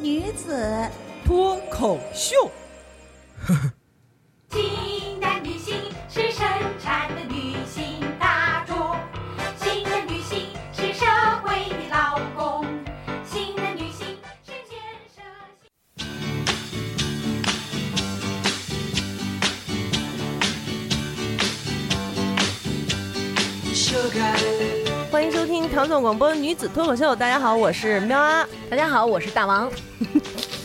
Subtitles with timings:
[0.00, 0.88] 女子
[1.24, 2.36] 脱口秀。
[26.00, 27.14] 广播女子脱口秀。
[27.14, 28.46] 大家好，我是喵啊。
[28.70, 29.68] 大家好，我是大王。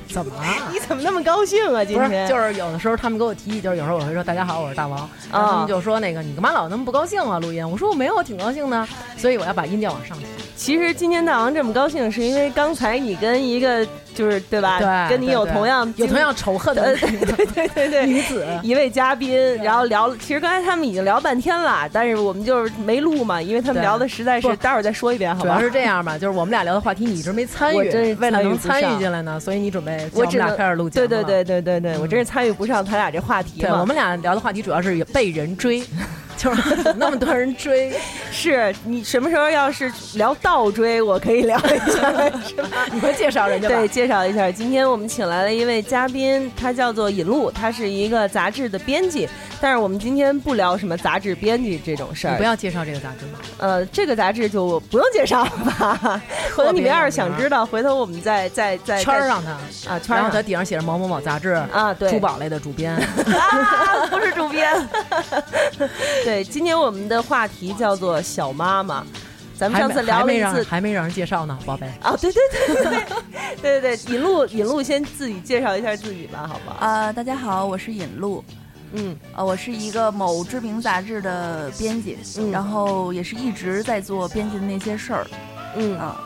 [0.08, 0.44] 怎么了？
[0.72, 1.84] 你怎么那么高兴啊？
[1.84, 7.40] 今天就是有的时候他们给我提议，就是有时候我会说大家好，我是大王，然后他们就说那个你干嘛老那么不高兴啊？
[7.40, 10.26] 录音，我说我没有，我挺高兴的，所以我要把音调往上提。
[10.56, 14.80] 其实今天大王这么高兴，是因为刚才你跟一个就是对吧？
[14.80, 18.06] 对，跟你有同样有同样仇恨的呃 对对对对对。
[18.06, 18.46] 女子。
[18.62, 25.50] 一位嘉宾，然后聊，其实刚才他们已经聊半天了，但是我们就是没录嘛，因为他们聊的实在是，待会儿再说一遍，好吧？
[25.50, 25.60] 主要？
[25.60, 31.10] 是这样吧，就是我们俩聊的话题你一直没参与，我真是为了能参参与进来呢，所以你准备我只能俩开始录节目了。
[31.10, 32.02] 对对对对对对，嗯。
[32.02, 33.82] 我真是参与不上他俩这话题对，嘛。
[33.82, 35.84] 我们俩聊的话题主要是被人追，
[36.38, 37.92] 就是 那么多人追，
[38.32, 42.12] 是你什么时候要是聊倒追，我可以聊一下，
[42.48, 42.86] 是吧？
[42.92, 43.76] 你会介绍人家吧？
[43.76, 49.28] 对，介绍一下，今天我们请来了一位嘉宾，他叫做尹路，他是一个杂志的编辑。
[49.62, 53.40] 但是我们今天不聊什么杂志编辑这种事儿你不，要介绍这个杂志吗？
[53.60, 56.22] 呃，这个杂志就不用介绍了吧？
[56.54, 59.52] 回头你们要是想知道，回头我们再再再圈儿上他
[59.94, 62.94] 啊圈儿上然后它顶上写着某某某杂志啊，对，珠宝类的主编，
[63.32, 64.70] 啊，不是主编。
[66.26, 69.06] 对，对今天我们的话题叫做小妈妈。
[69.56, 73.06] 咱们上次聊了一次还没让人介绍呢宝贝啊对对对对
[73.62, 76.78] 对对对尹璐尹璐先自己介绍一下自己吧好不好？
[76.84, 78.44] 啊大家好我是尹璐
[78.94, 79.16] 嗯。
[79.36, 82.18] 呃我是一个某知名杂志的编辑
[82.52, 85.28] 然后也是一直在做编辑的那些事儿
[85.76, 85.96] 嗯。
[86.00, 86.20] 啊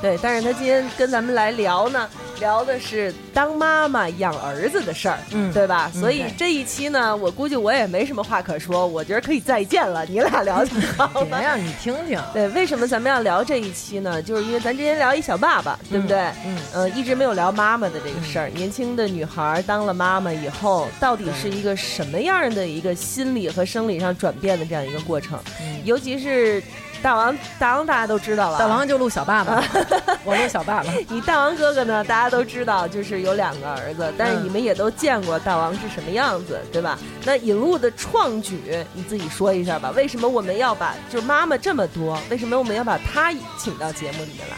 [0.00, 0.18] 对。
[0.22, 2.08] 但是他今天跟咱们来聊呢，
[2.40, 5.90] 聊的是当妈妈养儿子的事儿，嗯对吧？
[5.94, 11.24] 嗯所以这一期呢，我估计我也没什么话可说，我觉得可以再见了，你俩聊挺好的。
[11.26, 14.22] 别让你听听，对，为什么咱们要聊这一期呢？
[14.22, 16.18] 就是因为咱之前聊一小爸爸，对不对？
[16.44, 18.48] 嗯，呃，一直没有聊妈妈的这个事儿。
[18.50, 25.38] 年轻的女孩当了妈妈以后，到底是一个什么样的一个心理和生理上转变的这样一个过程？
[25.60, 26.60] 嗯尤其是
[27.06, 29.62] 大王，大王大家都知道了，大王就录小爸爸，
[30.26, 30.90] 我录小爸爸。
[31.08, 36.98] 你大王哥哥呢，大家都知道，就是有两个儿子，但是嗯你们也都见过大王是什么样子，对吧？
[37.24, 39.92] 那引路的创举，你自己说一下吧。
[39.94, 44.56] 为什么我们要把就妈妈这么多，为什么我们要把她请到节目里面来？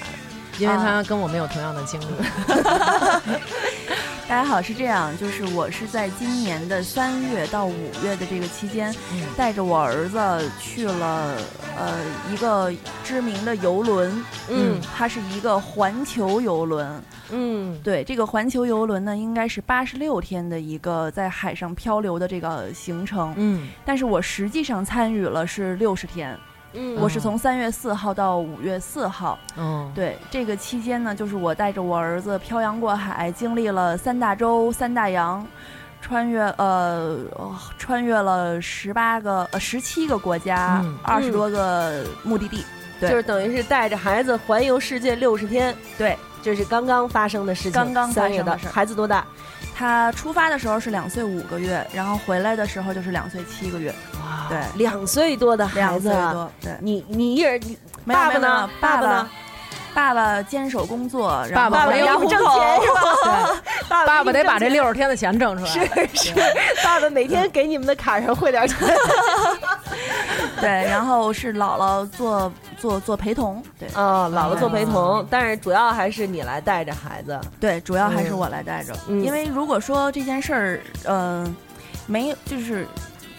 [0.59, 2.07] 因为他跟我没有同样的经历。
[4.29, 10.19] 大家好，是这样，就是我是在今年的三月到五月的这个期间，嗯带着我儿子
[10.61, 11.35] 去了
[11.79, 11.95] 呃
[12.31, 12.71] 一个
[13.03, 17.03] 知名的游轮，嗯它是一个环球游轮。
[17.31, 26.39] 嗯对，这个环球游轮呢，应该是八十六天的一个在海上漂流的这个行程，嗯但是我实际上参与了是六十天，
[26.75, 29.39] 嗯我是从三月四号到五月四号。
[29.57, 35.47] 嗯，对，这个期间呢，就是我带着我儿子漂洋过海，经历了三大洲、三大洋，
[36.01, 42.65] 穿越呃呃穿越了十八个呃十七个国家嗯，二十、多个目的地。
[43.01, 49.25] 对就是等于是带着孩子环游世界六十天，对这是刚刚发生的事情，刚刚发生的事儿孩子多大？
[49.79, 53.95] 他出发的时候是两岁五个月，然后回来的时候就是两岁七个月。
[54.21, 56.51] 哇对，两岁多的孩两岁多。
[56.61, 58.69] 对，你你一人，你爸爸呢？
[58.81, 59.31] 爸爸呢？
[59.99, 63.03] 爸爸坚守工作，然后爸爸没有要挣户口钱是吧？
[63.25, 65.69] 对，爸爸爸得把这六十天的钱挣出来。
[65.69, 65.81] 是
[66.15, 66.35] 是，
[66.85, 68.79] 爸爸每天给你们的卡上汇点钱。
[70.61, 77.37] 对，然后是姥姥做做做陪同，对啊，姥姥做陪啊同，但是主要还是你来带着孩子。
[77.59, 81.57] 对，主要还是我来带着，嗯因为如果说这件事儿，嗯、
[82.07, 82.87] 没有就是。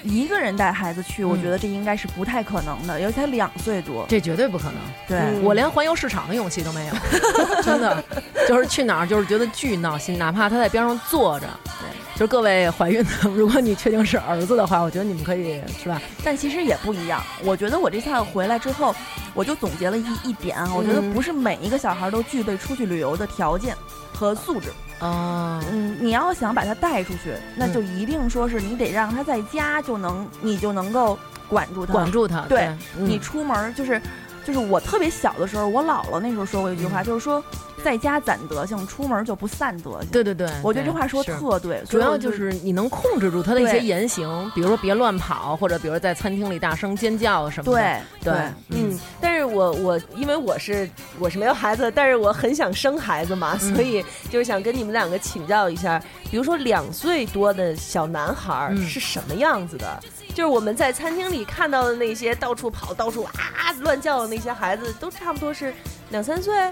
[0.04, 4.06] 一个人带孩子去，我嗯觉得这应该是不太可能的，尤其他两岁多。
[4.08, 4.76] 这绝对不可能，
[5.08, 6.94] 对，嗯我连环游市场的勇气都没有，
[7.64, 8.04] 真的，
[8.48, 11.48] 就是去哪儿就是觉得巨闹心，哪怕他在边上坐着。
[11.66, 16.02] 对，就是各位怀孕的， 如果你确定是儿子的话，我觉得你们可以是吧？
[16.24, 17.22] 但其实也不一样。
[17.44, 18.96] 我觉得我这次回来之后，
[19.34, 23.76] 我就总结了一一点啊，我觉得嗯不是每一个小孩都具备出去旅游的条件
[24.14, 24.70] 和素质。
[25.00, 31.18] 哦，嗯，你要想把它带出去，那嗯就一定说是你得让它在家就能，你就能够
[31.48, 31.94] 管住它。
[31.94, 32.66] 管住它，对
[32.98, 34.02] 嗯你出门儿就是，
[34.46, 37.44] 就是我特别小的时候，我姥姥那时候说过一句话，嗯就是说
[37.84, 40.10] 在家攒德性，出门就不散德性。
[40.12, 48.02] 对对对，我觉得这话说是特对，主要就是你能控制住他的一些言行，比如说别乱跑，或者比如在餐厅里大声尖叫什么的。
[48.22, 48.34] 对对，
[48.70, 50.90] 嗯，但是我我因为我是
[51.20, 60.00] 我是没有孩子，但是我很想生孩子嘛，嗯所以就是想跟你们两个请教一下，比如说两岁多的小男孩是什么样子的？
[60.40, 63.34] 就是我们在餐厅里看到的那些到处跑、到处啊
[63.82, 65.74] 乱叫的那些孩子，都差不多是
[66.12, 66.72] 两三岁，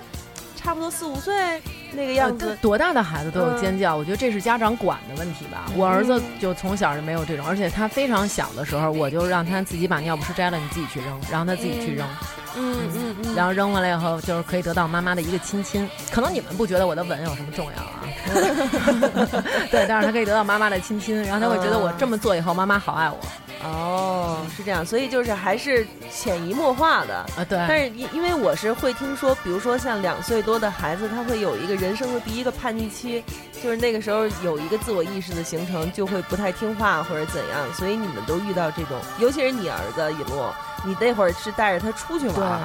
[0.56, 1.62] 差不多四五岁
[1.92, 2.58] 那个样呃子。
[2.62, 5.66] 多大的孩子都有嗯尖叫，我觉得这是家长管的问题吧。
[5.76, 12.08] 我儿子就从小就没有这种，而且他非常小的时候，我就让他自己把尿不湿摘了，你自己去扔，然后他自己去扔，
[12.56, 15.90] 嗯嗯嗯，然后扔回来以后，就是可以得到妈妈的一个亲亲。
[16.10, 18.08] 可能你们不觉得我的吻有什么重要啊？
[19.70, 23.20] 对，但是他可以得到妈妈的亲亲，然后他会觉得我这么做以后，妈妈好爱我
[23.64, 27.16] 哦，是这样，所以就是还是潜移默化的。
[27.36, 27.46] 啊。
[27.48, 33.24] 对，但是因因为我是会听说，比如说像两岁多的孩子，他会有一个人生的第一个叛逆期，
[33.64, 37.74] 就是那个时候有一个自我意识的形成，就会不太听话或者怎样。
[37.74, 40.54] 所以你们都遇到这种，尤其是你儿子尹洛，
[40.86, 42.62] 你那会儿是带着他出去玩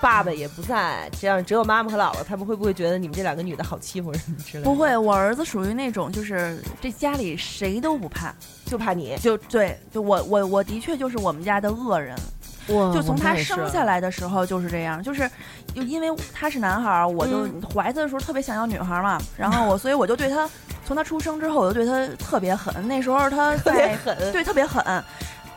[0.00, 4.70] 爸爸也不在，这样只有妈妈和姥姥，他们会不会觉得你们这两个女的好欺负什么之类的？
[4.70, 8.34] 不，会，我儿子属于那种就是这家里谁都不怕，
[8.64, 9.16] 就怕你。
[9.18, 12.22] 就对，就我我我的确就是我们家的恶人，哇
[12.66, 15.28] 就从他生下来，的时候就是这样，就是
[15.74, 17.62] 就因为他是男孩儿，我就嗯。
[17.74, 20.48] 怀他的时候特别想要女孩儿嘛，然后我所以我就对他
[20.84, 24.82] 从他出生之后我就对他特别狠，那时候他在狠，对特别狠。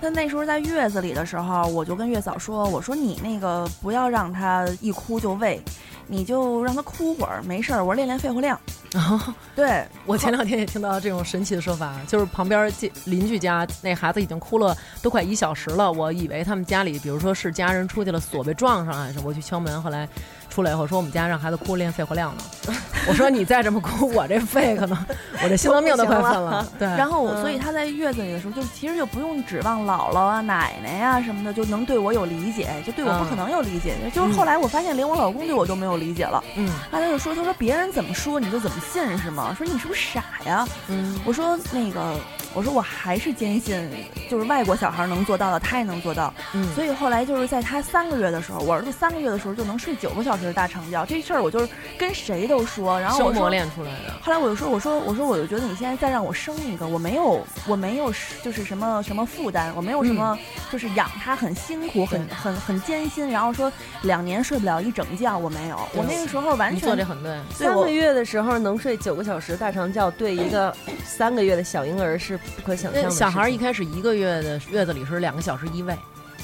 [0.03, 5.61] 他那时候在月子里的时候，我就跟月嫂说：“我说你那个不要让他一哭就喂，
[6.07, 8.59] 你就让他哭会儿，没事儿，我练练肺活量。
[9.55, 20.05] ”对，我前两天也听到这种神奇的说法，就是旁边邻邻居家那孩子已经哭了都快一小时了，我以为他们家里，比如说是家人出去了，锁被撞上还是我去敲门，后来
[20.53, 22.43] 出来以后说我们家让孩子哭练肺活量呢。
[23.07, 24.97] 我说你再这么哭， 我这肺可能
[25.43, 26.65] 我这心脏病都快 犯了。
[26.79, 33.95] 对，然后我，嗯所以他在月子里的时候，就其实就不用指望姥姥啊、奶奶呀、什么的就能对我有理解，就对我不可能有理解。
[34.13, 36.41] 就是后来我发现，连我老公对我都没有理解了。
[36.55, 39.53] 嗯他就说：“他说别人怎么说你就怎么信是吗？
[39.57, 42.15] 说你是不是傻呀？”嗯我说：“那个，
[42.53, 43.89] 我说我还是坚信，
[44.29, 46.33] 就是外国小孩能做到的，他也能做到。
[46.53, 51.67] 嗯，所以后来就是在他三个月的时候，我儿子三个月的时候就能睡九个小时的大长觉，这事儿我就是
[51.97, 52.99] 跟谁都说。
[52.99, 54.13] 然后我磨练出来的。
[54.21, 58.13] 后来我就说，我说，我说，我就觉得你现在再让我生一个，我没有，我没有
[58.43, 60.37] 就是什么什么负担，我没有什么，
[60.71, 63.71] 就是养他很辛苦，很很很艰辛，然后说
[64.03, 70.75] 两年睡不了一整觉，我没有，我那个时候完全做这很对，三个月的时候能睡九个小时大长觉，对一个
[71.05, 73.03] 三个月的小婴儿是不可想象。
[73.03, 75.97] 那小孩儿一开始一个月的月子里是两个小时一喂，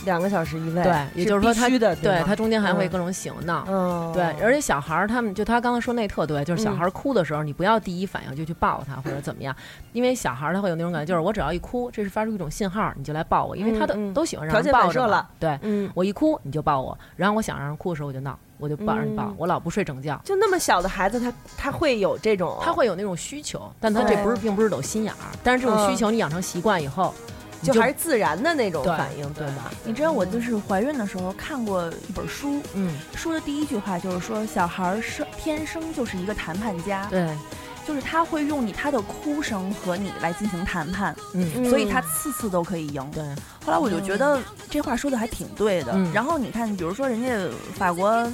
[0.06, 2.90] 两个小时一喂，对，也就是说他对他中间还会嗯。
[2.90, 3.66] 各种醒闹。
[3.68, 9.56] 嗯，对，而且小孩儿他们就他刚才说那特对，就是小孩儿哭的时候，你不要第一反应就去抱他或者怎么样，
[9.94, 14.14] 因为小孩儿他会有那种感觉，就是我只要一哭，这是发出一种信号，你就来抱我，因为他都、嗯嗯。
[14.14, 15.26] 都喜欢让人抱着。
[15.40, 20.20] 对嗯，我一哭你就抱我，然后我想让人哭的时候我就闹，我就抱让你抱嗯，我老不睡整觉。
[20.24, 29.72] 就那么小的孩子，他他会有这种，他会有那种需求，但他这不是并不是有心眼儿，但是这种需求你养成习惯以后，你就还是自然的那种反应，对对吧？
[29.84, 37.30] 你知道我就是怀孕的时候看过一本书，嗯，书的第一句话就是说，小孩儿生天生就是一个谈判家，对，
[37.86, 43.06] 就是他会用你他的哭声和你来进行谈判，嗯，所以他次次都可以赢。
[43.14, 43.24] 对，
[43.66, 45.92] 后来我就觉得这话说的还挺对的。
[45.94, 47.28] 嗯然后你看，比如说人家
[47.76, 48.26] 法国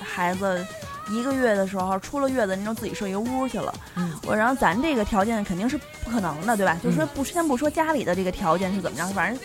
[0.00, 0.64] 孩子
[1.10, 3.74] 一个月的时候出了月子，您就自己睡一个屋去了。
[3.96, 6.78] 嗯我然后咱这个条件肯定是不可能的，对吧？
[6.82, 9.42] 就是说不先不说家里的这个条件是怎么样，反正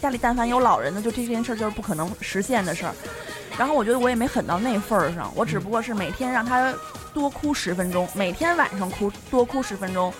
[0.00, 2.94] 家里但凡有老人的，就这件事儿就是不可能实现的事儿。
[3.56, 6.74] 然后我觉得我也没狠到那份儿上，我只不过是每天让他
[7.12, 10.12] 多哭十分钟，每天晚上哭多哭十分钟。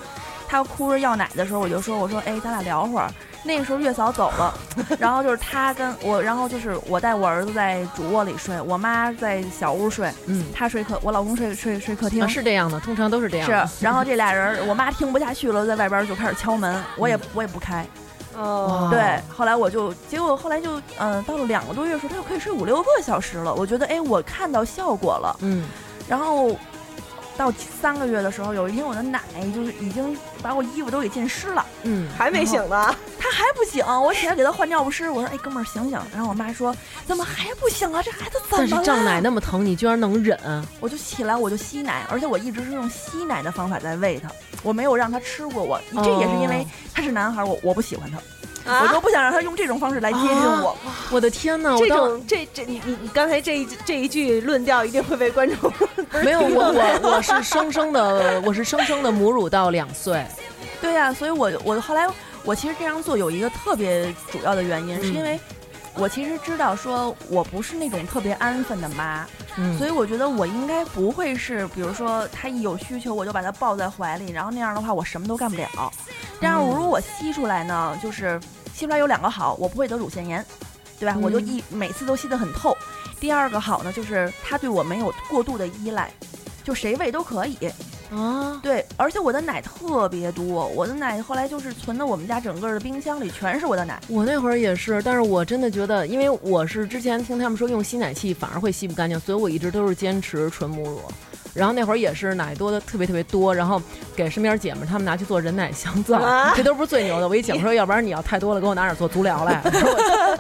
[0.46, 3.10] 他哭着要奶的时候，我就说：“我说，哎，咱俩聊会儿。”
[3.44, 4.54] 那个时候月嫂走了，
[4.98, 12.22] 然后就是他跟我，然后就是我带我儿子在主卧里睡，我妈在小屋睡，嗯，他睡客，我老公睡睡睡客厅。
[12.22, 13.68] 啊是这样的，通常都是这样。
[13.68, 17.86] 是，然后这俩人，我妈听不下去了，在外边就开始敲门，我也我也不开。
[18.36, 23.54] 哦，对，后来我就，结果后来就，嗯、到了两个多月的时候，他就可以睡五六个小时了。
[23.54, 25.36] 我觉得，哎，我看到效果了。
[25.40, 25.64] 嗯，
[26.08, 26.56] 然后
[27.36, 29.20] 到三个月的时候，有一天我的奶
[29.54, 33.84] 就是已经把我衣服都给浸湿了，嗯，还没醒呢， 他还不醒？
[33.84, 35.98] 我起来给他换尿不湿，我说哎哥们儿醒醒。
[36.12, 36.74] 然后我妈说
[37.06, 38.02] 怎么还不醒啊？
[38.02, 38.68] 这孩子怎么了？
[38.70, 40.38] 但是胀奶那么疼，你居然能忍？
[40.80, 44.30] 我就起来我就吸奶，而且我一直是用吸奶的方法在喂他，
[44.62, 48.18] 我没有让他吃过我，这也是因为他是男孩，我我不喜欢他。
[48.66, 50.28] 我都不想让他用这种方式来接近
[50.62, 50.76] 我。
[51.10, 51.76] 我的天哪！
[51.76, 55.72] 这种这这你你你刚才这一这一句论调一定会被观众
[56.24, 60.24] 没有我我我是生生的我是生生的母乳到两岁。
[60.80, 62.06] 对呀、所以我我后来
[62.42, 65.40] 我其实这样做有一个特别主要的原因，是因为
[65.94, 75.68] 我其实知道说我不是那种特别安分的妈，嗯，所以我觉得我应该不会是，比如说他一有需求我就把他抱在怀里，然后那样的话我什么都干不了。
[76.40, 78.40] 但是如果我吸出来呢，就是
[78.74, 80.44] 吸出来有两个好，我不会得乳腺炎，
[80.98, 81.14] 对吧？
[81.16, 82.76] 嗯我就一每次都吸得很透。
[83.20, 86.10] 第二个好呢，就是他对我没有过度的依赖，
[86.62, 87.56] 就谁喂都可以。
[88.10, 94.00] 啊，对，而且我的奶特别多，我的奶后来就是存的我们家整个的冰箱里全是我的奶。
[94.08, 101.00] 我那会儿也是，但是我真的觉得，因为我是之前听他们说用吸奶器反而会吸不干净，所以我一直都是坚持纯母乳。
[101.54, 103.80] 然后那会儿也是奶多的特别特别多，然后
[104.16, 107.28] 给身边姐们儿她们拿去做人奶香皂，啊这都不是最牛的。
[107.28, 109.62] 我一姐们说， 要不然你要太多了，给我拿点做足疗来。
[109.64, 110.38] 我说我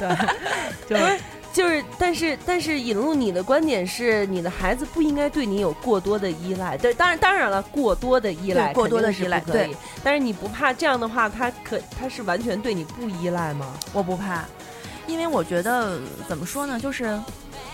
[0.88, 0.96] 对，就
[1.52, 6.78] 就是，但是但是引入你的观点是，你的孩子不应该对你有过多的依赖。
[6.78, 9.76] 对，当然当然了，过多的依赖对过多的依赖可以对。
[10.02, 13.74] 但是你不怕这样的话，他可他是完全对你不依赖吗？
[13.92, 14.44] 我不怕，
[15.06, 17.20] 因为我觉得怎么说呢，就是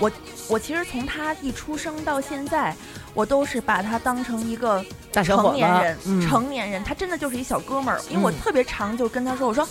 [0.01, 0.11] 我
[0.49, 2.75] 我其实从他一出生到现在，
[3.15, 8.01] 我都是把他当成一个成年人，嗯成年人，他真的就是一小哥们儿。
[8.11, 9.67] 因为我嗯特别常就跟他说，我说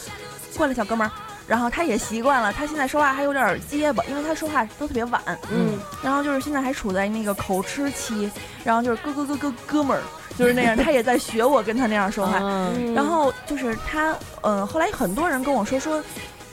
[0.56, 1.12] 过来，小哥们儿。
[1.48, 5.22] 然后他也习惯了，他现在说话还有点结巴，因为他说话都特别晚。
[5.50, 8.30] 嗯，然后就是现在还处在那个口吃期，
[8.64, 10.04] 然后就是哥哥哥哥哥们儿，
[10.38, 12.40] 就是那样，他也在学我跟他那样说话。
[12.42, 16.04] 嗯然后就是他，嗯、后来很多人跟我说说，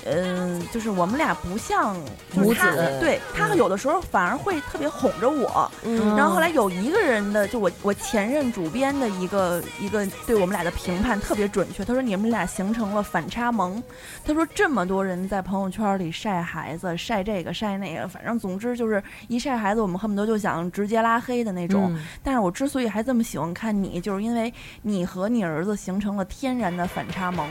[0.06, 1.96] 嗯、就是我们俩不像
[2.34, 5.70] 就是他母子对他有的时候反而会特别哄着我。
[5.84, 13.82] 嗯然后后来有一个人的，就我我前任主编的一个一个对我们俩的评判特别准确，他说你们俩形成了反差萌。
[14.24, 21.90] 他说这么多人在朋友圈里晒孩子，晒这个晒那个，反正总之就是一晒孩子，我们恨不得就想直接拉黑的那种。
[21.94, 27.48] 嗯但是我之所以还这么喜欢看你，就是因为你和你儿子形成了天然的反差萌，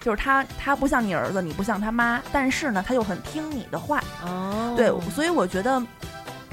[0.00, 5.82] 就是他他不像你儿子，你不像他妈，但是呢，他又很听你的话，哦，对，所以我觉得。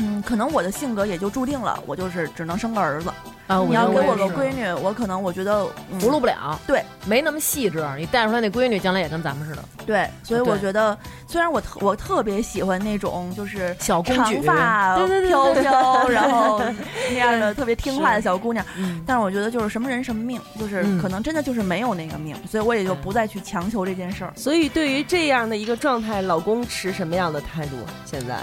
[0.02, 3.12] 嗯，可能我的性格也就注定了，我就是只能生个儿子。
[3.48, 7.86] 啊，你要给我个闺女，我可能我觉得、嗯、葫芦不了，对，没那么细致。
[7.98, 16.62] 你带出来那闺女，将来也跟咱们似的，对，所以我觉得，虽然我特我特别喜欢那种就是小公举长发对对对飘飘，然后
[17.10, 18.66] 那样的特别听话的 小姑娘。
[18.78, 24.32] 嗯，但是我觉得就是什么人什么命，就是嗯可能真的就是没有那个命，所以我也就不再去强求这件事儿。
[24.38, 27.76] 所以对于这样的一个状态，老公持什么样的态度？
[28.06, 28.38] 现在，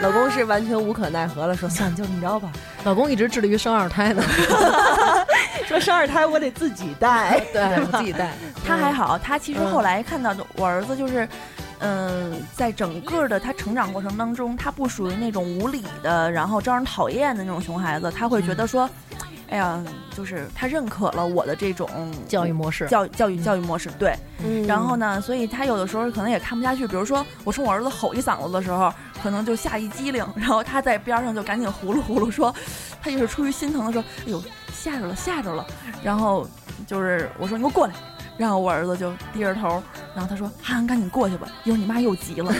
[0.00, 2.50] 老公是完全无可奈何了，说算了就这么着吧。
[2.84, 4.22] 老公一直致力于生二胎呢，
[5.66, 7.40] 说生二胎我得自己带。
[7.52, 8.32] 对我自己带。
[8.66, 11.28] 他还好，他其实嗯后来看到的我儿子就是，
[11.80, 18.88] 嗯、在整个的他成长过程当中，他不属于那种无理的，然后招人讨厌的那种熊孩子，他会觉得说，
[19.50, 19.82] 哎呀，
[20.16, 21.88] 就是他认可了我的这种
[22.28, 24.14] 教育模式，教教育教育模式，对。
[24.42, 32.54] 嗯然后呢，所以他有的时候可能也看不下去，比如说我冲我儿子吼一嗓子的时候，可能就吓一激灵， 然后他在边上就赶紧呼噜呼噜说，
[33.02, 35.66] 他也是出于心疼的说，哎呦吓着了吓着了，
[36.02, 36.48] 然后
[36.86, 37.94] 就是我说你给我过来。
[38.38, 39.82] 然后我儿子就低着头，
[40.14, 42.50] 然后他说：“涵涵，赶紧过去吧，一会儿你妈又急了。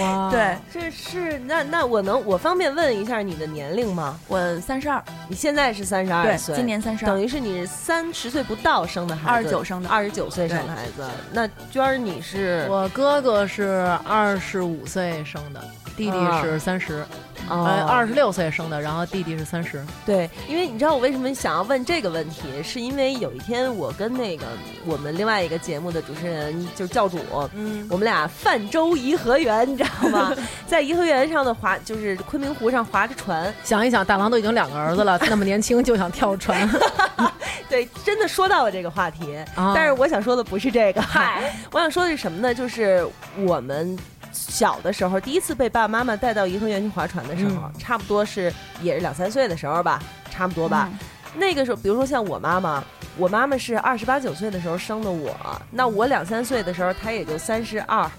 [0.00, 4.18] 哇，对这是那那我能我方便问一下你的年龄吗？
[4.28, 11.06] 我三十二，你现在是三十二，岁，今年三十二，等于是你三十岁不到生的孩子，二十九生的二十九岁生的孩子。
[11.32, 15.60] 那娟儿你是我哥哥是二十五岁生的，
[15.96, 17.06] 弟弟是三十、哦
[17.48, 19.84] 呃，二十六岁生的，然后弟弟是三十。
[20.04, 24.44] 对，因为你知道我为什么想要问这个问题，是因为有一天我跟那个
[24.84, 27.18] 我们另外一个节目的主持人就是教主，
[27.54, 30.32] 嗯，我们俩泛舟颐和园，你知道吗？
[30.66, 33.52] 在颐和园上的划，就是昆明湖上划着船。
[33.64, 36.68] 想一想，大郎都已经两个儿子了，那么年轻就想跳船，
[37.68, 42.54] 对，真的说到了这个话题，啊但是我想说的不是这个，嗨，我想说的是什么呢？
[42.54, 43.06] 就是
[43.38, 43.96] 我们。
[44.32, 50.88] 小的时候，第一次被爸爸妈妈带到颐和园去划船的时候，嗯差不多是也是两三岁的时候吧，差不多吧。
[50.92, 50.98] 嗯
[51.36, 52.82] 那个时候，比如说像我妈妈，
[53.18, 55.36] 我妈妈是二十八九岁的时候生的我，
[55.70, 58.10] 那我两三岁的时候，她也就三十二，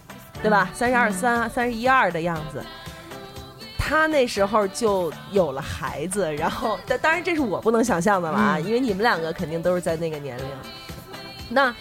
[0.43, 0.69] 对吧？
[0.75, 2.63] 三十二三、三十一二的样子。
[3.79, 10.45] 她那时候就有了孩子，然后，但当然这是我不能想象的了啊，嗯因为你们两个肯定都是在那个年龄。
[11.49, 11.75] 那他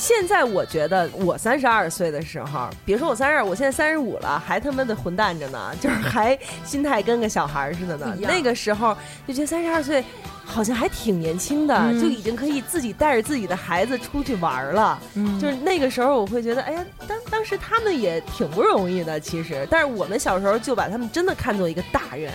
[0.00, 8.16] 现在我觉得我三十二岁的时候，别说我三十二，我现在三十五了，还他妈的混蛋着呢，就是还心态跟个小孩似的呢。
[8.22, 8.96] 那个时候
[9.28, 10.02] 就觉得三十二岁
[10.50, 14.98] 好像还挺年轻的，嗯就已经可以自己带着自己的孩子出去玩了。
[15.14, 19.66] 嗯就是那个时候，我会觉得，哎呀，当当时他们也挺不容易的，其实。
[19.70, 22.32] 但是我们小时候就把他们真的看作一个大人，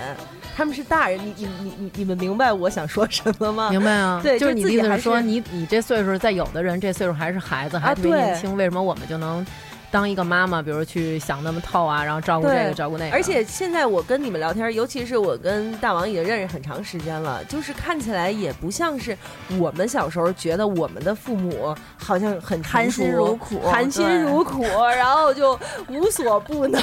[0.56, 1.20] 他们是大人。
[1.20, 3.70] 你你你你你们明白我想说什么吗？
[3.76, 4.20] 明白啊？
[4.24, 9.46] 对就是你的意思是说，你你这岁数，在有的人这岁数还是孩子，还啊特别年对轻，为什么我们就能
[9.96, 13.16] 当一个妈妈，比如去想那么透啊，然后照顾这个照顾那个？
[13.16, 19.18] 而且现在我跟你们聊天，尤其是我跟大王已经认识很长时间了，就是看起来也不像是
[19.58, 26.82] 我们小时候觉得我们的父母好像很成含辛熟茹苦，含辛茹苦，然后就无所不能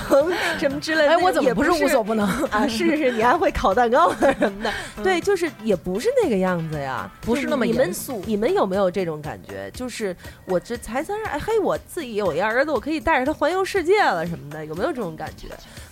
[0.59, 1.11] 什么之类的。
[1.11, 2.27] 哎，我怎么也不不是无所不能？
[2.47, 2.67] 啊？
[2.67, 4.73] 是是是，你还会烤蛋糕啊什么的，
[5.05, 9.71] 对，就是也不是那个样子呀，不是那么你们严肃你们有没有这种感觉？
[9.75, 10.17] 就是
[10.47, 15.49] 我这才三十，哎嘿，我自己有一儿子，我可以带着他环游世界了什么的，有没有这种感觉？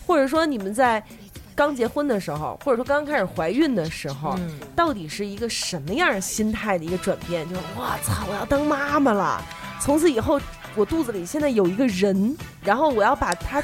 [0.07, 1.03] 或者说你们在
[1.55, 7.49] 刚结婚的时候，或者说刚开始怀孕的时候，嗯到底是一个什么样心态的一个转变？
[7.49, 9.43] 就是我操，我要当妈妈了，
[9.81, 10.41] 从此以后
[10.75, 13.63] 我肚子里现在有一个人，然后我要把他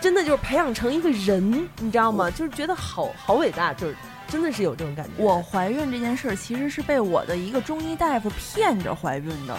[0.00, 2.30] 真的就是培养成一个人，你知道吗？
[2.30, 3.96] 就是觉得好好伟大，就是
[4.28, 5.12] 真的是有这种感觉。
[5.16, 9.56] 我怀孕这件事儿其实是被我的一个中医大夫骗着怀孕的，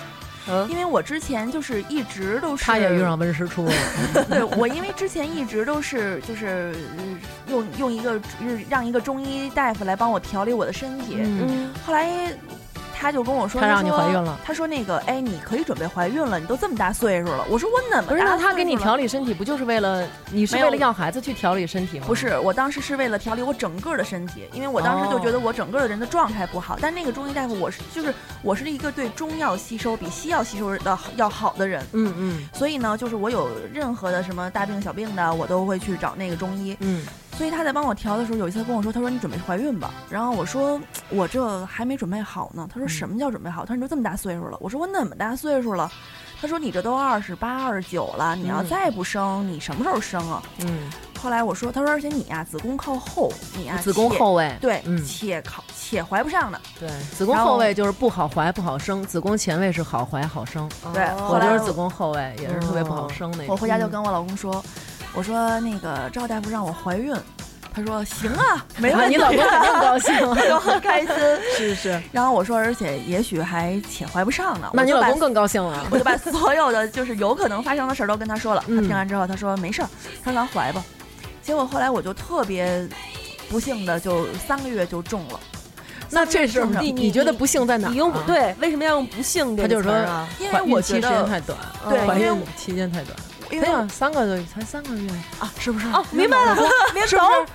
[0.49, 0.67] 嗯。
[0.69, 3.71] 因为我之前就是一直都是他也遇上温师出了，
[4.29, 7.03] 对我，因为之前一直都是就是呃
[7.49, 12.09] 用用一个就是让一个中医大夫来帮我调理我的身体，嗯，后来
[12.99, 17.45] 他就跟我说，他让你说怀孕了他说那个哎，你可以准备怀孕了，你都这么大岁数了。
[17.49, 22.05] 我说我怎么不是，大那他给你调理身体，不就是为了你是为了要孩子去调理身体吗？
[22.07, 26.77] 不是，我当时是为了调理我整个的身体，因为我当时就觉得我整个的人的状态不好。
[26.81, 36.75] 但那个中医大夫，我是就是我是一个对中药吸收比西药吸收的要好的人，嗯嗯所以呢，就是我有任何的什么大病小病的，我都会去找那个中医。
[36.79, 37.05] 嗯，
[37.37, 39.93] 所以他在帮我调的时候，有一次他跟我说，他说你准备怀孕吧。
[40.09, 40.79] 然后我说
[41.09, 42.67] 我这还没准备好呢。
[42.73, 43.65] 他说什么叫准备好？
[43.65, 44.57] 他说你都这么大岁数了。
[44.59, 45.91] 我说我那么大岁数了。
[46.39, 50.39] 他说你这都二十八、二十九了，你要嗯再不生，你什么时候生啊？
[50.59, 50.87] 嗯，
[51.19, 56.61] 后来我说，他说而且你呀、子宫靠后，你呀、子宫后位，对，嗯且靠且怀不上的。
[56.79, 60.69] 对，子宫后后位就是不好怀不好生，子宫前位是好怀好生。
[60.93, 63.47] 对哦我就是子宫后位也是特别不好生那种。
[63.47, 64.63] 我回家就跟我老公说，
[65.15, 67.15] 我说那个赵大夫让我怀孕，
[67.77, 69.15] 他说行啊， 没问题。
[69.15, 70.15] 你老公肯定高兴。
[70.49, 71.15] 就很开心。
[71.55, 74.71] 是是，然后我说，而且也许还且怀不上呢。
[74.73, 75.85] 那你老公更高兴了。
[75.91, 78.61] 我就把所有的就是有可能发生的事儿都跟他说了。
[78.61, 79.89] 他嗯听完之后，他说没事儿，
[80.23, 80.83] 他说咱怀吧。
[81.43, 82.87] 结果后来我就特别
[83.47, 85.39] 不幸的就三个月就中了，
[86.09, 87.89] 那这是你你觉得不幸在哪？
[87.89, 90.27] 你用不对，为什么要用不幸这个词儿啊？
[90.39, 93.15] 因怀为我觉孕期时间得太短，对怀孕期间太短。
[93.49, 95.87] 因为哎呀，三个月才三个月，啊，是不是？
[95.87, 96.55] 哦，明白了，
[96.93, 97.05] 明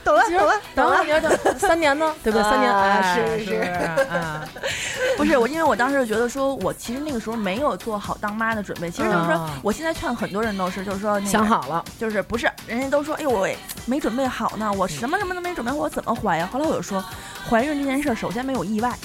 [0.04, 1.04] 懂了，其实懂了，懂了等了，。
[1.04, 2.42] 你要等三年呢， 对不对？
[2.42, 3.70] 三年，是是是不是
[4.08, 4.48] 啊，
[5.16, 8.90] 不是我，因为我当时就觉得说，我其实那个时候没有做好当妈的准备。
[8.90, 13.48] 其实就是说，啊我现在劝很多人都是，就是说、那个、想，好了，就是不是人家都说，哎呦我
[13.86, 16.48] 没准备好呢，我什么什么都没准备好，我怎么怀呀？
[16.52, 17.04] 后来我就说，
[17.48, 18.96] 怀孕这件事儿，首先没有意外，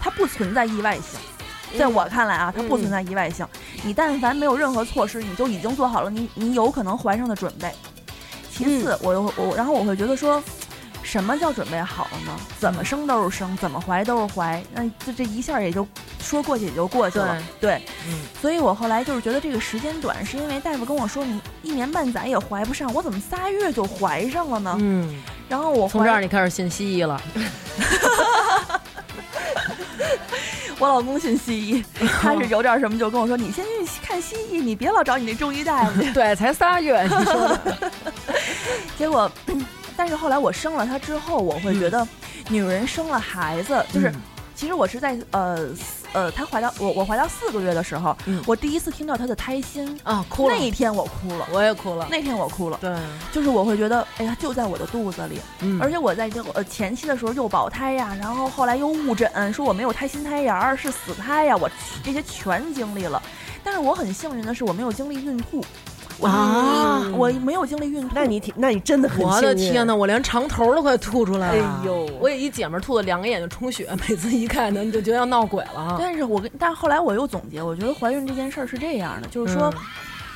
[0.00, 1.18] 它不存在意外性。
[1.76, 3.44] 在我看来啊，它不存在意外性。
[3.82, 7.70] 你但凡没有任何措施，你就已经做好了你你有可能怀上的准备。
[8.50, 10.42] 其次，我又我然后我会觉得说，
[11.02, 12.36] 什么叫准备好了呢？
[12.58, 15.86] 怎么生都是生，怎么怀都是怀，那这这一下也就
[16.20, 17.40] 说过去也就过去了。
[17.60, 24.76] 对，嗯，所以我后来就是觉得这个时间短，是因为大夫跟我说你一年半载也怀不上，我怎么仨月就怀上了呢？
[24.80, 27.20] 嗯，然后我从这儿你开始信西医了，
[30.78, 31.84] 我老公信西医，
[32.22, 33.70] 他是有点什么就跟我说，你先去
[34.02, 36.10] 看西医，你别老找你那中医大夫去。
[36.14, 37.92] 对，才仨月，你说的，
[38.96, 39.30] 结果，
[39.96, 42.06] 但是后来我生了他之后，我会觉得
[42.48, 44.14] 女人生了孩子，就是嗯。
[44.54, 45.68] 其实我是在呃
[46.12, 48.42] 呃，她怀到我我怀到四个月的时候，嗯。
[48.46, 50.54] 我第一次听到她的胎心，啊，哭了。
[50.54, 52.96] 那，一天我哭了，我也哭了，那天我哭了，对，
[53.32, 61.70] 就是我会觉得，哎呀，就在我的肚子里，嗯，而且我在这个呃前期的时候又保胎呀，然后后来又误诊，说我没有胎心胎芽儿，是死胎呀，我
[62.02, 63.22] 这些全经历了。
[63.62, 65.64] 但是我很幸运的是，我没有经历孕吐，我
[66.22, 68.08] 啊我没有经历孕吐。
[68.14, 69.94] 那你挺，那你真的很我的天哪，！
[69.94, 71.80] 我连长头都快吐出来了。
[71.82, 75.96] 哎呦我有一姐们儿吐的两个眼睛充血，每次一看呢，你就觉得要闹鬼了。
[75.98, 79.72] 但是我跟，但后来我又总结，我觉得怀孕这件事儿是这样的，就是说，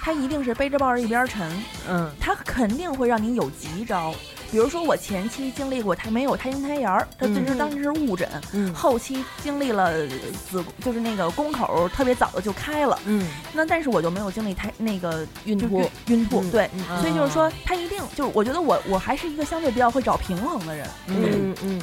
[0.02, 1.50] 它一定是背着抱着一边沉，
[1.88, 4.14] 嗯，它肯定会让你有急招，
[4.52, 17.00] 比如说我前期经历过胎没有胎心胎芽儿，它这是嗯当时是误诊，嗯后期经历了子就是那个宫口特别早的就开了，嗯，那但是我就没有经历胎那个孕吐孕孕吐，嗯对，嗯。
[17.00, 21.82] 所以就是说他一定就是我觉得我我还是一个相对比较会找平衡的人，嗯嗯，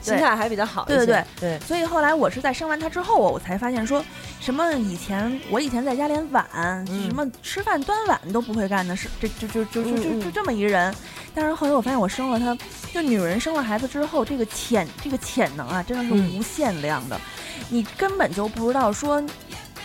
[0.00, 0.96] 心态还比较好一些。
[0.98, 1.24] 对对。
[1.40, 1.60] 对。
[1.66, 4.04] 所以后来我是在生完他之后，我才发现说
[4.40, 10.94] 什么以前我以前在家连碗、嗯什么吃饭端碗都不会干的是这这就就就就就这么一人，
[11.34, 12.56] 但是后来我发现我生了他，
[12.92, 17.20] 就女人生了孩子之后，这个潜这个潜能啊，真的是嗯无限量的，
[17.68, 19.20] 你根本就不知道说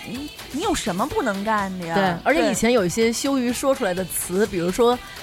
[0.05, 1.95] 你你有什么不能干的呀？
[1.95, 4.97] 对，而且以前有一些羞于说出来的词，比如说“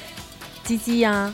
[0.64, 1.32] 鸡鸡”呀，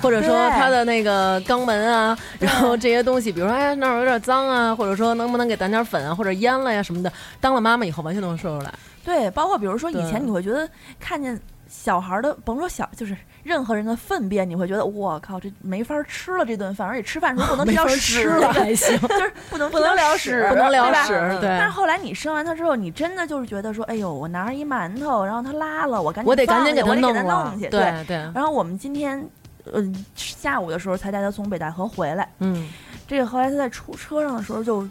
[0.00, 0.50] 或者说对。
[0.58, 8.72] 他的那个肛门啊，然后这些东西，比如说哎那儿有点脏啊，或者说能不能给咱点粉啊，或者腌了呀什么的，当了妈妈以后完全都能说出来。
[9.04, 10.68] 对，包括比如说以前你会觉得
[11.00, 21.68] 看见小孩的，甭说小，就是任何人的粪便，你会觉得我靠，这没法吃了这顿饭，而且吃饭时候不能提 到没法屎了 还行，就是不能不能聊屎屎，不能聊屎，对但是。
[21.68, 27.68] 后来你生完他之后，你真的就是觉得说，哎呦，我拿着一馒头，然后他拉了，我赶紧我得赶紧给弄了弄去。
[27.68, 29.24] 对对，然后我们今天，
[29.72, 32.28] 嗯、下午的时候才带他从北戴河回来。
[32.38, 32.68] 嗯，
[33.06, 34.88] 这个后来他在出车上的时候就。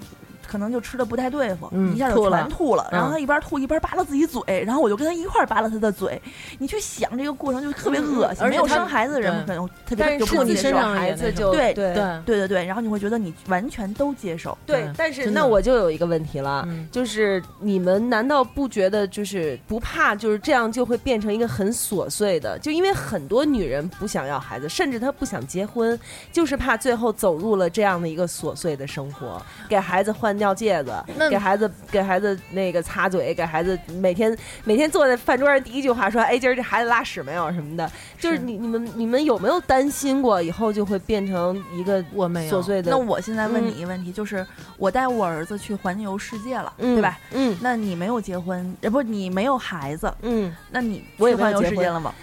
[0.48, 2.88] 可能就吃的不太对付，嗯一下就吐了全吐了。
[2.92, 6.22] 然后嗯他一边吐一边扒拉自己嘴，然后我就跟他一块儿扒拉他的嘴。
[6.58, 14.58] 你去想这个过程就特别恶心，没有生孩子的人对可能特别但就是不接受上孩子就对对对对对对，然后你会觉得你完全都接受。
[14.66, 22.58] 对，对但是那我就有一个问题了，嗯就是你们难道不觉得就是不怕就是这样就会变成一个很琐碎的？
[22.60, 26.00] 就因为很多女人不想要孩子，甚至她不想结婚，
[26.32, 30.94] 就是怕最后走入了这样的一个琐碎的生活，给孩子换尿介子，
[31.30, 42.92] 给孩子给孩子那个擦嘴，给孩子每天每天坐在饭桌上第一句话说：“哎，今儿这孩子拉屎没有什么的。”就是你你们你们有没有担心过以后就会变成一个我没有琐碎的？
[42.92, 44.46] 那我现在问你一个问题，就是
[44.78, 47.20] 我带我儿子去环游世界了，对吧？？
[47.32, 50.56] 嗯那你没有结婚，呃，不，你没有孩子，嗯。
[50.72, 52.14] 那你我也环游世界了吗？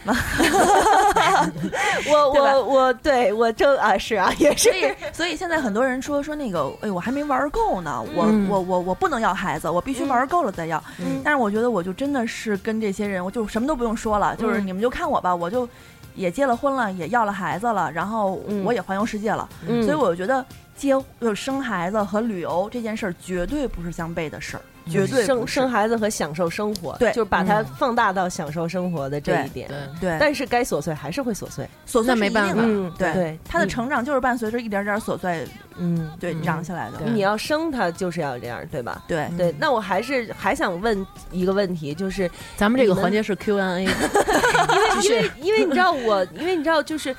[2.09, 4.71] 我我我对我正啊是啊也是，
[5.13, 8.49] 所以现在很多人说说那个，哎，我还没玩够呢，我、嗯。
[8.49, 10.83] 我我我不能要孩子，我必须玩够了再要。
[10.99, 11.21] 嗯。
[11.25, 14.67] 但是我觉得我就真的是跟这些人，我就什么都不用说了，就是嗯。
[14.67, 15.69] 你们就看我吧，我就
[16.15, 19.83] 也结了婚了，也要了孩子了，然后嗯我也环游世界了，嗯。
[19.85, 20.45] 所以我觉得
[20.77, 27.11] 结就生孩子和旅游这件事儿绝对不是相悖的事儿，绝对生生孩子和享受生活，对。
[27.13, 29.69] 就是把它嗯放大到享受生活的这一点。
[29.69, 33.39] 对，对，但是该琐碎还是会琐碎，琐碎那没办法嗯对对。
[33.45, 33.69] 他的嗯。
[33.69, 36.43] 成长就是伴随着一点点琐碎嗯，对嗯。
[36.43, 39.03] 长起来的，你要生他就是要这样，对吧？
[39.09, 39.29] 对。
[39.37, 43.85] 对，那我还是还想问一个问题，就是咱们这个环节是 Q&A，
[45.03, 47.15] 因为因为因为你知道我，因为你知道就是。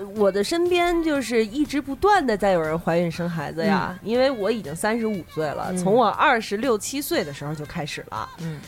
[0.00, 5.76] 呃我的身边就是一直不断的在有人怀孕生孩子呀，因为我已经三十五岁了，嗯。
[5.76, 8.58] 从我二十六七岁的时候就开始了，嗯，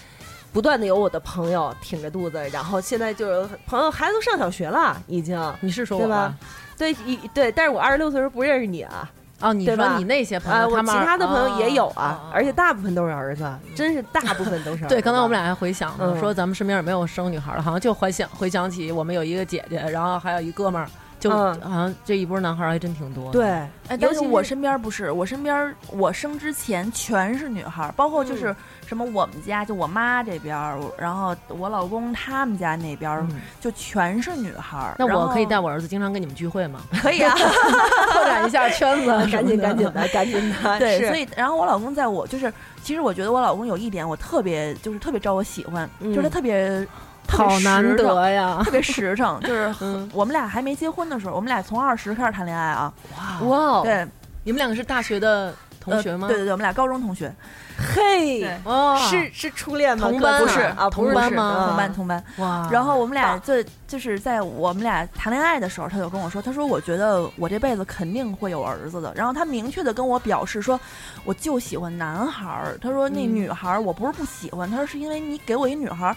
[0.53, 5.41] 不断的有我的朋友挺着肚子，然后现在就是朋友孩子都上小学了，已经。
[5.61, 6.35] 你是说我吧？
[6.77, 9.09] 对一对，但是我二十六岁时候不认识你啊，
[9.41, 14.95] 哦，你说你那些朋啊，友，我其他们他的朋友也有啊，哦而且大部分都是儿子，真是大部分都是儿子。
[14.95, 20.89] 对，刚才我们俩还回想说咱们身边也没有生女孩的，好像就回想回想起我们有一个姐姐，然后还有一哥们儿，
[21.23, 21.61] 就嗯。
[21.63, 23.31] 好像这一波男孩儿还真挺多的。
[23.33, 23.45] 对，
[23.89, 28.55] 哎，尤其是但是我身边不是，我身边我生之前全是女孩儿，包括就是
[28.87, 33.27] 什么我们家就我妈这边儿，然后我老公他们家那边
[33.61, 34.97] 就全是女孩儿。
[34.99, 36.81] 那我可以带我儿子经常跟你们聚会吗？
[37.01, 37.35] 可以啊，
[38.13, 46.87] 拓展一下圈子， 赶紧赶紧的，赶紧的，对，所以然后我老公在我就是，其实我觉得我老公有一点我特别就是特别招我喜欢，嗯就是他特别
[47.37, 48.61] 好难得呀。
[48.65, 54.07] 特别实诚，就是 嗯，我们俩还没结婚的时候，我们俩从二十开始谈恋爱啊，哇哦，对，
[54.45, 56.29] 你们两个是大学的同学吗？
[56.29, 57.33] 呃对对对，我们俩高中同学，
[57.77, 60.09] 嘿，哦，是是初恋吗？
[60.09, 62.25] 同班不是啊，不是是同班吗啊同班同班。
[62.37, 63.55] 哇，然后我们俩就
[63.89, 69.13] 就是在我们俩谈恋爱的时候，他就跟我说，他说我觉得我这辈子肯定会有儿子的。
[69.17, 70.79] 然后他明确的跟我表示说，
[71.25, 72.79] 我就喜欢男孩儿。
[72.81, 76.17] 他说那嗯女孩儿我不是不喜欢，他说是因为你给我一女孩儿。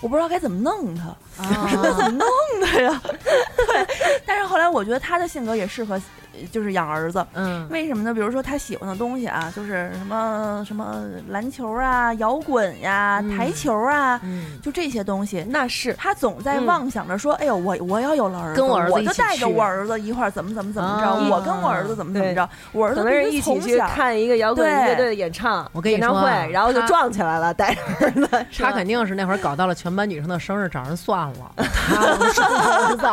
[0.00, 1.04] 我不知道该怎么弄他，
[1.42, 2.28] 啊 怎么弄
[2.64, 3.00] 他呀？
[3.56, 3.86] 对，
[4.26, 6.02] 但是后来我觉得他的性格也适合，呃
[6.50, 7.24] 就是养儿子。
[7.34, 8.12] 嗯，为什么呢？
[8.14, 15.44] 比如说他喜欢的东西啊，就是什么什么篮球啊、摇滚呀、嗯台球啊，嗯，就这些东西。
[15.48, 33.06] 那是他总在嗯妄想着说：“哎呦，我我要有了儿子，跟我儿子我就带着我儿子一块儿怎么怎么怎么着，啊我跟我儿子怎么怎么着，我儿子一起去看一个摇滚乐队的演唱，我跟你演唱会，然后就他撞起来了，带着儿子， 他肯定是那会儿搞到了全班女生的生日找人算了， 他能生儿子，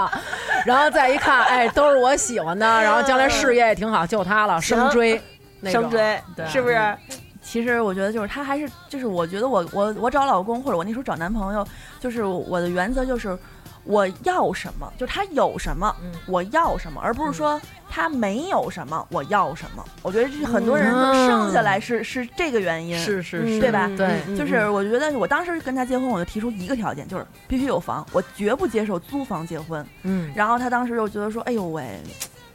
[0.66, 5.22] 然后再一看，哎，都是我喜欢的，然后 将来事业也挺好，就他了，生追，
[5.66, 6.98] 生追对是不是？
[7.42, 11.68] 其实我觉得就是他还是就是我觉得我我我找老公或者我那时候找男朋友，
[12.00, 13.38] 就是我的原则就是
[13.84, 19.84] 我要什么，就是他有什么、嗯我要什么，而不是说他没有什么我要什么。
[20.02, 22.96] 我觉得这很多人就嗯生下来是、是这个原因。
[22.96, 29.86] 嗯是是是，对吧对嗯就是我觉得我当时跟他结婚，我就提出一个条件，就是必须有房，我绝不接受租房结婚。
[30.04, 32.00] 嗯，然后他当时就觉得说：“哎呦喂，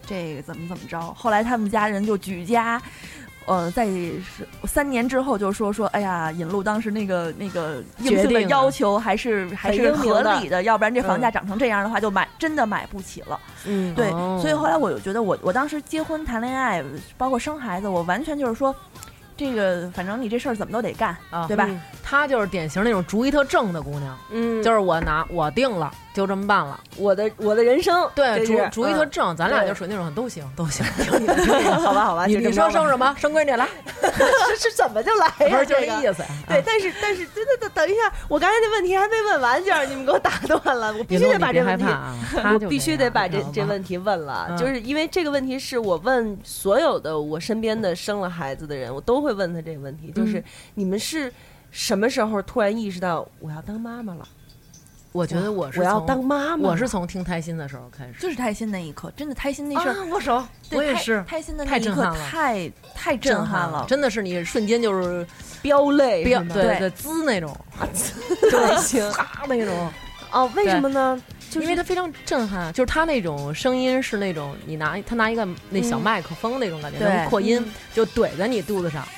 [0.08, 2.80] 这个怎么怎么着？”后来他们家人就举家，
[3.46, 3.86] 呃，在
[4.64, 13.38] 三年之后就说说：“哎呀，引路当时那个那个硬性的要求还是还是合理的，要不然这房价嗯涨成这样的话，就买真的买不起了。
[13.66, 16.82] 嗯，对，哦所以后来我就觉得我我当时结婚谈恋爱，
[17.16, 18.74] 包括生孩子，我完全就是说。”
[19.38, 21.64] 这个反正你这事儿怎么都得干，啊对吧？
[21.68, 26.80] 嗯她就是典型那种主意特正的姑娘，嗯，就是我拿我定了，就这么办了。
[26.96, 30.84] 我的我的人生，对，主主意特嗯正，咱俩就属于那种都行都行。
[31.80, 33.14] 好吧好吧，你说生什么？
[33.16, 33.68] 生闺女来，
[34.02, 35.50] 这是怎么就来 呀？
[35.50, 36.24] 不是就这个意思。
[36.48, 41.84] 对，啊，但是但是，等等等等一下，我刚才那问题还没问完，就让你们给我打断了，我必须得把这问题，
[42.34, 51.32] 我必须得把这这问题问了，嗯就是因为这个问题是我问所有的我身边的生了孩子的人，我都会问他这个问题，就是嗯你们是
[51.70, 54.26] 什么时候突然意识到我要当妈妈了？
[55.12, 65.26] 我觉得我是我要从当妈妈，我是从听胎心的时候开始，就是胎心那一刻，真的胎心那事儿，啊，握手，我也是胎心的那一刻太震撼了太太震撼了，真的是你瞬间就是
[65.62, 67.56] 飙泪飙对对对滋那种，
[68.50, 69.90] 就 行啊那种，
[70.30, 71.20] 哦，为什么呢？
[71.50, 79.08] 就是因为它非常震撼，就是它那种声音是那种你拿他拿一个那小嗯麦克风那种感觉，对能扩音，就怼在你肚子上。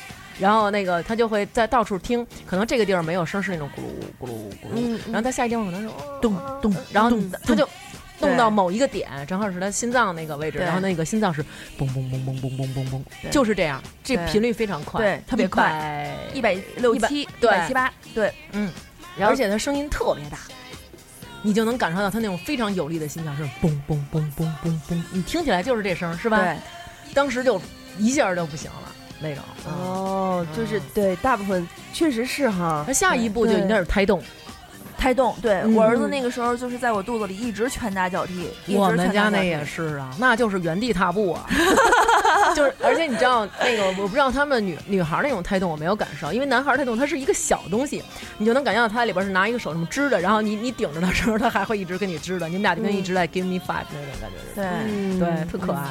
[0.40, 5.88] 然后那个他就会在到处听，可能这个地儿没有声，是那种咕噜咕噜咕噜，嗯，然后他下一地方可能是
[6.22, 7.10] 咚咚，然后
[7.44, 7.68] 他就
[8.18, 11.42] 动到某一个点，正好是他心脏那个位置，然后那个心脏是
[11.78, 15.22] 嘣嘣嘣嘣嘣嘣嘣嘣，就是这样，这频率非常快，对。
[15.26, 16.16] 特别快。
[16.32, 18.72] 一百六100七，对百七八，对，嗯，
[19.20, 20.38] 而且他声音特别大，
[21.42, 26.38] 你就能感受到他那种非常有力的心跳声，嘣嘣嘣嘣嘣嘣，你听起来就是这声，是吧？
[26.42, 26.56] 对，
[27.14, 27.60] 当时就
[27.98, 28.89] 一下就不行了
[29.20, 29.44] 那种。
[29.66, 30.82] 哦，就是嗯。
[30.94, 32.84] 对，大部分确实是哈。
[32.86, 33.60] 那，下一步就对。
[33.60, 34.22] 应该是胎动，
[34.98, 35.74] 胎动，对嗯。
[35.74, 41.46] 我儿子那个时候就是在我肚子里一直拳打脚踢，一直我们家那也是啊，那就是原地踏步啊，
[42.54, 48.02] 就是而且你知道那个，我不知道他们女女孩那种胎动我没有感受，因为男孩胎动它是一个小东西，
[48.38, 54.64] 你就能感觉到他里边是拿一个手这么支的，然后你你顶着的时候，他还会一直跟你支着，你们俩就跟一直在 give me five 那种感觉，对。
[54.86, 55.18] 嗯。
[55.18, 55.82] 对，特可爱，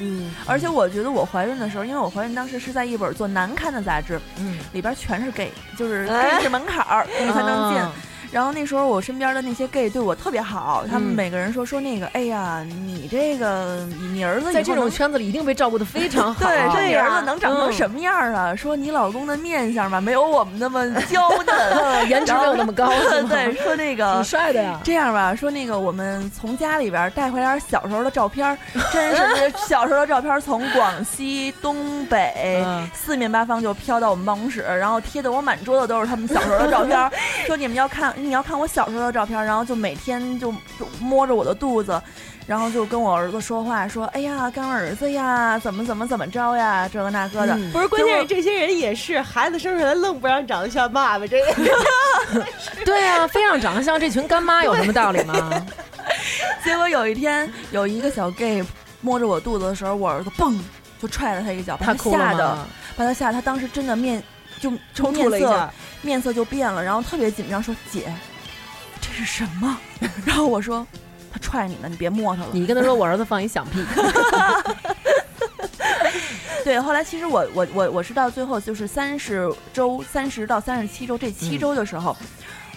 [0.00, 6.06] 嗯，而且我觉得我怀孕的时候，因为我怀孕当时是在一本做难刊的杂志，嗯，里边全是 gay，就是
[6.40, 7.82] 是门槛儿，你才能进。
[8.30, 18.54] 啊然后那时候我身边的那些 gay 对我特别好，他们嗯每个人说说那个，哎呀，你这个你你儿子在这种圈子里一定被照顾的非常 好，对，说你儿子能长成嗯什么样啊？
[18.54, 22.86] 说你老公的面相吧，没有我们那么 娇嫩，嗯颜值没有那么高，
[23.28, 24.80] 对，说那个挺帅的呀。
[24.84, 28.56] 这样吧，说那个我们从家里边带回点小时候的照片，
[28.92, 37.10] 真是小时候的照片，从广西、东北、嗯四面八方就飘到我们办公室，然后贴的我满桌子都是他们小时候的照片。
[37.46, 42.00] 说你们要看，你要看我小时候的照片，然后就每天就就摸着我的肚子。
[42.46, 47.54] 然后就跟我儿子说话，说：“哎呀，干儿子呀，怎么怎么怎么着呀，这个那个的。
[47.54, 51.38] 嗯不是，关键是这些人也是孩子生出来愣不让长得像爸爸，这
[52.84, 55.48] 对啊，非让长得像这群干妈有什么道理吗？
[56.64, 58.64] 结果有一天，有一个小 gay
[59.00, 60.58] 摸着我肚子的时候，我儿子嘣
[61.00, 62.58] 就踹了他一脚，把他吓的，
[62.96, 64.20] 把他吓得，他当时真的面
[64.60, 65.72] 就抽搐面色了一下。
[66.02, 68.12] 面色就变了，然后特别紧张，说：“姐，
[69.00, 69.76] 这是什么？”
[70.24, 70.86] 然后我说
[71.32, 72.48] ：“他踹你呢，你别摸他了。
[72.52, 73.84] 你跟他说我儿子放一响屁，”
[76.64, 82.16] 对，后来其实我我我我是到最后就是三十周，三十到三十七周这七嗯周的时候，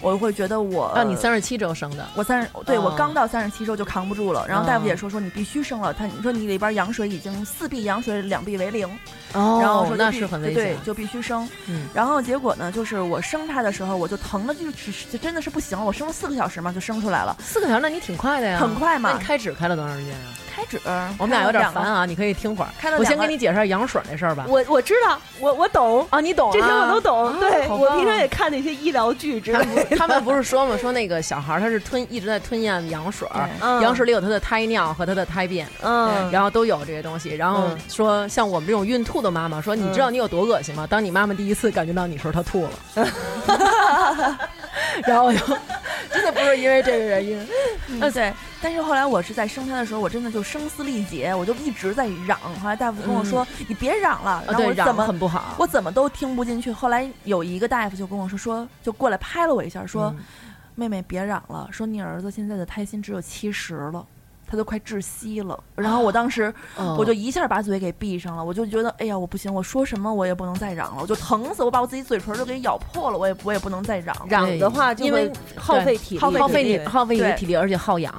[0.04, 8.86] 我会觉得我啊，你三十七周生的，我三十，对、我哦刚到三十七周就扛不住了，然后大夫哦也说说你必须生了，他你说你里边羊水已经四臂羊水两臂为零，
[9.32, 11.48] 哦然后我说那是很危险，，对就必须生。
[11.66, 14.70] 嗯，然后结果呢，就是我生他的时候，我就疼的就
[15.10, 19.10] 就真的是不行了，我生了四个小时嘛就生出来了，四个小时那你挺快的呀，很快嘛。
[19.12, 20.43] 那你开指开了多长时间啊？
[20.54, 20.80] 开指
[21.18, 22.70] 我们俩有点烦啊，你可以听会儿。
[22.98, 24.44] 我先给你解释下羊水那事儿吧。
[24.48, 27.26] 我我知道，我我懂，啊，你懂啊这些我都懂。
[27.26, 29.74] 啊对我平常也看那些医疗剧之他类的。
[29.74, 30.76] 们他们不是说吗？
[30.80, 33.26] 说那个小孩儿他是吞一直在吞咽羊水
[33.82, 37.34] 羊水里有他的胎尿和他的胎便，嗯，然后都有这些东西。
[37.34, 40.86] 然后嗯说像我们这种孕吐的妈妈，说你知道你有多恶心吗？
[40.88, 42.70] 当你妈妈第一次感觉到你时候，她吐了，
[45.06, 45.38] 然后我就
[46.10, 47.46] 真的不是因为这个原因。
[47.88, 52.38] 嗯，对，但是后来我是在生他的时候，我真的就声嘶力竭，我就一直在嚷。
[52.62, 55.54] 后来大夫跟我说：“你别嚷了。”然后我怎么很不好。
[55.58, 56.72] 我怎么都听不进去。
[56.72, 60.24] 后来有一个大夫就跟我说说，就过来拍了我一下，说：“嗯
[60.76, 64.04] 妹妹别嚷了，说你儿子现在的胎心只有七十了。”
[64.54, 74.14] 他都快窒息了，然后我当时哦我就一下把嘴给闭上了，我就觉得哎呀我不行，我说什么我也不能再嚷了，我就疼死，我把我自己嘴唇都给咬破了，我也我也不能再嚷。
[74.28, 78.14] 嚷的话就因为会耗费体力，耗费你耗费你的体力，而且耗氧。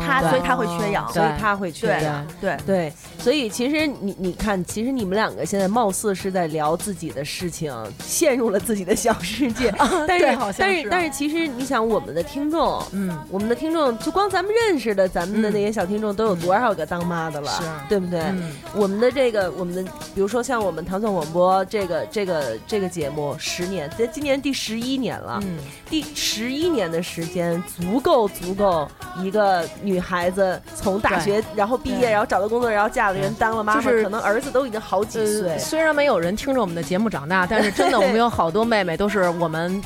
[0.00, 2.26] 他所以他会缺氧，所以对他会缺氧。
[2.40, 9.72] 对对，所以其实你你看，其实你们两个现在貌似是在聊自己的事情，陷入了自己的小世界。
[10.08, 18.20] 但是但是但是，其实你想，我们的听众，嗯，我们的听众，就光咱们认识的咱们的那些小听众，都有多少个当妈的了，是对不对？
[18.20, 19.82] 嗯我们的这个，我们的，
[20.14, 28.88] 比如说像我们糖蒜广播这个这个这个节目，十年，这今年第十一年了，嗯，第十一年的时间，足够足够
[29.20, 35.58] 一个女孩子从大学然后毕业，然后找到工作，然后嫁了人，当了妈妈，就是可能儿子都已经好几岁呃，。
[35.58, 39.82] 虽然没有人听着我们的节目长大，但是真的我们有好多妹妹都是我们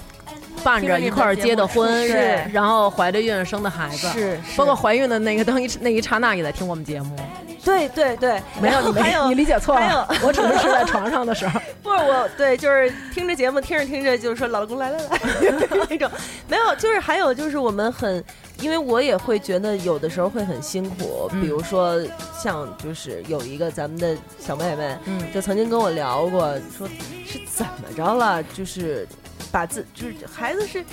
[0.64, 7.16] 伴着一块儿结的婚，听着你们节目然后怀着孕生的孩子，是，包括怀孕的那个当一那一刹那也在听我们节目。
[7.64, 11.60] 对对对，没有，你没有 你理解错了，我只是睡在床上的时候。
[11.80, 15.08] 不是我，对，就是听着节目，听着听着就是说老公来来来
[15.88, 16.10] 那种，
[16.48, 18.22] 没有，就是还有就是我们很，
[18.60, 21.40] 因为我也会觉得有的时候会很辛苦，嗯。
[21.40, 22.00] 比如说
[22.36, 25.22] 像就是有一个咱们的小妹妹，嗯。
[25.32, 26.88] 就曾经跟我聊过，说
[27.24, 29.06] 是怎么着了，就是
[29.52, 30.84] 把自就是孩子是。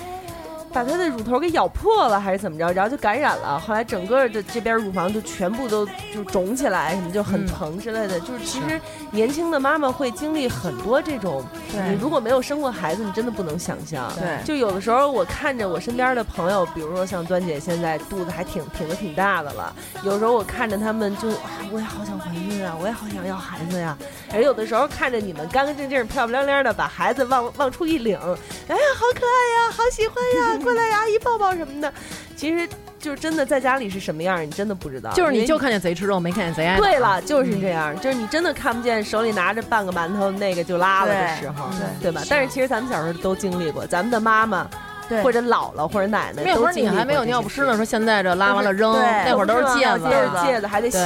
[0.72, 3.58] 把她的乳头给咬破了还是怎么着，然后就感染了。
[3.60, 8.18] 后来整个的这边乳房就全部都就肿起来，什么就很嗯疼之类的。
[8.20, 8.80] 就是其实
[9.10, 14.10] 年轻的妈妈会经历很多这种，你如果没有生过孩子，你真的不能想象。
[14.16, 23.96] 对就有的时候我看着我身边的朋友，比如说像端姐现在肚子还挺挺的挺大的了，有时候我看着他们就啊，我也好想怀孕啊，我也好想要孩子呀。
[24.32, 31.92] 而有的时候看着你们干干净净、漂漂亮亮的把孩子往往出一领，哎呀，好可爱呀，好喜欢呀，过来，阿姨抱抱什么的。
[32.36, 32.68] 其实
[32.98, 35.12] 就是真的在家里是什么样，你真的不知道。
[35.12, 36.82] 就是你就看见贼吃肉，没看见贼挨打。
[36.82, 41.68] 对了，就是这样，就是你真的看不见手里拿着半个馒头那个就拉了的时候，
[42.00, 42.22] 对对吧？
[42.30, 44.66] 但是其实咱们小时候都经历过，咱们的妈妈
[45.10, 50.98] 对或者姥姥或者奶奶那会儿你还没有尿不湿呢，说现在这拉完了扔，那会儿都是戒子，都是戒指还得洗，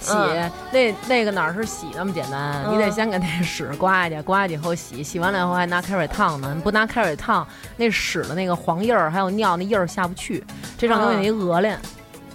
[0.00, 2.64] 洗、嗯那那个哪儿是洗那么简单？
[2.64, 6.52] 嗯你得先给那屎刮下去，刮下去以后洗，洗完了以后还拿开水烫呢。
[6.56, 7.46] 你不拿开水烫，
[7.76, 10.42] 那屎的那个黄印儿还有尿那印儿下不去，
[10.78, 11.78] 这上头有一鹅练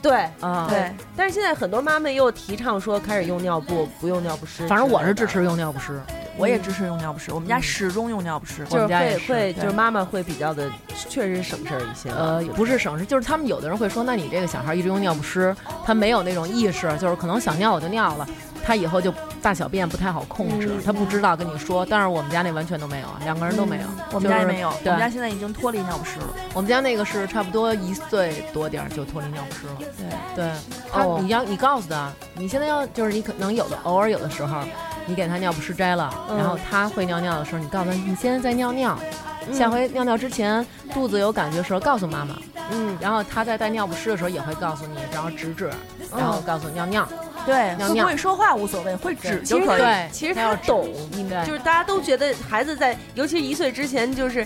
[0.10, 0.30] 对。
[0.40, 0.68] 啊。
[0.70, 4.68] 对，但是现在很多妈妈又提倡说开始用尿布，不用尿不湿。
[4.68, 6.00] 反正我是支持用尿不湿，
[6.38, 8.64] 我也支持用尿不湿，我们家始终用尿不湿。
[8.66, 10.70] 就是我们家也会会就是妈妈会比较的，
[11.10, 12.10] 确实省事儿一些。
[12.12, 18.28] 呃，不是省事，就是他们有的人会说，那你这个小孩一直用尿不湿，他没有那种意识，就是可能想尿我就尿了，
[18.66, 21.86] 他以后就大小便不太好控制，嗯他不知道跟你说。
[21.86, 26.28] 但是我们家那完全都没有啊，两个人都没有，我们家也没有，我们家现在已经脱离尿不湿了。
[26.54, 29.92] 我们家那个是差不多一岁多点儿就脱离尿不湿了。
[30.36, 30.52] 对，对，
[30.92, 34.62] 他、哦你要你告诉他，你现在要就是你可能有的偶尔有的时候，
[35.06, 42.36] 你给他尿不湿摘了，嗯然后他会尿尿的时候，你告诉他你现在在尿尿，嗯下回尿尿之前肚子有感觉的时候告诉妈妈，
[42.72, 45.70] 嗯，然后他在带尿不湿的时候也会告诉你，然后指指，
[46.16, 47.08] 然后告诉尿尿。
[47.46, 48.06] 对，尿尿。
[48.06, 49.82] 会不会说话无所谓，会指就可以。
[49.82, 54.46] 对其实他懂，应该就是大家都觉得孩子在，尤其是一岁之前，就是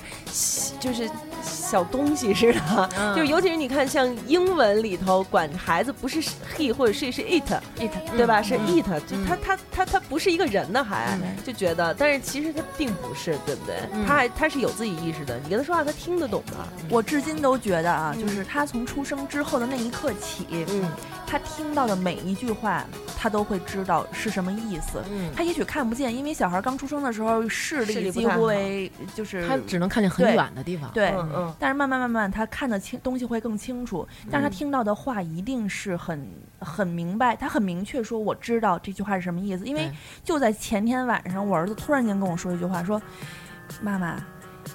[0.81, 1.09] 就是
[1.43, 2.89] 小东西似的。
[2.97, 6.21] 嗯就尤其是你看，像英文里头管孩子不是
[6.57, 8.41] he 或者是是 it，it 对吧？
[8.41, 13.75] 是嗯 it，就嗯他他他他不是一个人呢，还嗯就觉得，但是其实他并不是，对不对？
[13.93, 16.53] 嗯他还他是有自己意识的，你跟他说话，他听得懂的。
[16.89, 20.89] 我至今都觉得啊，嗯就是他从出生之后的那一刻起，嗯
[21.25, 22.83] 他听到的每一句话，
[23.15, 24.99] 他都会知道是什么意思。
[25.11, 30.89] 嗯，他也许看不见，因为小孩刚出生的时候视视力力几乎不太好为就是他只能看见很远的地方。
[30.91, 31.09] 对。
[31.09, 31.53] 嗯嗯。
[31.59, 36.27] 但是慢慢慢慢，他看得清东西会更清楚，但是他嗯听到的话一定是很
[36.59, 39.65] 很明白，他很明确说我知道这句话是什么意思。
[39.65, 39.91] 因为
[40.23, 43.01] 就在前天晚上，我儿子突然间跟我说一句话，说
[43.81, 44.17] ：“妈妈，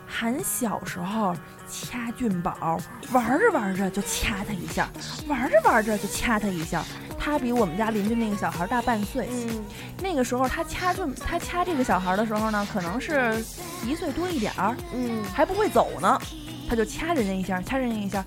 [0.07, 1.35] 喊小时候
[1.69, 2.79] 掐俊宝，
[3.13, 4.89] 玩着玩着就掐他一下，
[5.27, 6.83] 玩着玩着就掐他一下。
[7.19, 9.65] 他比我们家邻居那个小孩大半岁，嗯。
[10.03, 13.43] 那个时候他掐俊他掐这个小孩的时候呢，可能是
[13.87, 15.25] 一岁多一点儿，嗯。
[15.33, 16.21] 还不会走呢。”
[16.69, 18.25] 他就掐人家一下，掐人家一下，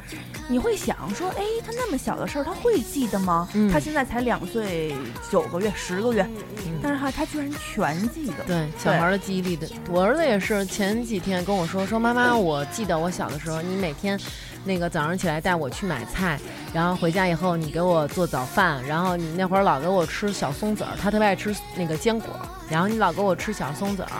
[0.48, 3.48] 你会想说，哎，他那么小的事儿，他会记得吗？
[3.54, 4.96] 嗯他现在才两岁
[5.32, 6.28] 九个月、十个月，
[6.66, 8.44] 嗯但是哈，他居然全记得。
[8.46, 14.20] 对小孩的记忆力的，我儿子也是前几天跟我说说妈妈，我记得我小的时候，你每天
[14.64, 16.40] 那个早上起来带我去买菜，
[16.74, 22.30] 然后回家以后你给我做早饭，然后你那会儿老给我吃小松子儿，他特别爱吃那个坚果，
[22.70, 24.12] 然后你老给我吃小松子儿，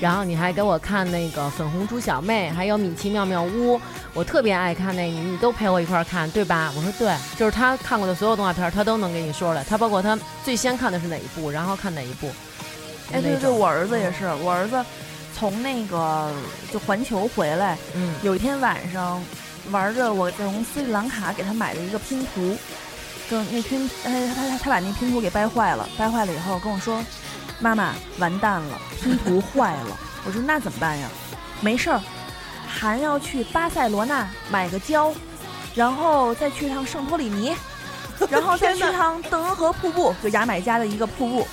[0.00, 3.80] 然后你还给我看那个粉红猪小妹，还有米奇妙妙屋，
[4.12, 6.72] 我特别爱看那个，你都陪我一块儿看，对吧？
[6.76, 12.30] 我说对， 就是他看过的所有动画片儿，他都能给你说出来，他包括他最先看的是哪一部，然后看哪一部。
[13.12, 14.84] 哎，对对对，我儿子也是，我儿子
[15.34, 16.30] 从那个
[16.72, 19.22] 就环球回来，嗯，有一天晚上
[19.70, 22.56] 玩着我从斯里兰卡给他买的一个拼图，
[23.30, 27.02] 就那拼，哎，他他他把那拼图给掰坏了，掰坏了以后跟我说
[27.58, 29.98] ：“妈妈，完蛋了，拼图坏了。
[30.26, 31.08] ”我说：“那怎么办呀？”
[31.60, 32.00] 没事儿，
[32.68, 35.12] 还要去巴塞罗那买个胶，
[35.74, 37.54] 然后再去趟圣托里尼，
[38.28, 41.48] 然后再去趟邓恩河瀑布，就牙买加的一个瀑布。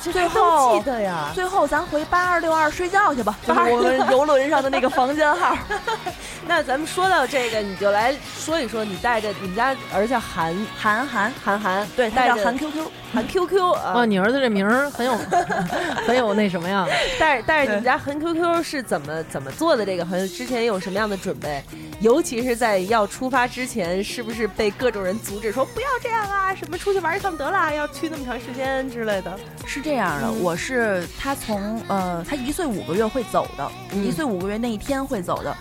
[0.00, 1.30] 最后记得呀。
[1.32, 5.56] 最后咱回八二六二睡觉去吧，就是我们游轮上的那个房间号。
[6.44, 15.14] 那咱们说到这个，你就来说一说，你带着你们家儿子叫韩韩韩韩韩，对，带着韩 QQ，韩 QQ 啊哇，，你儿子这名儿很有
[16.06, 16.86] 很有那什么呀？
[17.20, 20.04] 但是但是你们家韩 QQ 是怎么怎么做的这个？
[20.04, 21.62] 好像之前有什么样的准备？
[22.00, 26.54] 尤其是在要出发之前，是不是被各种人阻止说不要这样啊？
[26.54, 29.38] 什么出去玩一趟得了，要去那么长时间之类的？
[29.66, 35.54] 是这样的，我是他从呃，他一岁五个月会走的，嗯一岁五个月那一天会走的。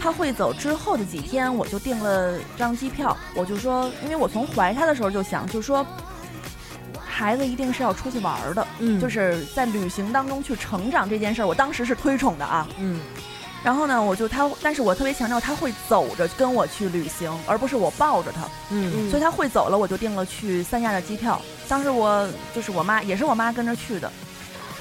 [0.00, 5.86] 他会走之后的几天，我就订了张机票，我就说，因为我从怀他的时候就想，就说
[7.12, 12.66] 孩子一定是要出去玩儿的，嗯就是在旅行当中去成长这件事儿，我当时是推崇的啊。
[12.78, 13.00] 嗯
[13.62, 18.40] 然后呢，我就他，但是我特别强调他会走着跟我去旅行，而不是我抱着他。
[18.70, 21.40] 嗯所以他会走了，我就订了去三亚的机票。
[21.68, 24.10] 当时我就是我妈，也是我妈跟着去的。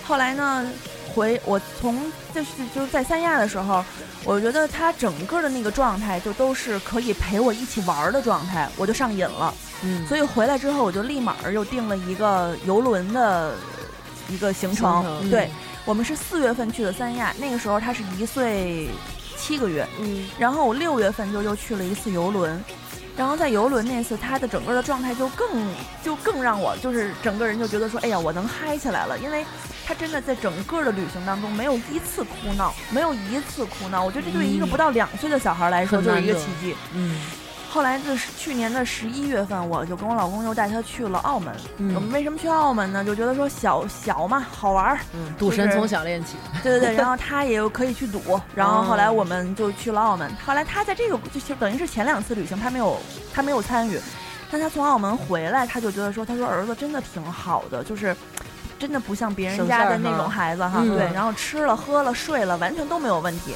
[0.03, 0.67] 后来呢，
[1.13, 3.86] 回我从就是就是在三亚的时候，
[4.23, 9.53] 我觉得他整个的那个状态就都是可以陪我一起玩儿的状态，我就上瘾了。
[9.84, 13.55] 嗯，所以回来之后，我就立马又订了一个游轮的
[14.29, 15.01] 一个行程。
[15.03, 15.49] 行程对，
[15.86, 18.89] 我们是四月份去的三亚，那个时候他是一岁
[19.38, 19.88] 七个月。
[19.99, 20.27] 嗯。
[20.38, 22.63] 然后我六月份就又去了一次游轮，
[23.17, 25.47] 然后在游轮那次，他的整个的状态就更
[26.03, 29.45] 就更让我就是整个人就觉得说，哎呀，我能嗨起来了，因为
[29.86, 36.75] 他真的在整个的旅行当中没有一次哭闹，没有一次哭闹，我觉得这对于一个不到两岁的小孩来说就是一个奇迹。
[36.93, 37.19] 嗯
[37.72, 41.55] 后来就是去年的十一月份，我就跟我老公又带他去了澳门。
[41.78, 43.01] 嗯我们为什么去澳门呢？
[43.05, 46.36] 就觉得说小小嘛，好玩儿，嗯，赌神从小练起。
[46.61, 50.30] 对对对， 然后他也有可以去赌，然后后来我们就去了澳门。
[50.45, 52.97] 后来他在这个就就等于是前两次旅行他没有
[53.34, 53.97] 他没有参与，
[54.51, 58.13] 但他从澳门回来，他就觉得说，他说儿子真的挺好的，就是。
[58.80, 63.53] 真的不像别人家的那种孩子哈，嗯对，然后吃了喝了睡了，完全都没有问题。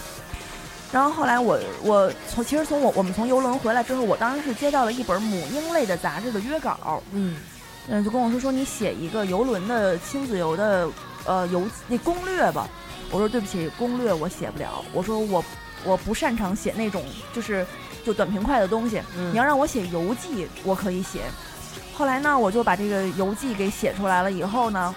[0.95, 7.35] 然后后来我我从其实从我我们从游轮回来之后，我当时是接到了一本母婴类的杂志的约稿，嗯
[7.89, 10.87] 嗯，就跟我说说你写一个游轮的亲子游的
[11.25, 12.65] 呃游那攻略吧。
[13.11, 14.85] 我说对不起，攻略我写不了。
[14.93, 15.43] 我说我
[15.83, 17.67] 我不擅长写那种就是
[18.05, 19.01] 就短平快的东西。
[19.17, 21.23] 嗯你要让我写游记，我可以写。
[21.93, 24.31] 后来呢，我就把这个游记给写出来了。
[24.31, 24.95] 以后呢，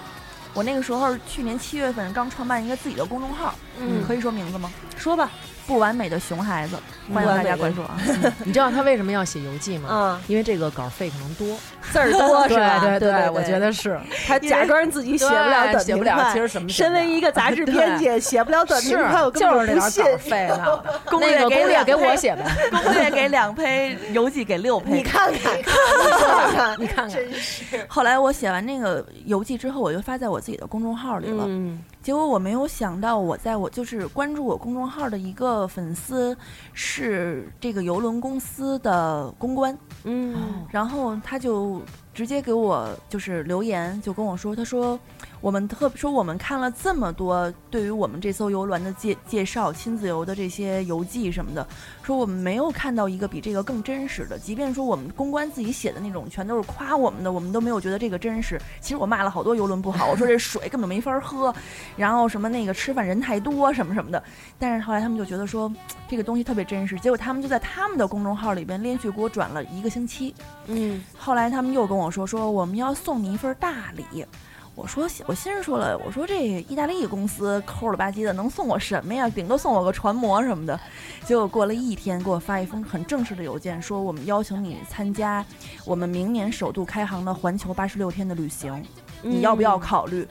[0.53, 4.71] 我那个时候去年七月份刚创办一个自己的公众号，嗯，可以说名字吗？
[4.97, 5.29] 说吧，
[5.69, 6.75] 不完美的熊孩子，
[7.13, 7.95] 欢迎大家关注啊！
[8.43, 9.87] 你知道他为什么要写游记吗？
[9.87, 11.55] 啊，因为这个稿费可能多。
[11.91, 12.79] 字儿多 是吧？
[12.79, 19.67] 对对我觉得是他假装自己写不了写不了其实什么身为一个杂志编辑，写不了短平快，我根就是。
[19.67, 20.83] 那点稿费呢。
[21.05, 22.43] 攻 略那个攻略给我写呗。
[22.83, 24.91] 攻略给两胚，游记给六胚。
[24.91, 27.85] 你看看，你看看，你看看，真是。
[27.87, 31.43] 后来我写完那个游记之后，我就发在我自己的公众号里了。
[31.47, 36.35] 嗯结果我没有想到，我在我就是关注我公众号的一个粉丝
[36.73, 40.65] 是这个邮轮公司的公关，嗯。
[40.69, 41.81] 然后他就
[42.13, 44.97] 直接给我就是留言，就跟我说，他说
[45.41, 51.65] 我们特说我们看了这么多对于我们这艘游轮的介介绍、亲子游的这些游记什么的，
[52.03, 54.37] 说我们没有看到一个比这个更真实的。
[54.37, 58.59] 即便说我们公关自己写的那种全都是夸我们的，我们都没有觉得这个真实。
[58.81, 61.53] 其实我骂了好多游轮不好，我说这水根本没法喝，
[61.95, 64.21] 然后什么那个吃饭人太多什么什么的。
[64.57, 65.71] 但是后来他们就觉得说
[66.07, 70.35] 这个东西特别真实，结果他们就在他们的公众号里边连续给我转了一个星期。
[70.67, 74.25] 嗯后来他们又跟我说说我们要送你一份大礼。
[74.79, 79.27] 我说我先说了，我说这意大利公司抠了吧唧的，能送我什么呀？
[79.27, 80.79] 顶多送我个船模什么的。
[81.25, 85.45] 结果过了一天，给我发一封很正式的邮件，说我们邀请你参加
[85.85, 88.81] 我们明年首度开航的环球八十六天的旅行。
[89.21, 90.25] 你要不要嗯考虑？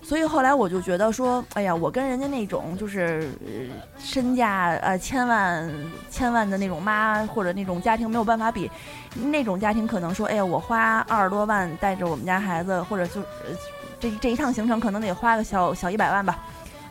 [0.00, 5.70] 所以后来我就觉得说，哎呀，我跟人家那种就是呃身价呃千万
[6.10, 8.70] 千万的那种妈或者那种家庭没有办法比，
[9.14, 13.54] 那种家庭可能说，哎呀，我花二十多万带着我们家孩子，或者就呃
[14.00, 16.38] 这这一趟行程可能得花个小小一百万吧，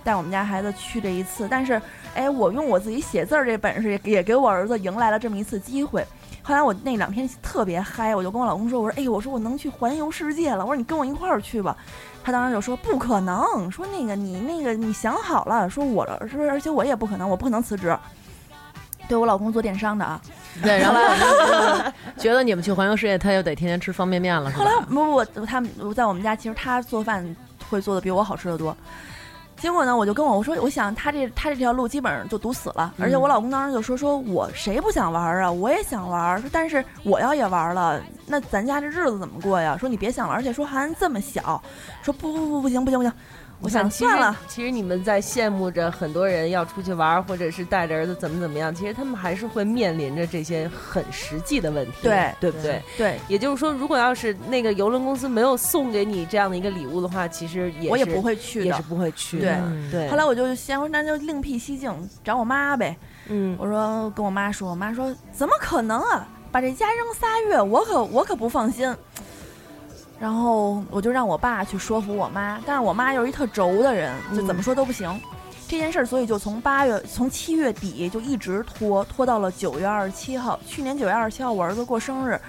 [0.04, 1.82] 带我们家孩子去这一次，但是
[2.14, 6.06] 哎，我用我自己写字儿这本事也也给我儿子迎来了这么一次机会。
[6.42, 10.66] 后来我那两天特别嗨，我就跟我老公说：“我说，哎，我说我能去环游世界了。
[10.66, 11.76] 我说你跟我一块儿去吧。”
[12.24, 17.96] 他当时就说：“不可能，说那个你那个你想好了，说我说而且我也不可能，我不可能辞职。”
[19.10, 20.22] 对我老公做电商的啊，
[20.64, 24.86] 对，然后觉得你们去环游世界，他就得天天吃方便面了，是后来吧？
[24.88, 27.36] 不不不，他们在我们家，其实他做饭
[27.70, 28.76] 会做的比我好吃的多。
[29.58, 32.94] 结果呢，我就跟我我说，我想他这他这条路基本上就堵死了。
[32.98, 35.52] 而且我老公当时就说，说我谁不想玩啊？
[35.52, 39.76] 我也想玩，说但是我要也玩了，那咱家这日子怎么过呀？
[39.78, 41.62] 说你别想了，而且说还这么小，
[42.02, 43.12] 说不不不不行不行不行，
[43.62, 44.36] 我想算了。
[44.48, 52.82] 其实你们在羡慕着很多人要出去玩儿，或者是带着儿子怎么怎么样，其实他们还是会面临着这些很实际的问题，对对不对？
[52.98, 58.82] 对，也就是说，如果要是那个游轮公司没有送给你这样的一个礼物的话，其实也是我也不会去的也是。
[58.84, 59.52] 不会去的。
[59.62, 62.96] 嗯对，后来我就先说，那就另辟蹊径，找我妈呗。
[63.28, 66.28] 嗯，我说跟我妈说，我妈说怎么可能啊？
[66.52, 68.92] 把这家扔仨月，我可我可不放心。
[70.20, 75.20] 然后我就让我爸去说服我妈，但是我妈又是一特轴的人，就怎么说都不行。
[75.68, 80.60] 这件事儿，所以就从八月，从七月底就一直拖，拖到了九月二十七号。
[80.66, 82.42] 去年九月二十七号，我儿子过生日，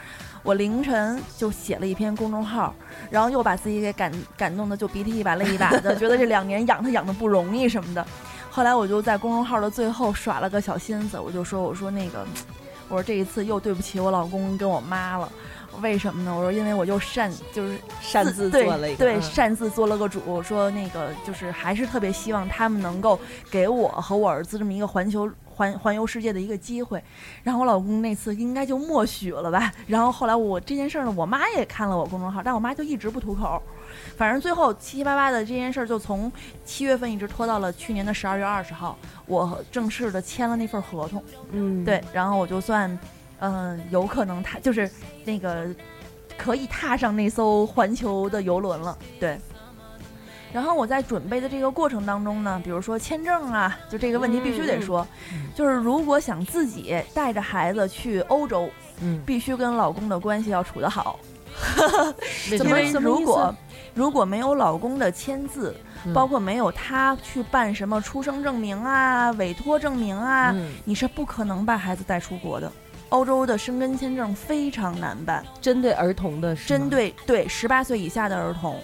[0.43, 2.75] 我凌晨就写了一篇公众号，
[3.11, 8.05] 然后又把自己给感感动的就鼻涕一把泪一把的， 觉得这两年养他养的不容易什么的。
[8.51, 12.27] 后来我就在公众号的最后耍了个小心思，我就说我说那个，
[12.89, 15.31] 我说这一次又对不起我老公跟我妈了。
[15.81, 16.35] 为什么呢？
[16.35, 23.19] 我说因为我又擅就是擅自做了一个嗯对擅自做了个主，说那个就是还是特别希望他们能够
[23.51, 27.03] 给我和我儿子这么一个环球环环游世界的一个机会。
[27.43, 29.73] 然后我老公那次应该就默许了吧。
[29.87, 33.63] 然后后来我这件事儿呢，我妈也看了我公众号，但我妈就一直不吐口。
[34.17, 36.31] 反正最后七七八八的这件事儿就从
[36.65, 38.97] 七月份一直拖到了去年的十二月二十号，
[39.27, 41.23] 我正式的签了那份合同。
[41.51, 42.97] 嗯，对，然后我就算，
[43.41, 44.91] 嗯、有可能他就是
[45.25, 45.67] 那个
[46.39, 48.97] 可以踏上那艘环球的游轮了。
[49.19, 49.39] 对。
[50.53, 55.07] 然后我在准备的这个过程当中呢，比如说签证啊，就这个问题必须得说，
[55.55, 58.69] 就是如果想自己带着孩子去欧洲，
[59.01, 61.21] 嗯，必须跟老公的关系要处得好，
[62.51, 63.55] 为什么因为如果
[63.95, 65.73] 如果没有老公的签字，
[66.05, 72.73] 嗯包括没有他去办什么出生证明啊、委托证明啊，嗯你是不可能把孩子带出国的。
[73.11, 78.81] 欧洲的申根签证非常难办，针对儿童的，针对对十八岁以下的儿童，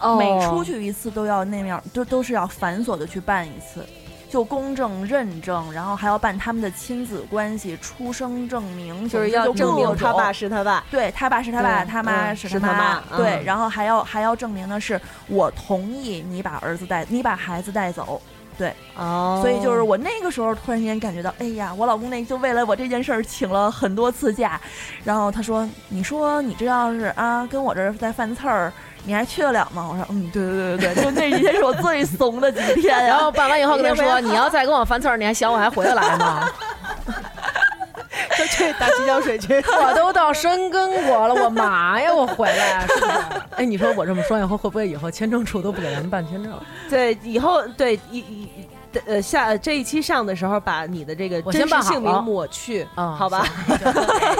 [0.00, 0.16] 哦。
[0.16, 3.84] 每出去一次都要那样，都都是要繁琐的去办一次，
[4.30, 10.84] 就公证认证，然后还要办他们的亲子关系、出生证明，就是要证明他爸是他爸。
[10.88, 13.44] 对他爸是他爸，他妈嗯是他妈对，嗯。
[13.44, 18.22] 然后还要还要证明的是我同意你把儿子带，你把孩子带走。
[18.96, 24.60] 哦所以就是我那个时候突然间感觉到，哎呀，我老公那就为了我这件事儿请了很多次假，
[25.04, 28.72] 然后他说，你说你这要是啊跟我这儿在犯刺儿，
[29.04, 29.86] 你还去得了吗？
[29.90, 33.06] 我说，嗯，对对对对对，就那几天是我最怂的几天呀。
[33.14, 36.48] 然后办完以后跟他说：“你要再跟我犯刺儿，你还想我还回得来吗？
[38.38, 39.54] 就去打洗脚水去。
[39.82, 43.12] 我都到深根国了，我嘛呀，我回来是不是？
[43.56, 46.62] 哎，你说我这么说以后，会不会以后签证处都不给咱们办签证了？
[46.90, 48.48] 对，以后对一一
[49.06, 53.46] 呃下这一期上的时候，把你的这个我真实姓名抹去，啊好吧？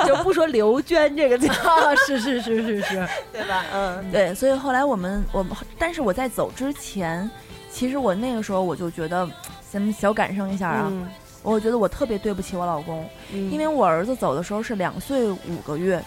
[0.06, 3.64] 就不说刘娟这个字，啊，是是是是是，对吧？
[3.74, 7.28] 嗯，对，所以后来我们我们，但是我在走之前，
[7.70, 9.28] 其实我那个时候我就觉得，
[9.70, 11.06] 咱们小感受一下啊，嗯
[11.52, 16.02] 我觉得我特别对不起我老公，嗯因为我儿子走的时候是两岁五个月，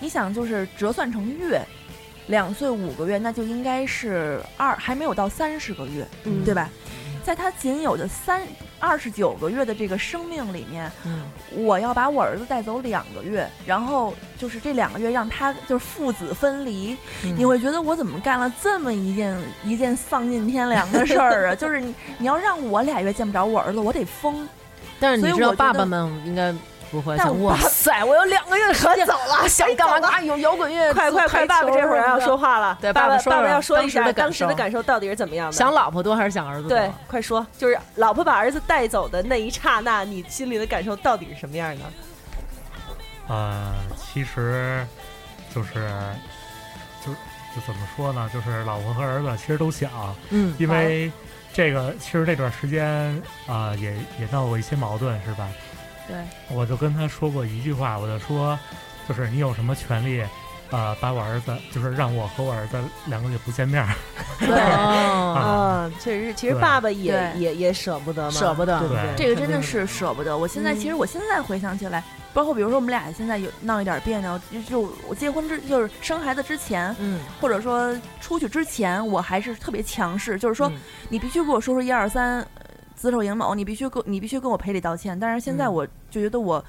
[0.00, 1.60] 你想就是折算成月，
[2.28, 6.68] 两岁五个月，那就应该是二还没有到三十个月，嗯对吧？
[7.22, 8.40] 在他仅有的三
[8.78, 11.24] 二十九个月的这个生命里面，嗯，
[11.54, 21.54] 我要把我儿子带走两个月，然后就是这两个月让他就是父子分离，嗯你会觉得我怎么干了这么一件一件丧尽天良的事儿啊？
[21.56, 24.48] 就是你你要让我俩月见不着我儿子，我得疯。
[25.00, 26.52] 但是你知道，爸爸们应该
[26.90, 31.46] 不会想，哇塞， 我有两个月的时间，走了，想干嘛干嘛，有摇滚乐，快快快！
[31.46, 35.52] 爸爸这会儿要说话了，对爸爸爸爸要说一下当时的感受感受到底是怎么样的？
[35.52, 36.70] 想老婆多还是想儿子多？
[36.70, 41.82] 对，快说，就是老婆把儿子带走的那一刹那，你心里的感受到底是什么样的？
[43.28, 44.86] 呃，其实
[45.54, 45.74] 就是
[47.04, 48.30] 就就怎么说呢？
[48.32, 49.90] 就是老婆和儿子其实都想，
[50.30, 51.12] 嗯，因为
[51.58, 55.48] 这个其实这段时间啊、也也闹过一些矛盾，是吧？
[56.06, 56.16] 对，
[56.54, 58.56] 我就跟他说过一句话，我就说，
[59.08, 60.24] 就是你有什么权利，
[60.70, 63.92] 呃，把我儿子，就是让我和我儿子两个月不见面儿？
[64.38, 64.48] 对。
[64.56, 69.14] 哦，啊，确实是，其实爸爸也也也舍不得嘛，舍不得对对？
[69.16, 70.38] 这个真的是舍不得。
[70.38, 72.04] 我现在其实我现在回想起来，
[72.38, 80.76] 包括比如说我们俩现在有闹一点别扭，就就我结婚之就是生孩子之前，嗯，或者说出去之前，我还是特别强势，就是说嗯
[81.08, 82.64] 你必须给我说出一二三，呃
[82.94, 85.18] 子丑寅卯，你必须跟你必须跟我赔礼道歉。
[85.18, 86.64] 但是现在嗯我就觉得我。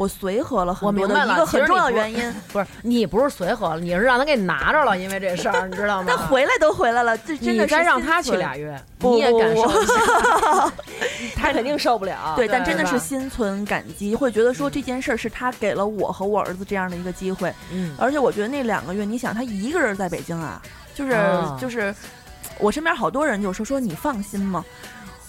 [0.00, 6.08] 我随和了我明很多的一白了其实个很重要原因， 不是你不是随和了，你是让他给你拿着了，因为这事儿，你知道吗？
[6.16, 10.72] 他回来都回来了，这真的你是让他去俩月，你也感受一下。
[11.36, 12.32] 他肯定受不了。
[12.34, 20.62] 对，但真的是心存感激，会觉得说这件事儿是他给了我和我儿子这样的一个机会，嗯，而且我觉得那两个月，你想他一个人在北京啊，
[20.94, 21.94] 就是、啊就是，
[22.58, 24.64] 我身边好多人就说说你放心吗？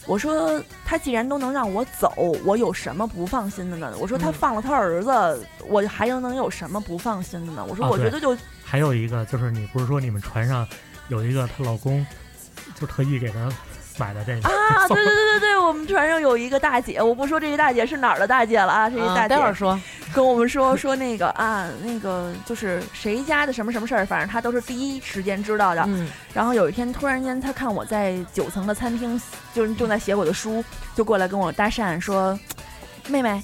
[0.07, 3.93] 我说他既然都能让我走，我有什么不放心的呢？
[3.99, 7.65] 我说他嗯放了他儿子，我还能能有什么不放心的呢？
[7.67, 10.67] 我说我觉得就还有一个就是，你不是说你们船上
[11.09, 12.05] 有一个她老公，
[12.75, 13.51] 就特意给她
[13.97, 19.79] 买的这个啊， 对对对对对，我们船上有一个大姐，我不说这个大姐是哪儿的大姐了啊，这一啊大姐、待会儿说，
[20.13, 25.83] 跟我们说说那个啊，那个就是谁家的什么什么事儿，反正她都是第一时间知道的。
[25.87, 29.21] 嗯然后有一天突然间，她看我在九层的餐厅，
[29.53, 30.63] 就是正在写我的书，
[30.95, 32.39] 就过来跟我搭讪说
[33.09, 33.43] ：“妹妹，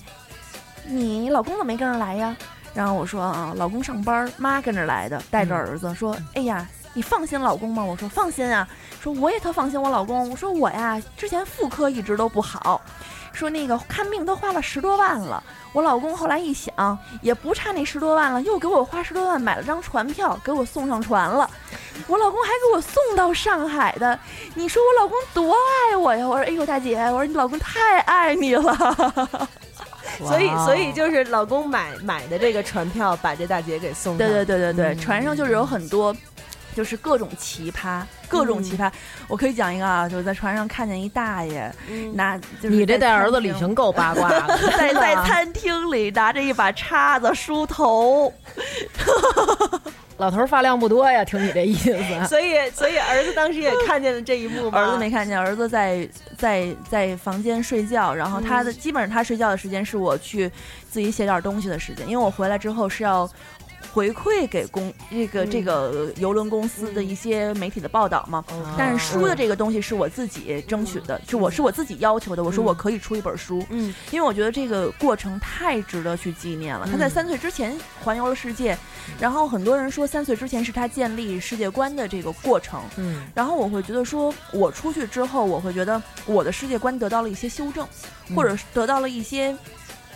[0.86, 2.36] 你老公怎么没跟着来呀？”
[2.74, 5.94] 然后我说：“啊，老公上班，妈跟着来的，带着儿子。
[5.96, 6.66] 说：“哎呀，
[6.98, 8.68] 你放心老公吗？”我说：“放心啊。”
[9.00, 12.82] 说：“我也特放心我老公。”我说：“我呀，之前妇科一直都不好，
[13.32, 15.42] 说那个看病都花了十多万了。
[15.74, 21.48] 我老公后来一想，也不差那十多万了，又给我花十多万买了张船票，给我送上船了。
[22.08, 24.20] 我老公还给我送到上海的，
[24.56, 26.28] 你说我老公多爱我呀？
[26.28, 28.76] 我说，哎呦大姐，我说你老公太爱你了。
[30.26, 34.28] 所以所以就是老公买买的这个船票，把这大姐给送对。
[34.28, 36.16] 对对对对，嗯船上就是有很多。
[36.78, 38.92] 就是各种奇葩，各种奇葩。
[39.28, 48.32] 我可以讲一个啊，就是在船上看见一大爷嗯拿，就是你这带儿子旅行够八卦的， 在在餐厅里拿着一把叉子梳头，
[50.18, 52.28] 老头儿发量不多呀，听你这意思。
[52.28, 54.78] 所以所以儿子当时也看见了这一幕吗？
[54.80, 56.08] 儿子没看见，儿子在
[56.38, 60.48] 在在房间睡觉，然后他的、基本上他睡觉的时间是我去
[60.88, 63.28] 自己写点东西的时间，因为我回来之后是要。
[63.98, 72.44] 回馈给公这个嗯这个邮轮公司的一些媒体的报道嘛，哦但是书的这个东西是我自己争取的，就我是我自己要求的。
[72.44, 76.88] 我说我可以出一本书，嗯，因为我觉得这个过程太值得去纪念了。
[76.92, 78.78] 他在嗯三岁之前环游了世界，
[79.20, 82.80] 然后很多人说三岁之前是他建立世界观的这个过程。
[82.98, 87.84] 嗯然后我会觉得说，我出去之后，我会觉得我的世界观得到了一些修正，
[88.30, 89.58] 嗯或者是得到了一些。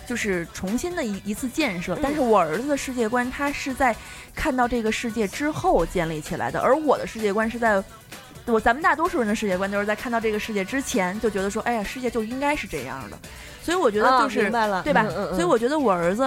[0.06, 3.94] 就是重新的一一次建设，但是我儿子的世界观，他是在
[4.34, 7.82] 看到这个世界之后建立起来的，而我的世界观是在，
[8.46, 13.18] 我咱们大多数人的世界观都是在看到这个世界之前就觉得说，哎呀，世界就应该是这样的，
[13.62, 14.50] 所以我觉得啊就是、
[14.82, 15.06] 对吧？
[15.08, 15.34] 嗯嗯嗯。
[15.34, 16.22] 所以我觉得我儿子，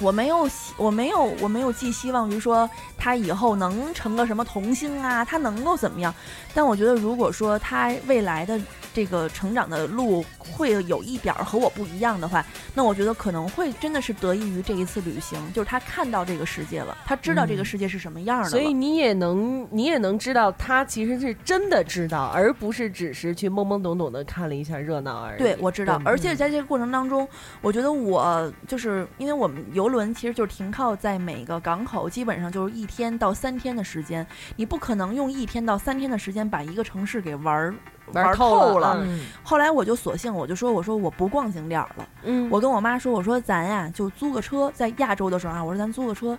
[0.00, 2.68] 我没有希，我没有，我没有寄希望于说
[2.98, 6.14] 他以后能成个什么童星啊，他能够怎么样？
[6.52, 8.60] 但我觉得，如果说他未来的
[8.92, 18.50] 这个成长的路会有一点儿和我不一样的话，那我觉得可能会真的是得益于这一次旅行，就是他看到这个世界了，他知道这个嗯世界是什么样的了。
[18.50, 25.38] 所以你也能，你也能知道他其实是真的知道，而不是只是去懵懵懂懂的看了一下热闹而已。
[25.38, 27.26] 对，我知道，而且在这个过程当中，
[27.60, 34.26] 我觉得我就是因为我们游轮其实就是停靠在每个港口，基本上就是一天到三天的时间，
[34.56, 37.74] 你不可能用一天到三天的时间把一个城市给玩儿
[38.14, 46.38] 玩透透了嗯后来我就索性我就说，我说我不逛景点了，嗯，我跟我妈说，我说咱呀就租个车，在亚洲的时候啊，我说咱租个车，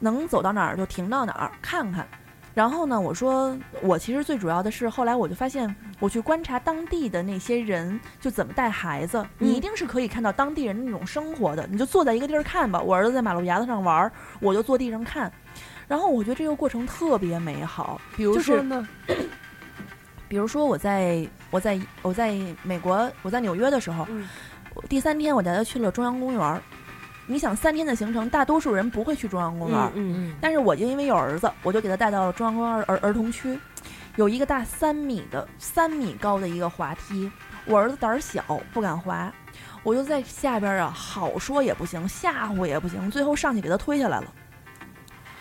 [0.00, 2.06] 能走到哪儿就停到哪儿看看。
[2.54, 11.66] 然后呢，我说我其实最主要的是，后来我就发现，我去观察当地的那些人就怎么带孩子，你一定是可以看到当地人的那种生活的。
[11.66, 15.32] 你就坐在一个地儿看吧，我儿子在马路牙子上玩儿，我就坐地上看。
[15.88, 18.88] 然后我觉得这个过程特别美好，比如就是说呢，
[20.28, 24.06] 比如说我在我在我在美国我在纽约的时候，
[24.88, 26.62] 第三天我带他去了中央公园儿。
[27.26, 33.58] 你想三天的行程，大多数人不会去中央公园，嗯嗯但是我就因为有儿子，我就给他带到了中央公园儿儿儿童区，
[34.16, 37.30] 有一个大三米的三米高的一个滑梯，
[37.64, 39.32] 我儿子胆儿小不敢滑，
[39.82, 44.26] 我就在下边啊，好说也不行，吓唬也不行，最后上去给他推下来了。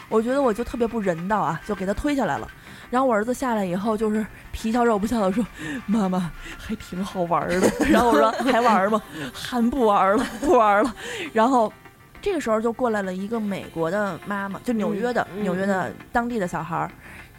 [0.09, 2.47] 我觉得我就特别不人道啊，就给他推下来了。
[2.93, 5.43] 然后我儿子下来以后，就是皮笑肉不笑的说
[5.87, 7.67] ：“妈妈还挺好玩儿的。
[7.89, 9.01] ”然后我说：“还玩儿吗？
[9.33, 10.95] 还不玩儿了，不玩儿了。”
[11.33, 11.73] 然后
[12.21, 16.91] 这个时候就过来了一个美国的妈妈，就纽约的、纽约的当地的小孩儿。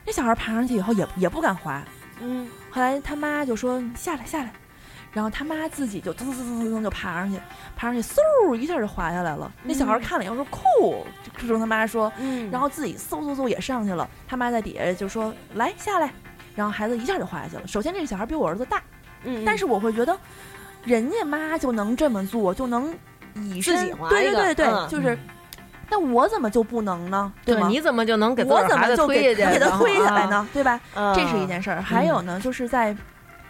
[0.04, 1.80] 那小孩爬上去以后也也不敢滑，
[2.20, 4.52] 嗯后来他妈就说：“你下来，下来。”
[5.14, 7.40] 然后他妈自己就噔噔噔噔噔就爬上去，
[7.76, 9.50] 爬上去，嗖一下就滑下来了。
[9.62, 11.06] 那小孩看了以后说：“酷！”
[11.40, 14.06] 就跟他妈说，嗯然后自己嗖嗖嗖也上去了。
[14.28, 16.10] 他妈在底下就说：“来，下来。”
[16.54, 17.66] 然后孩子一下就滑下去了。
[17.66, 18.82] 首先，这个小孩比我儿子大，
[19.22, 20.18] 嗯，但是我会觉得，
[20.84, 22.92] 人家妈就能这么做，就能
[23.34, 25.16] 以自身己滑对对对对，嗯就是。
[25.90, 27.30] 那我怎么就不能呢？
[27.44, 27.68] 对吗？
[27.68, 30.26] 你怎么就能给我怎么就给给他推下来啊？
[30.30, 30.48] 呢？
[30.52, 30.80] 对吧？
[30.94, 31.80] 啊这是一件事儿。
[31.82, 32.96] 还有呢，就是在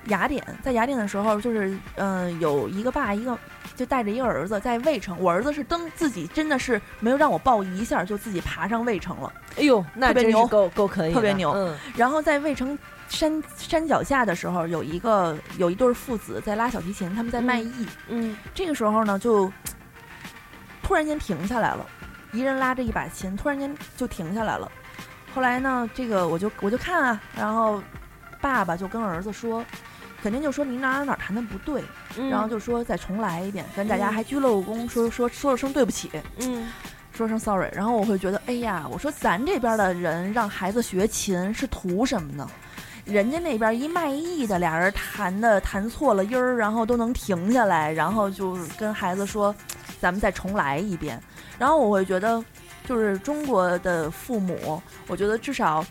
[0.09, 3.37] 雅典，在雅典的时候，就是嗯、有一个爸，一个
[3.75, 5.19] 就带着一个儿子在卫城。
[5.19, 9.33] 我儿子是登自己真的是没有让我抱一下，就自己爬上卫城了。
[9.57, 12.79] 哎呦，那特别牛够够可以，特别牛嗯然后在卫城
[13.09, 17.87] 山山脚下的时候，有一个有一对父子在拉小提琴，他们在卖艺。
[18.09, 19.51] 嗯这个时候呢，就
[20.83, 21.87] 突然间停下来了，
[22.33, 24.71] 一人拉着一把琴，突然间就停下来了。
[25.35, 27.83] 后来呢，这个我就我就看啊，然后
[28.41, 29.65] 爸爸就跟儿子说，
[30.25, 31.85] 肯定就说您哪哪哪弹的不对，
[32.17, 36.67] 嗯然后就说再重来一遍，跟大家嗯还鞠了个躬，说说说了声对不起，嗯
[37.13, 37.69] 说声 sorry。
[37.75, 42.51] 然后我会觉得，哎呀，我说咱这边的人让孩子学琴是图什么呢？
[43.05, 49.55] 人家那边一卖艺的，俩人弹的弹错了音儿，然后都能停下来，然后就跟孩子说，
[50.01, 51.21] 咱们再重来一遍。
[51.59, 52.43] 然后我会觉得，
[52.89, 55.85] 就是中国的父母，我觉得至少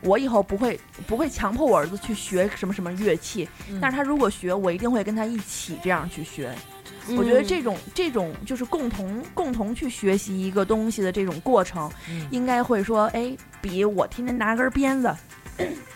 [0.00, 6.50] 我以后不会不会强迫我儿子去学什么什么乐器，嗯但是他如果学，我一定会跟他一起这样去学。
[7.08, 15.14] 嗯我觉得这种这种就是共同共同去学习一个东西的这种过程，嗯应该会说，哎，比我天天拿根鞭子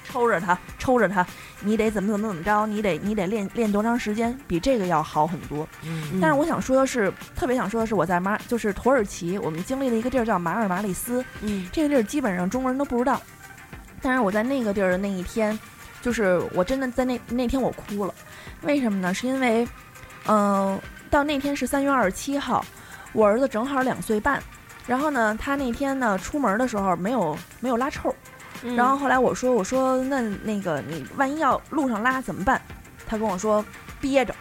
[0.05, 1.27] 抽着他抽着他，
[1.61, 5.69] 你得怎么怎么怎么着，你得你得练练多长时间，比这个要好很多。
[5.85, 13.21] 嗯但是我想说的是，特别想说的是，我在马就是土耳其，我们经历了一个地儿叫马尔马里斯，嗯这个地儿基本上中国人都不知道。
[14.03, 15.59] 但是我在那个地儿的那一天，
[16.03, 18.13] 就是我真的在那那天我哭了，
[18.63, 19.15] 为什么呢？
[19.15, 19.67] 是因为，
[20.27, 20.79] 嗯、
[21.09, 22.65] 到那天是三月二十七号，
[23.13, 24.43] 我儿子正好两岁半，
[24.87, 28.15] 然后呢，他那天呢出门的时候没有没有拉臭，
[28.63, 32.61] 嗯然后后来我说我说那那个你万一要路上拉怎么办？
[33.07, 33.65] 他跟我说
[34.01, 34.35] 憋着。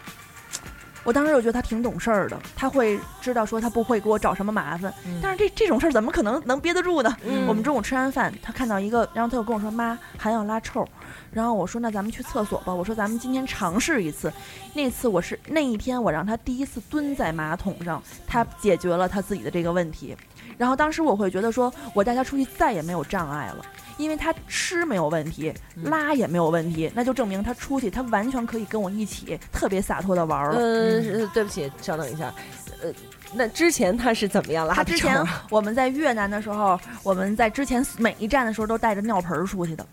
[1.03, 4.93] 我当时就觉得他挺懂事儿的，他会知道说他不会给我找什么麻烦。
[5.05, 7.15] 嗯但是这这种事儿怎么可能能憋得住呢？
[7.25, 10.87] 嗯我们中午吃完饭，他看到一个，然后他就跟我说：“妈，还要拉臭。”
[11.31, 14.31] 然后我说：“那咱们去厕所吧。”我说：“咱们今天尝试一次。”
[14.73, 20.15] 那次我是那一天我让他第一次蹲在马桶上，他解决了他自己的这个问题。
[20.57, 23.65] 然后当时我会觉得说，我带他出去再也没有障碍了。
[23.97, 30.57] 因为他吃没有问题，嗯拉也没有问题，那就证明他出去，他完全可以跟我一起特别洒脱的玩儿了。
[30.57, 32.33] 呃，对不起，稍等一下，
[32.81, 32.91] 呃，
[33.33, 39.85] 那之前他是怎么样拉的他之前 我们在越南的时候，我们在之前每一站的时候都带着尿盆儿出去的，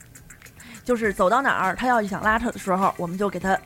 [0.84, 3.58] 就是走到哪儿他要想拉他的时候，我们就给他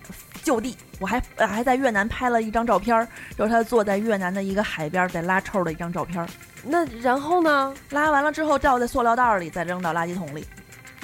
[0.43, 0.77] 就地。
[0.99, 3.07] 我还呃还在越南拍了一张照片儿，
[3.37, 6.29] 就是他坐在越南的一个海边儿在拉臭的一张照片儿。
[6.65, 7.75] 那然后呢？
[7.91, 10.47] 拉完了之后倒在塑料袋儿里，再扔到垃圾桶里，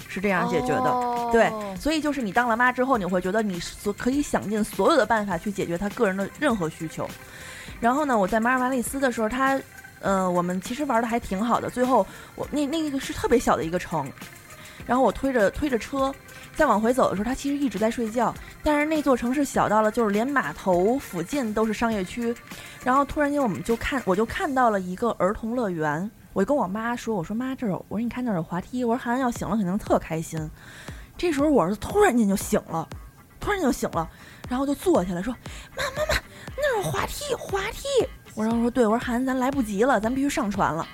[0.09, 0.91] 是这样解决的。
[0.91, 7.09] 哦对，所以就是你当了妈之后，你会觉得你所可以想尽所有的办法去解决他个人的任何需求。
[7.81, 9.61] 然后呢，我在马尔瓦里斯的时候，他，
[10.01, 11.69] 呃，我们其实玩的还挺好的。
[11.69, 14.11] 最后我那那个是特别小的一个城，
[14.87, 16.15] 然后我推着推着车，
[16.59, 18.35] 再往回走的时候，他其实一直在睡觉。
[18.65, 22.35] 但是那座城市小到了，就是连码头附近都是商业区。
[22.83, 26.11] 然后突然间，我们就看我就看到了一个儿童乐园。
[26.33, 28.83] 我就跟我妈说：“我说妈，这儿我说你看那儿有滑梯。
[28.85, 30.51] 我说涵涵要醒了肯定特开心。”
[31.17, 32.89] 这时候我儿子突然间就醒了，
[33.39, 34.11] 突然间就醒了，
[34.49, 35.33] 然后就坐起来说
[35.77, 36.21] ：“妈妈妈，
[36.57, 37.87] 那儿有滑梯，滑梯。”
[38.35, 40.85] 我然后说：“对，我说涵，咱来不及了，咱必须上船了。”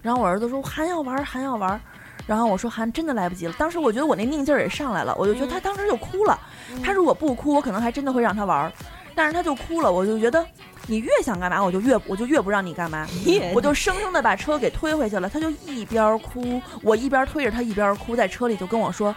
[0.00, 1.80] 然后我儿子说：“涵要玩，涵要玩。”
[2.28, 6.38] 然后我说：“还真的来不及了。”当时我觉得我那拧劲儿也上来了，我就觉得他当时就哭了。
[6.84, 8.72] 他如果不哭，我可能还真的会让他玩儿，
[9.14, 10.44] 但是他就哭了，我就觉得
[10.86, 13.06] 你越想干嘛，我就越我就越不让你干嘛。
[13.54, 19.14] 我就生生的把车给推回去了，他就一边哭，我一边推着他一边哭，在车里就跟我说：“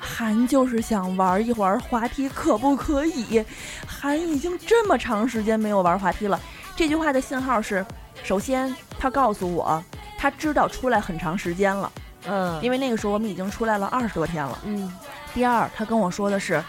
[0.00, 3.44] 韩就是想玩一会儿滑梯，可不可以？”
[3.86, 6.40] 韩已经这么长时间没有玩滑梯了。
[6.74, 7.84] 这句话的信号是：
[8.22, 9.82] 首先，他告诉我
[10.18, 11.92] 他知道出来很长时间了，
[12.28, 14.58] 嗯，因为那个时候我们已经出来了二十多天了。
[14.64, 14.92] 嗯
[15.34, 16.62] 第二，他跟我说的是，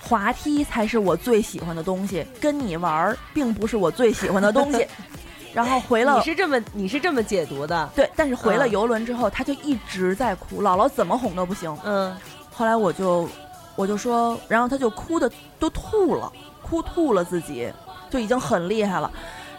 [0.00, 4.86] 滑梯才是我最喜欢的东西，跟你玩儿并不是我最喜欢的东西。
[5.54, 11.74] 然后回了你是这么你是这么解读的，对，但是回了嗯游轮之后，他就一直在哭，姥姥怎么哄都不行。
[11.84, 12.14] 嗯
[12.52, 13.28] 后来我就
[13.74, 17.72] 我就说，然后他就哭的都吐了，哭吐了自己，
[18.10, 19.10] 就已经很厉害了。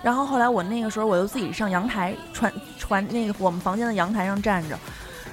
[0.04, 4.78] 然后后来我那个时候我就自己上阳台传传那个我们房间的阳台上站着，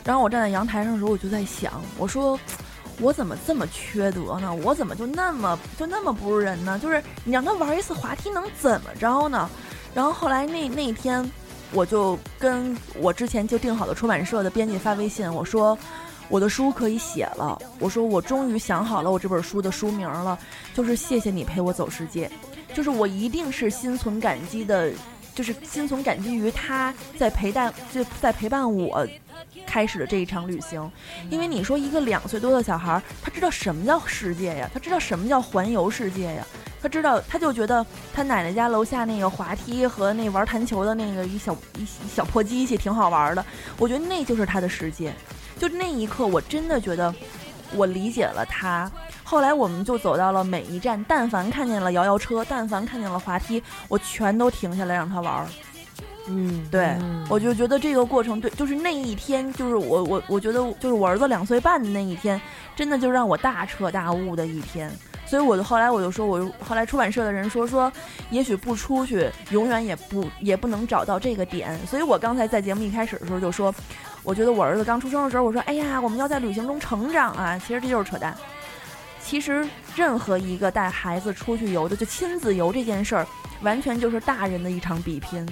[0.04, 2.38] 然后我站在阳台上的时候，我就在想，我说
[3.00, 4.54] 我怎么这么缺德呢？
[4.62, 6.78] 我怎么就那么就那么不是人呢？
[6.78, 9.48] 就是你让他玩一次滑梯能怎么着呢？
[9.94, 11.28] 然后后来那那天，
[11.72, 15.76] 我就跟我之前就定好的出版社的编辑发微信，我说
[16.28, 20.38] 我的书可以写了，我说我终于想好了我这本书的书名了，
[20.74, 22.30] 就是谢谢你陪我走世界，
[22.74, 24.92] 就是我一定是心存感激的，
[25.34, 29.06] 就是心存感激于他在陪伴，就在陪伴我。
[29.66, 30.88] 开始的这一场旅行，
[31.30, 34.70] 因为你说一个两岁多的小孩，他知道什么叫世界呀？
[34.72, 36.46] 他知道什么叫环游世界呀？
[36.80, 43.44] 他知道，他就觉得他奶奶家楼下那个滑梯和那玩弹球的那个一小一小破机器挺好玩的。
[43.78, 45.12] 我觉得那就是他的世界。
[45.58, 47.12] 就那一刻，我真的觉得
[47.74, 48.90] 我理解了他。
[49.24, 55.46] 后来我们就走到了每一站，但凡看见了摇摇车，但凡看见了滑梯，我全都停下来让他玩儿。
[56.26, 62.40] 嗯，对，嗯我就觉得这个过程对，就是那一天，就是我我我觉得就是我儿子两岁半的那一天，
[62.76, 64.90] 真的就让我大彻大悟的一天。
[65.26, 67.90] 所以我就后来我就说，我后来出版社的人说说，
[68.30, 71.78] 也许不出去，永远也不也不能找到这个点。
[71.86, 73.74] 所以我刚才在节目一开始的时候就说，
[74.22, 78.34] 我觉得我儿子刚出生的时候，我说，哎呀，我们要在旅行中成长啊，其实这就是扯淡。
[79.24, 79.66] 其实
[79.96, 83.26] 任何一个带孩子出去游的，就亲子游这件事儿，
[83.62, 85.48] 完全就是大人的一场比拼。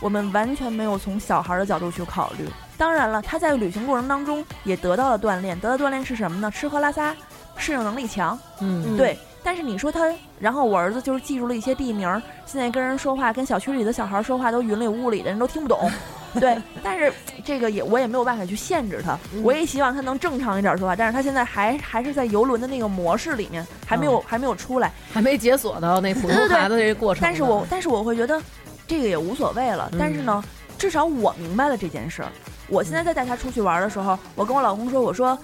[0.00, 2.48] 我们完全没有从小孩的角度去考虑。
[2.76, 6.48] 当然了，他在旅行过程当中也得到了锻炼，得到锻炼是什么呢？
[6.48, 7.14] 吃喝拉撒，
[7.56, 8.38] 适应能力强。
[8.60, 15.90] 嗯对，但是你说他，然后我儿子就是记住了一些地名儿，现在跟人说话，跟小区里的小孩说话都云里雾里的，人都听不懂。
[16.40, 17.12] 对，但是
[17.44, 24.92] 这个也我也没有办法去限制他，我也希望他能正常一点说话，但是他现在还还是在游轮的那个模式里面，还没有、还没有出来。
[25.12, 27.26] 还没解锁到那普通 对对孩子这个过程呢。
[27.26, 28.40] 但是我但是我会觉得
[28.86, 29.90] 这个也无所谓了。
[29.98, 30.42] 但是呢，
[30.78, 32.28] 至少我明白了这件事儿。
[32.68, 35.38] 我现在在带他出去玩的时候，我跟我老公说，我说。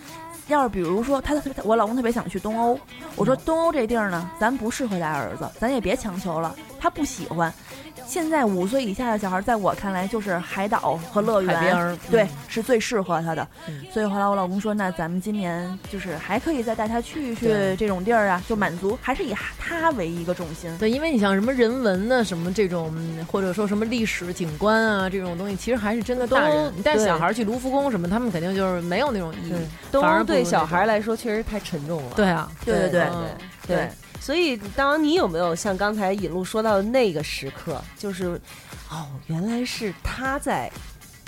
[0.48, 2.78] 要是比如说他，他我老公特别想去东欧，
[3.16, 7.50] 我说东欧这地儿呢，咱不适合带儿子，咱也别强求了，他不喜欢。
[8.06, 13.46] 现在五岁以下的小孩，在我看来就是海岛和乐园，对嗯，是最适合他的。
[13.68, 20.76] 嗯所以后来我老公说，那咱们今年就是还可以再带他去一去这种地儿啊，就满足还是以他为一个重心。
[20.78, 26.72] 对，因为你像什么人文的什么这种，嗯或者说什么历史景观啊这种东西，其实还是真的大都人。
[26.76, 29.54] 你带小孩去卢浮宫什么，他们肯定就是没有那种意义。
[29.92, 32.12] 东反而对小孩来说确实太沉重了。
[32.16, 33.08] 对啊，对对对
[33.66, 33.88] 对，
[34.24, 38.40] 所以当你有没有像刚才尹路说到的那个时刻，就是
[38.90, 40.72] 哦，原来是他在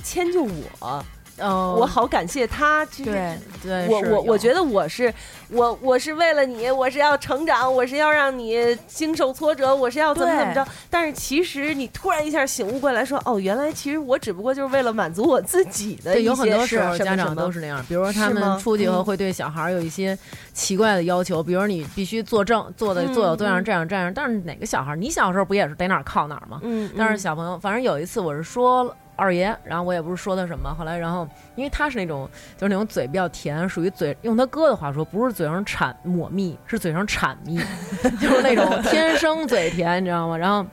[0.02, 1.04] 迁就我，
[1.38, 2.84] 哦，我好感谢他。
[2.86, 5.12] 其实对，对，我我我觉得得我是
[5.50, 10.66] 我我是为了你，我是要成长，我是要让你经受挫折，我是要怎么怎么着。
[10.88, 20.18] 但是其实你突然一下醒悟过来说，哦，原来其实我只不过就是为了满足我自己的对，一些有很多时候家长都是那样，比如说他们出去以后嗯会对小孩儿有一些
[20.54, 24.10] 奇怪的要求，比如你必须坐正，坐的嗯坐有多样嗯这样这样。
[24.14, 26.60] 但是哪个小孩儿，你小时候不也是逮哪儿靠哪儿吗？
[26.62, 37.58] 嗯，但是嗯小朋友，反正有一次我是说二爷，然后我也不是说他什么，后来然后因为他是那种就是那种嘴比较甜，属于嘴用他哥的话说，不是嘴上产抹蜜，是嘴上产蜜，
[38.20, 40.36] 就是那种 天生嘴甜，你知道吗？
[40.36, 40.64] 然后。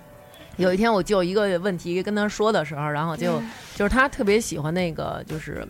[0.57, 3.41] 有一天，我就有一个问题跟他说的时候，然后就
[3.73, 5.67] 就是他特别喜欢那个，就是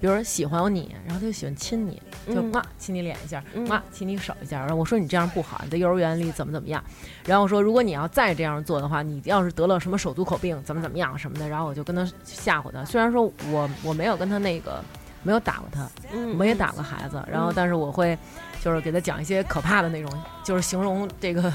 [0.00, 4.60] 比如说喜欢你，然后他就喜欢亲你，就嗯亲你脸一下，嗯亲你手一下。
[4.60, 6.82] 然后我说你这样不好，你在幼儿园里怎么怎么样。
[7.24, 11.48] 然后我说如果你要再这样做的话，你要是得了什么手足口病，怎么怎么样什么的。
[11.48, 14.82] 然后我就跟他吓唬他，虽然说我我没有跟他那个
[15.22, 18.16] 没有打过他，嗯我也打过孩子，然后但是我会
[18.60, 21.52] 就是给他讲一些可怕的那种，就是形容这个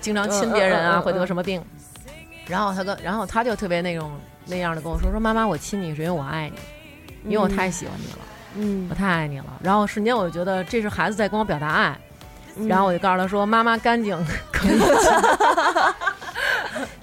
[0.00, 1.62] 经常亲别人啊会得什么病。
[2.46, 4.12] 然后他跟然后他就特别那种
[4.46, 6.56] 那样的跟我说说妈妈我亲你是因为我爱你，
[7.26, 8.18] 因为我太喜欢你了，
[8.56, 9.60] 嗯我太爱你了。
[9.62, 11.98] 然后瞬间我就觉得这是孩子在跟我表达爱，
[12.56, 14.16] 嗯然后我就告诉他说妈妈干净
[14.52, 14.88] 可以亲。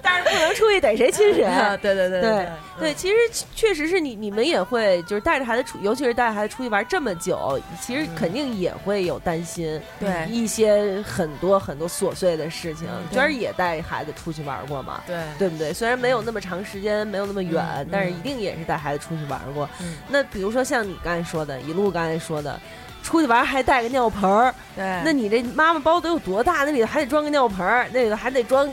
[0.02, 1.44] 但是不能出去逮谁亲谁。
[1.82, 2.48] 对对对对
[2.78, 3.14] 对，其实
[3.54, 12.86] 确实是你你们也会就是带着孩子出，尤其是带着孩子出去玩这么久，其实肯定也会有担心，对一些很多很多琐碎的事情。
[12.88, 15.72] 嗯娟儿也带孩子出去玩过嘛，对对不对？
[15.72, 19.68] 虽然没有那么长时间，没有那么远，嗯但是一定也是带孩子出去玩过。
[19.80, 22.60] 嗯那比如说像你刚才说的，一路刚才说的。
[23.04, 26.64] 出去玩还带个尿盆儿，对，那你这妈妈包得有多大？
[26.64, 28.68] 那里头还得装个尿盆儿，那里头还得装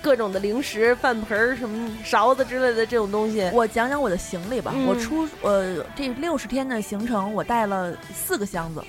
[0.00, 3.50] 各种的零食、饭盆儿、什么勺子之类的这种东西。
[3.52, 4.72] 我讲讲我的行李吧。
[4.74, 8.82] 嗯我出呃这六十天的行程，我带了四个箱子，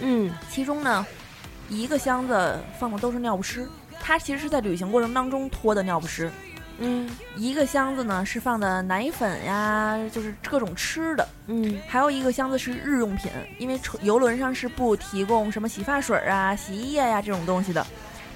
[0.00, 1.06] 嗯其中呢，
[1.68, 3.68] 一个箱子放的都是尿不湿，
[4.00, 6.32] 它其实是在旅行过程当中脱的尿不湿。
[6.78, 17.86] 嗯一个箱子呢是放的奶粉呀，就是各种吃的，嗯还有一个箱子是日用品，因为船游轮上是不提供什么洗发水啊、洗衣液呀、这种东西的。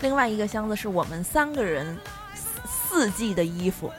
[0.00, 1.96] 另外一个箱子是我们三个人
[2.34, 3.92] 四四季的衣服，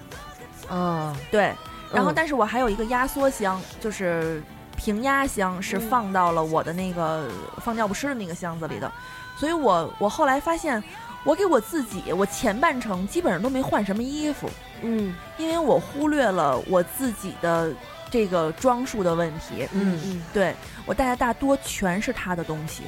[0.69, 1.53] 嗯，对。
[1.93, 4.41] 然后，嗯但是我还有一个压缩箱，就是
[4.77, 8.91] 平压箱，是嗯放到了我的那个放尿不湿的那个箱子里的。
[9.37, 10.81] 所以我我后来发现，
[11.23, 14.49] 我给我自己，我前半程基本上都没换什么衣服，
[14.81, 15.13] 嗯。
[15.37, 17.71] 因为我忽略了我自己的
[18.09, 19.67] 这个装束的问题。
[19.71, 20.23] 嗯嗯。
[20.33, 20.55] 对
[20.85, 22.83] 我带的大多全是他的东西，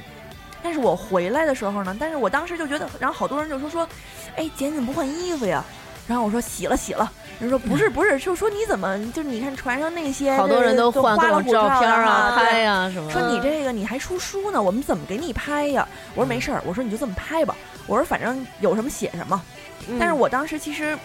[0.61, 3.88] 但是我回来的时候呢，但是我当时就觉得，然后好多人就说说，
[4.36, 5.63] 哎，姐你怎么不换衣服呀？
[6.05, 7.09] 然后我说洗了洗了，
[7.39, 13.13] 人说不是不是，就说你怎么就是你看船上那些好多人都换各种照片啊、拍呀什么的。
[13.13, 15.88] 说你这个你还出书呢，我们怎么给你拍呀？
[16.13, 17.55] 我说没事儿，我说你就这么拍吧，
[17.88, 19.41] 我说反正有什么写什么。
[19.89, 20.97] 嗯但是我当时其实，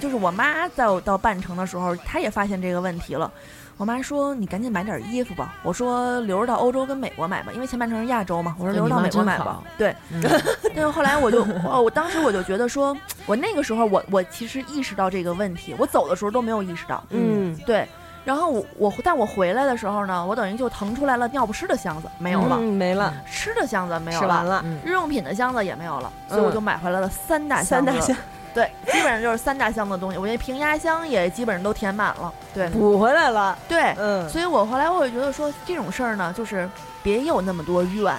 [0.00, 3.30] 就是我妈在我到半程的时候，她也发现这个问题了。
[3.76, 10.22] 我妈说：“你赶紧买点衣服吧。”我说：“留着到欧洲跟美国买吧，因为前半程是亚洲嘛。”我说：“留着到美国买吧。”对，嗯
[10.74, 17.02] 但是后来我就，哦，我当时我就觉得说，我那个时候我我其实意识到这个问题，我走的时候都没有意识到。
[17.10, 17.88] 嗯对，
[18.24, 27.90] 然后我我但我回来的时候呢，我等于就腾出来了尿不湿的箱子没有了，嗯没了，吃的箱子没有吃完了，嗯日用品的箱子也没有了，所以我就买回来了三大箱子。
[27.90, 28.16] 三大箱
[28.54, 30.16] 对，基本上就是三大箱的东西。
[30.16, 32.32] 我那平压箱也基本上都填满了。
[32.54, 33.58] 对补回来了。
[33.68, 36.70] 对，嗯所以我后来我也觉得说这种事儿呢，就是
[37.02, 38.14] 别有那么多怨。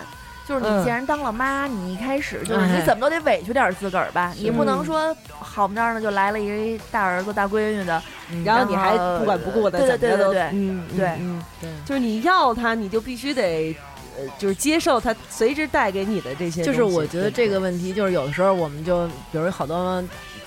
[0.47, 8.01] 就是你嗯既然当了妈，你一开始就是哎你怎么都得委屈点自个儿吧，你不能说好不着呢就来了一大儿子大闺女的，
[8.43, 11.69] 然后你还不管不顾的，对对怎么着都对对对嗯对嗯，对。
[11.85, 13.75] 就是你要他，你就必须得，
[14.17, 16.63] 呃，就是接受他随之带给你的这些。
[16.63, 20.03] 就是我觉得这个问题，就是有的时候我们就，比如好多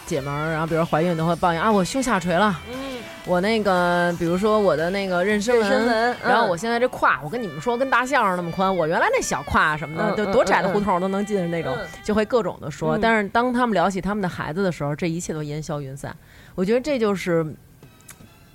[0.09, 2.75] 姐们儿，然后比如怀孕都会抱怨啊，我胸下垂了，嗯，
[3.27, 12.97] 我那个，比如说我的那个妊娠纹，嗯然后我现在这胯，我跟你们说跟大象似的那么宽，我原来那小胯什么的，就多窄的嗯胡同我都能进那种，嗯就会各种的说。
[12.97, 16.17] 嗯但是当他们聊起他们的孩子的时候，这一切都烟消云散。
[16.55, 17.47] 我觉得这就是。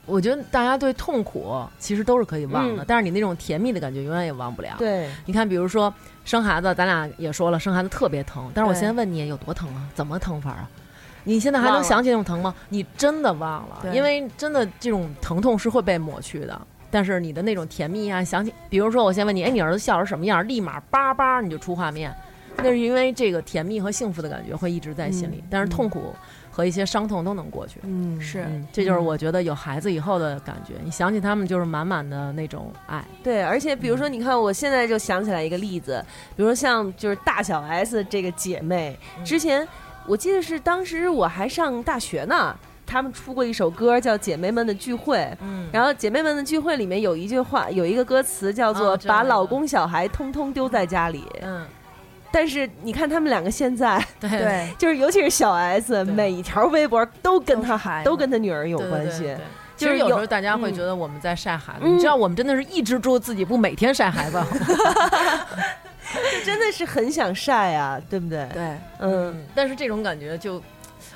[0.05, 4.75] 我觉得大家对痛苦其实都是可以忘的，嗯但是你那种甜蜜的感觉永远也忘不了。
[4.77, 5.93] 对，你看，比如说
[6.25, 8.51] 生孩子，咱俩也说了，生孩子特别疼。
[8.53, 9.87] 但是我现在问你，有多疼啊？
[9.95, 10.69] 怎么疼法啊？
[11.23, 12.53] 你现在还能想起那种疼吗？
[12.69, 16.59] 你真的忘了，因为真的这种疼痛是会被抹去的。
[16.91, 20.47] 但是你的那种甜蜜啊，想起，比如说我先问你，哎，你儿子笑成什么样？
[20.47, 22.13] 立马叭叭你就出画面，
[22.57, 26.13] 那是因为这个甜蜜和幸福的感觉会一直在心里，嗯但是痛苦
[26.51, 27.79] 和一些伤痛都能过去。
[27.81, 30.75] 嗯是嗯，这就是我觉得有孩子以后的感觉。
[30.83, 33.03] 你想起他们，就是满满的那种爱。
[33.23, 36.05] 对，而且比如说，你看，我现在就想起来一个例子，
[36.35, 38.95] 比如说像就是大小 S 这个姐妹，
[39.25, 39.67] 之前
[40.07, 45.17] 我记得是当时我还上大学呢，他们出过一首歌叫《姐妹们的聚会》。
[45.41, 51.25] 嗯，然后《姐妹们的聚会》里面有一句话，有一个歌词叫做“把老公小孩通通丢在家里”。
[51.41, 51.65] 嗯，
[52.31, 59.45] 但是你看他们两个现在， 对对，就是尤其是小 S，每一条微博都跟他孩子都跟他女儿有关系对对对对。
[59.75, 64.39] 其实有时候大家会嗯觉得我们在晒孩子，嗯你知道我们真的是抑制住自己不每天晒孩子。
[66.39, 68.47] 就真的是很想晒啊，对不对？
[68.53, 70.61] 对，嗯但是这种感觉就，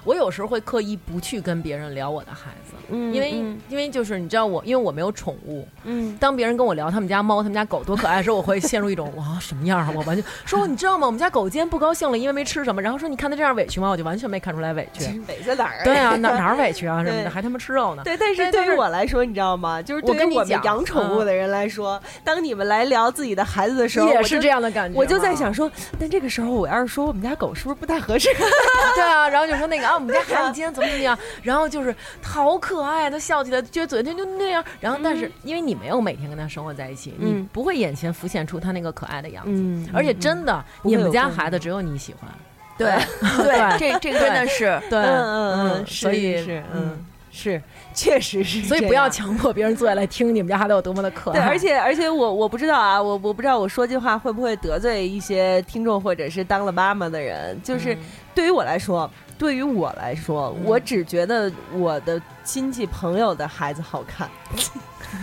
[0.07, 9.91] 我有时候会刻意不去跟别人聊我的孩子，嗯，因为、嗯因为就是你知道我，因为我没有宠物，嗯当别人跟我聊他们家猫、他们家狗多可爱的时候，我会陷入一种哇什么样啊？
[9.93, 11.05] 我完全说你知道吗？
[11.05, 12.81] 我们家狗今天不高兴了，因为没吃什么。
[12.81, 13.89] 然后说你看它这样委屈吗？
[13.89, 15.05] 我就完全没看出来委屈。
[15.27, 15.83] 美在哪儿？
[15.83, 18.03] 对啊，哪哪儿 委屈啊什么的，还他妈吃肉呢。
[18.05, 19.81] 对，但是对于我来说，你知道吗？
[19.81, 24.97] 就是我对于我们养宠物的人来说，当你们来聊自己的孩子的时候，也是这样的感觉。
[24.97, 28.29] 我就在想，说，但这个时候我要是说我们家狗是不是不太合适？
[28.95, 34.63] 对啊，然后就说那个啊，我们家孩子今天怎么怎么样，然后就是好可爱，他笑起来撅嘴，他就那样。
[34.79, 39.51] 然后但是因为你没有每天跟他生活在一起，你嗯不会眼前浮现出他那个可爱的样子。
[39.51, 42.29] 嗯而且真的，你们家孩子只有你喜欢。
[42.77, 42.91] 对
[43.41, 47.59] 对，这这个真的是对，嗯嗯嗯，所以是嗯是，
[47.91, 51.47] 确实是，所以不要强迫别人坐下来听你们家孩子有多么的可对，爱。
[51.47, 57.59] 而且而且我我不知道啊，我我不知道我说这话会不会得罪一些听众或者是当了妈妈的人。
[57.63, 57.99] 就是嗯
[58.35, 64.29] 对于我来说，对于我来说，我只觉得我的亲戚朋友的孩子好看。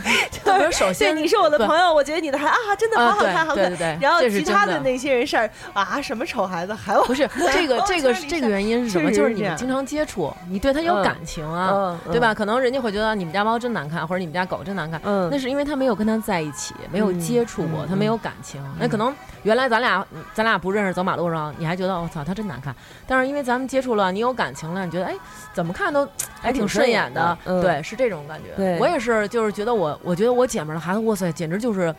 [0.44, 3.56] 对我首对，先你是我的对朋友，我觉得你的孩啊，真的好啊，好看，好看。
[3.56, 9.10] 对对对，然后其他的那些人事儿啊，什么丑孩子，还有不是 这个这个哦这个原因是什么？
[9.10, 12.34] 就是是你们经常接触，你对它有嗯感情啊，对吧？
[12.34, 18.62] 可能人家会觉得你们家猫真难看，或者你们家狗真难看，嗯那是因为他没有跟它在一起，没有接触过，嗯他没有感情。
[18.78, 22.74] 那可能原来咱俩咱俩不认识，走马路上你还觉得我操它真难看，
[23.06, 25.14] 但是因为咱们接触了，你有感情了，你觉得哎
[25.52, 26.06] 怎么看都
[26.40, 28.50] 还挺顺眼的，嗯对，是这种感觉。
[28.56, 31.94] 对我也是，就是觉得我我觉得我姐们的孩子，哇塞，简直就是。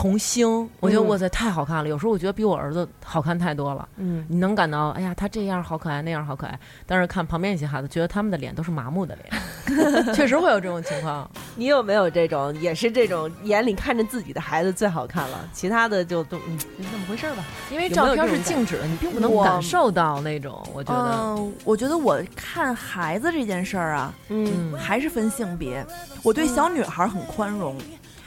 [0.00, 3.86] 童星，我觉得嗯哇塞太好看了，有时候我觉得比我儿子好看太多了。
[3.98, 6.58] 嗯，你能感到，哎呀，他这样好可爱，那样好可爱。
[6.86, 11.30] 但是看旁边一些孩子，觉得他们的脸都是麻木的脸， 确实会有这种情况。
[11.54, 17.44] 你有没有这种，也是这种眼里看着自己的孩子最好看了，其他的就都嗯，就那么回事儿吧。
[17.70, 20.66] 因为照片是静止的，你并不能感受到那种。
[20.72, 25.84] 我觉得，嗯，我觉得我看孩子这件事儿啊，嗯，嗯，还是分性别。
[26.22, 27.76] 我对小女孩很宽容，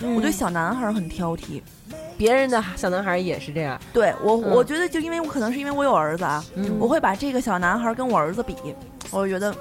[0.01, 1.61] 我对嗯小男孩很挑剔。
[2.17, 3.79] 别人的小男孩也是这样。
[3.91, 8.55] 对我，嗯我觉得就因为我可能是因为我有儿子啊，嗯我会把这个小男孩跟我儿子比，
[9.11, 9.53] 我觉得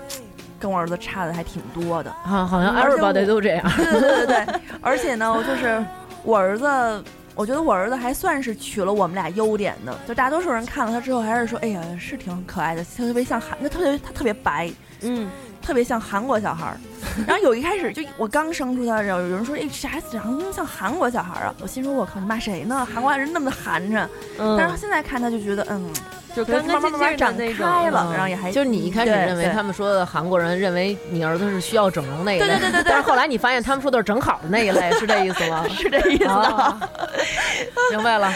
[0.61, 2.13] 跟我儿子差的还挺多的。
[2.23, 3.73] 好，好像 everybody 都这样。
[3.77, 5.85] 对对对对对， 而且呢，我就是
[6.23, 7.05] 我儿子。
[7.35, 14.71] 我觉得我儿子还算是取了我们俩优点的，就大多数人看了他之后还是说，哎呀，是挺可爱的，特别像韩，他特别他特别白，
[15.01, 15.31] 嗯，
[15.63, 16.77] 特别像韩国小孩儿。
[17.27, 21.55] 然后有一开始就我刚生出他的时候，有人说，哎，这孩子长得像韩国小孩儿啊！
[21.61, 22.87] 我心说，我靠，你骂谁呢？
[22.93, 24.07] 韩国人那么的寒碜。
[24.39, 25.93] 嗯但是现在看他就觉得，嗯，
[26.35, 35.67] 就慢慢干干净慢慢长开了，嗯然后也还就是你一开始认为他们说的韩国人认为你儿子是需要整容那一类，对对对对对但是后来你发现他们说的是整好的那一类，是这意思吗？
[35.77, 36.25] 是这意思。
[36.27, 36.81] 啊
[37.91, 38.33] 明白了，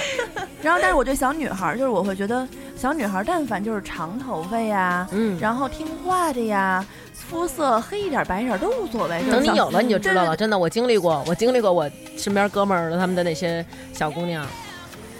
[0.61, 2.47] 然后，但是我对小女孩儿，就是我会觉得
[2.77, 5.39] 小女孩儿，但凡就是长头发呀，嗯。
[5.41, 6.85] 然后听话的呀，
[7.29, 9.23] 肤色黑一点白一点都无所谓。
[9.31, 14.47] 等你有了你就知道了，真的，我经历过，我经历过我身边哥们儿的他们的那些小姑娘，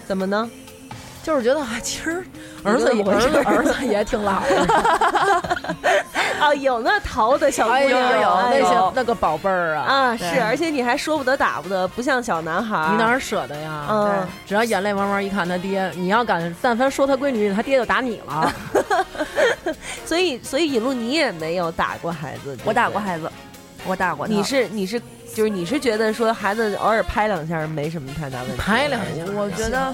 [0.05, 0.49] 怎么呢？
[1.27, 2.23] 就是觉得啊，其实
[2.63, 4.55] 儿子也儿子儿子也挺老的，
[6.39, 12.91] 啊，有那淘的小姑娘，有那哎呦些那个宝贝儿啊，啊，是，而且你还说不得打不得，不像小男孩儿。
[12.91, 13.87] 你哪儿舍得呀？
[13.89, 18.53] 嗯，只要眼泪汪汪一看他爹，你要敢但凡说他闺女，他爹就打你了。
[20.05, 23.29] 所以所以尹路你也没有打过孩子，我打过孩子，
[23.85, 24.25] 我打过。
[24.25, 24.97] 你是你是
[25.35, 29.93] 就是你是觉得说孩子偶尔拍两下没什么太大问题，拍两下我觉得，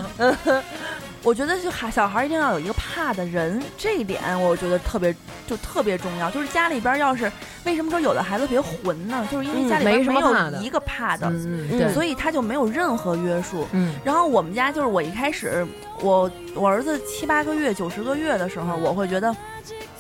[1.24, 5.16] 我觉得就孩小孩一定要有一个怕的人，这一点我觉得特别
[5.48, 6.30] 就特别重要。
[6.30, 7.32] 就是家里边要是
[7.64, 9.26] 为什么说有的孩子特别混呢？
[9.32, 13.66] 就是因为嗯家里边没有一个怕的，嗯，嗯对，所以他就没有任何约束。
[13.72, 15.66] 嗯然后我们家就是我一开始，
[16.02, 19.34] 我我儿子七八个月、九十个月的时候，我会觉得，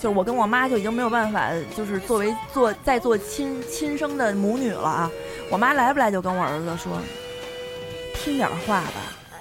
[0.01, 5.09] 就是我跟我妈就已经没有办法，就是作为做再做亲亲生的母女了啊。
[5.49, 6.99] 我妈来不来就跟我儿子说，
[8.13, 8.91] 听点话吧，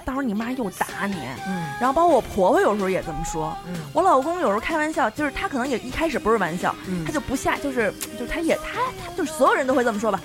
[0.05, 1.15] 到时候你妈又打你。
[1.47, 10.19] 嗯然后包括我婆婆有时候也这么说，嗯我老公有时候开玩笑，就是他可能也一开始不是玩笑，嗯他就不下，就是就是他也他他就是所有人都会这么说吧。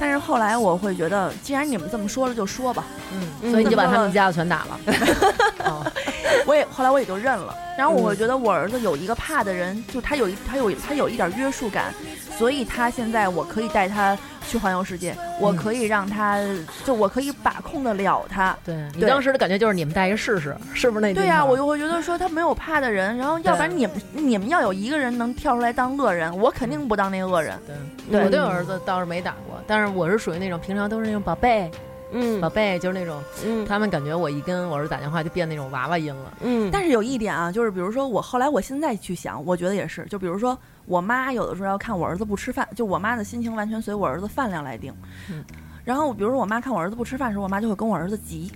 [0.00, 2.84] 但是后来我会觉得，既然你们这么说了，就说吧。
[3.12, 4.80] 嗯，所以你就把他们家的全打了。
[5.64, 5.86] 哦
[6.44, 7.54] 我也后来我也就认了。
[7.78, 11.94] 然后我会觉得我儿子有一个怕的人，就他有一他有他有一点约束感，
[12.36, 14.16] 所以他现在我可以带他
[14.48, 16.38] 去环游世界，我可以让他
[16.84, 18.56] 就我可以把控得了他。
[18.64, 21.14] 对你当时的感觉就是你们带一试试，是不是那？
[21.14, 27.58] 对呀、我就会觉得说他没有怕的人，然后要不然你们你们要有一个人能跳出来当恶人，我肯定不当那恶人。
[27.66, 27.76] 对，
[28.18, 31.70] 对我对我儿子倒是没打过，但是我是属于那种平常都是那种宝贝
[32.12, 36.32] 嗯宝贝，就是那种嗯他们感觉我一跟我儿子打电话就变那种娃娃音了。
[36.42, 44.94] 嗯，但是有一点啊，就是比如说我后来我现在去想，我觉得也是，就比如说我妈有的时候要看我儿子不吃饭，就我妈的心情完全随我儿子饭量来定。
[45.30, 45.44] 嗯，
[45.84, 48.52] 然后比如说我妈看我儿子不吃饭的时候，我妈就会跟我儿子急，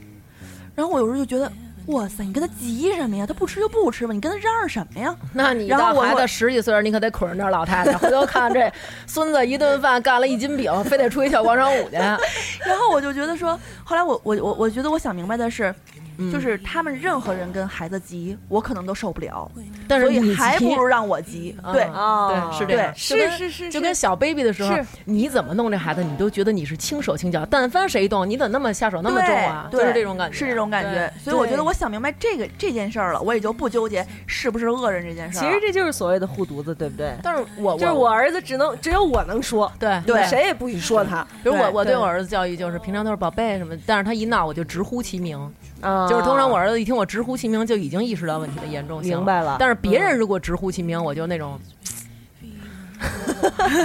[0.74, 1.50] 然后我有时候就觉得。
[1.86, 3.24] 哇塞，你跟他急什么呀？
[3.26, 5.14] 他不吃就不吃吧，你跟他嚷嚷什么呀？
[5.32, 8.70] 那你然后我我到孩子十几岁儿，你可得捆着那老太太，回头看这
[9.06, 11.96] 孙子一顿饭干了一斤饼，非得出去跳广场舞去。
[12.66, 15.72] 然后我就觉得说，后来我我我我觉得我想明白的是，
[16.18, 19.50] 嗯就是他们任何人跟孩子急，我可能都受不了，
[19.88, 21.56] 但是所以你还不如让我急。
[21.62, 29.68] 啊对，哦对是这样，对就跟是是是就跟小 baby 的时候，你怎么弄这孩子，你都觉得你是轻手轻脚，但凡谁动，你怎么那么下手那么重啊？
[29.72, 31.12] 就是这种感觉，是这种感觉。
[31.22, 35.40] 所以我觉得我想明白这个这件事儿了，我也就不纠结是不是恶人这件事儿。
[35.40, 37.14] 其实这就是所谓的护犊子，对不对？
[37.22, 41.22] 但是我就是我儿子只能只有我能说，对对谁也不许说他。
[41.42, 45.38] 比如我我对我儿子教育就是平常都是宝贝什么，但是他一闹我就直呼其名，
[45.86, 49.24] 啊就是通常我儿子一听我直呼其名就已经意识到问题的严重性，明。
[49.24, 51.58] 白了，但是别人如果直呼其名，我就那种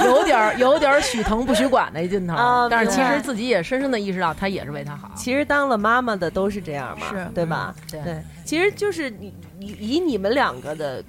[0.06, 5.12] 有点儿有点儿许疼不许管那劲头啊，但是其实自己也深深的意识到，他也是为他好。
[5.16, 7.76] 其实当了妈妈的都是这样嘛，是对吧？
[7.92, 11.04] 对对，其实就是你以以你们两个的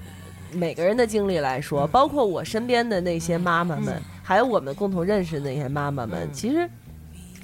[0.53, 6.69] 每个人的经历来说，包括我身边的那些妈妈们，嗯还有我们共同认识的那些妈妈们，嗯其实。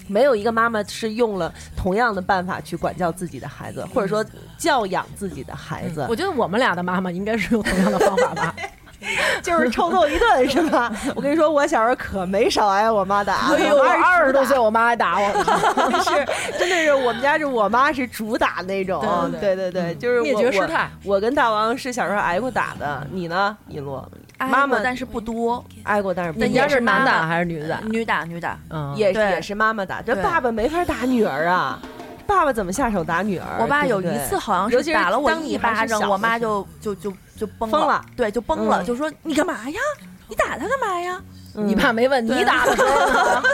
[0.09, 4.25] 没有一个妈妈是用了同样的办法去管教自己的孩子，或者说
[4.57, 8.55] 教养自己的孩子，我觉得我们俩的妈妈应该是用同样的方法吧。
[9.45, 10.93] 就是臭揍一顿，是吧？
[11.15, 16.03] 我跟你说，我小时候可没少挨我妈打，哎呦，我二十多岁我妈还打我呢。
[16.03, 19.01] 是真的是我们家是我妈是主打那种，
[19.41, 24.07] 对对对对，就是灭绝师太，我跟大王是小时候挨过打的，你呢，一洛？
[24.39, 27.81] 挨妈妈过但是不多，挨过，但是不那你家是男打还是女的打？
[27.89, 28.59] 女打女打。
[28.71, 31.81] 嗯，对也也是妈妈打，这爸爸没法打女儿啊，
[32.27, 33.47] 爸爸怎么下手打女儿？
[33.61, 39.81] 我爸有一次好像是打了我一巴掌，我妈就就就就崩了对，就崩了，嗯就说你干嘛呀？
[40.29, 41.21] 你打他干嘛呀？
[41.55, 43.43] 你爸没问你对打的时候呢？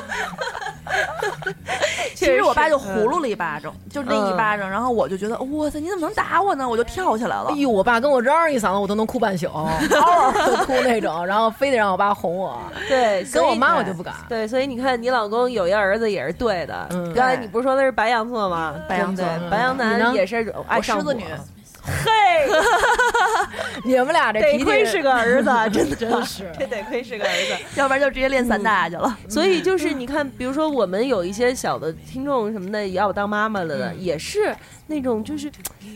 [2.14, 6.66] 其实我爸就是葫芦了一巴掌，就那一嗯巴掌，然后我就觉得哇塞，你怎么能打我呢？
[6.66, 7.54] 我就跳起来了哎。
[7.56, 12.58] 呦，我爸跟我嚷一嗓子，我都能哭半宿， 嗷嗷的哭那种，然后非得让我爸哄我。
[12.88, 14.14] 对，跟我妈我就不敢。
[14.28, 16.86] 对，所以你看，你老公有一儿子也是对的。
[16.90, 18.74] 嗯刚才你不是说他是白羊座吗？
[18.88, 21.36] 白羊座白羊男也是爱狮子女，嘿，
[23.84, 25.96] 你们俩 这得亏是个儿子，真的。
[25.96, 26.50] 真是。
[26.58, 27.64] 这得亏是个儿子。
[27.76, 29.16] 要不然就直接练散打去了。
[29.28, 34.00] 所以就是你看，比如说我们有一些小的听众什么的，也要当妈妈了的，嗯。
[34.02, 34.54] 也是
[34.86, 35.50] 那种就是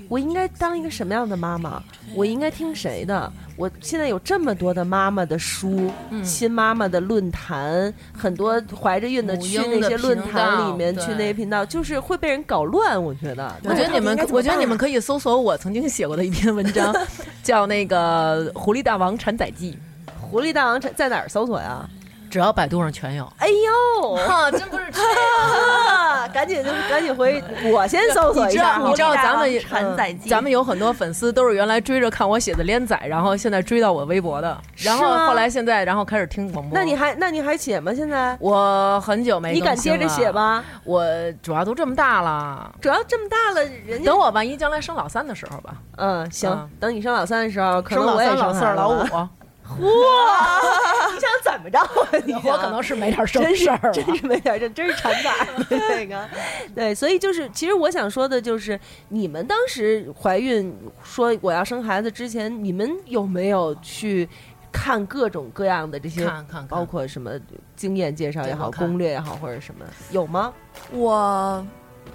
[0.08, 1.82] 我应该当一个什么样的妈妈？
[2.14, 3.30] 我应该听谁的？
[3.56, 13.02] 我现在有这么多的妈妈的书，嗯新妈妈的论坛，很多怀着孕的去那些论坛里面，去那些频道，就是会被人搞乱。
[13.02, 16.94] 我觉得，我觉得你们我觉得你们可以搜索我曾经写过的一篇文章，
[17.42, 19.76] 叫那个《狐狸大王产仔记
[20.20, 21.88] 狐狸大王在在哪儿搜索呀？》，
[22.30, 23.30] 只要百度上全有。
[23.38, 25.02] 哎呦，哈，真不是吹
[25.38, 27.42] 啊 赶紧赶紧回，
[27.72, 29.14] 我先搜索一下你知道。
[29.14, 36.78] 咱们产崽记，咱们有很多粉丝都是原来追着看我写的连载，然后现在追到我微博的，然后后来现在然后开始听广播。
[36.78, 37.92] 那你还那你还写吗？
[37.94, 40.32] 现在我很久没你敢更新接着写了？
[40.32, 40.64] 吗？
[40.84, 41.04] 我
[41.42, 49.28] 主要都这么大了，主要这么大了，人家等我万一将来生老三的时候吧，嗯行嗯，等你生老三的时候，可能我也生、老四、老五了，
[49.68, 51.88] 哇，你想怎么着啊？
[52.24, 53.92] 你我可能是没点生真事儿。
[53.92, 56.28] 真是没点儿，这真是馋崽儿那个。
[56.74, 58.78] 对，所以就是，其实我想说的就是，
[59.08, 64.28] 你们当时怀孕说我要生孩子之前，你们有没有去
[64.72, 67.30] 看各种各样的这些，看看包括什么
[67.76, 70.52] 经验介绍也好、攻略也好，或者什么有吗？
[70.90, 71.64] 我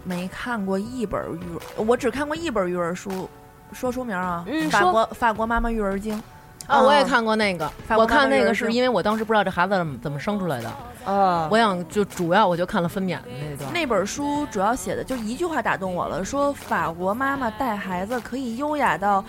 [0.04, 3.30] 没看过一本育儿，我只看过一本儿育儿书，
[3.72, 6.22] 说书名啊，法国法国妈妈育儿经。
[6.68, 10.70] 啊，我也看过那个，我看那个是因为我当时不知道这孩子怎么怎么生出来的，
[11.12, 13.74] 啊，我想就主要我就看了分娩的那段。
[13.74, 19.24] 那本书主要写的就一句话打动我了，说法国妈妈带孩子可以优雅到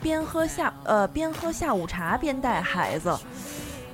[0.00, 3.16] 边喝下呃边喝下午茶边带孩子。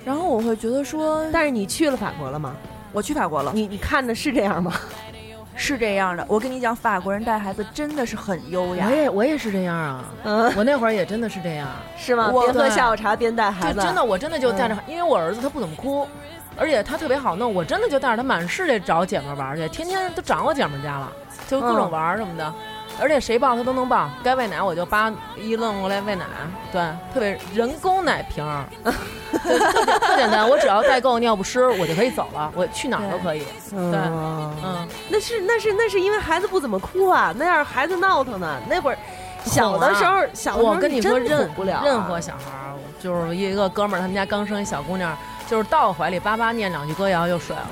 [0.04, 2.54] 然后我会觉得说，但是你去了法国了吗？
[2.92, 4.72] 我去法国了，你你看的是这样吗？
[5.54, 6.24] 是这样的。
[6.28, 8.94] 我跟你讲，法国人带孩子真的是很优雅我。
[8.94, 12.30] 也我也是这样啊，嗯，我那会儿也真的是这样， 是吗？
[12.32, 16.06] 边喝下午茶边带孩子，就真的我真的就带着，因为我儿子他不怎么哭，
[16.56, 21.12] 而且他特别好弄，我真的就带着他满世界找姐们儿玩儿去，天天都长我姐们儿家了，
[21.46, 22.52] 就各种玩儿什么的。
[23.00, 26.24] 而且谁抱他都能抱，该喂奶我就扒一愣过来喂奶，
[26.70, 26.82] 对，
[27.12, 28.64] 特别人工奶瓶儿，
[29.44, 33.44] 就特简特简单，我只要带够尿不湿，我就可以走了，我去哪儿都可以。
[33.74, 34.00] 嗯对
[34.64, 38.60] 嗯，那是那是那是因为孩子不怎么哭啊，那样孩子闹腾呢。
[38.68, 38.98] 那会儿
[39.44, 45.16] 小的时候，小的时候我跟你说，真任哄不了啊任何小孩儿，就是一个哥们儿，他们家刚生一小姑娘，
[45.48, 47.70] 就是到我怀里叭叭念两句歌谣就睡了。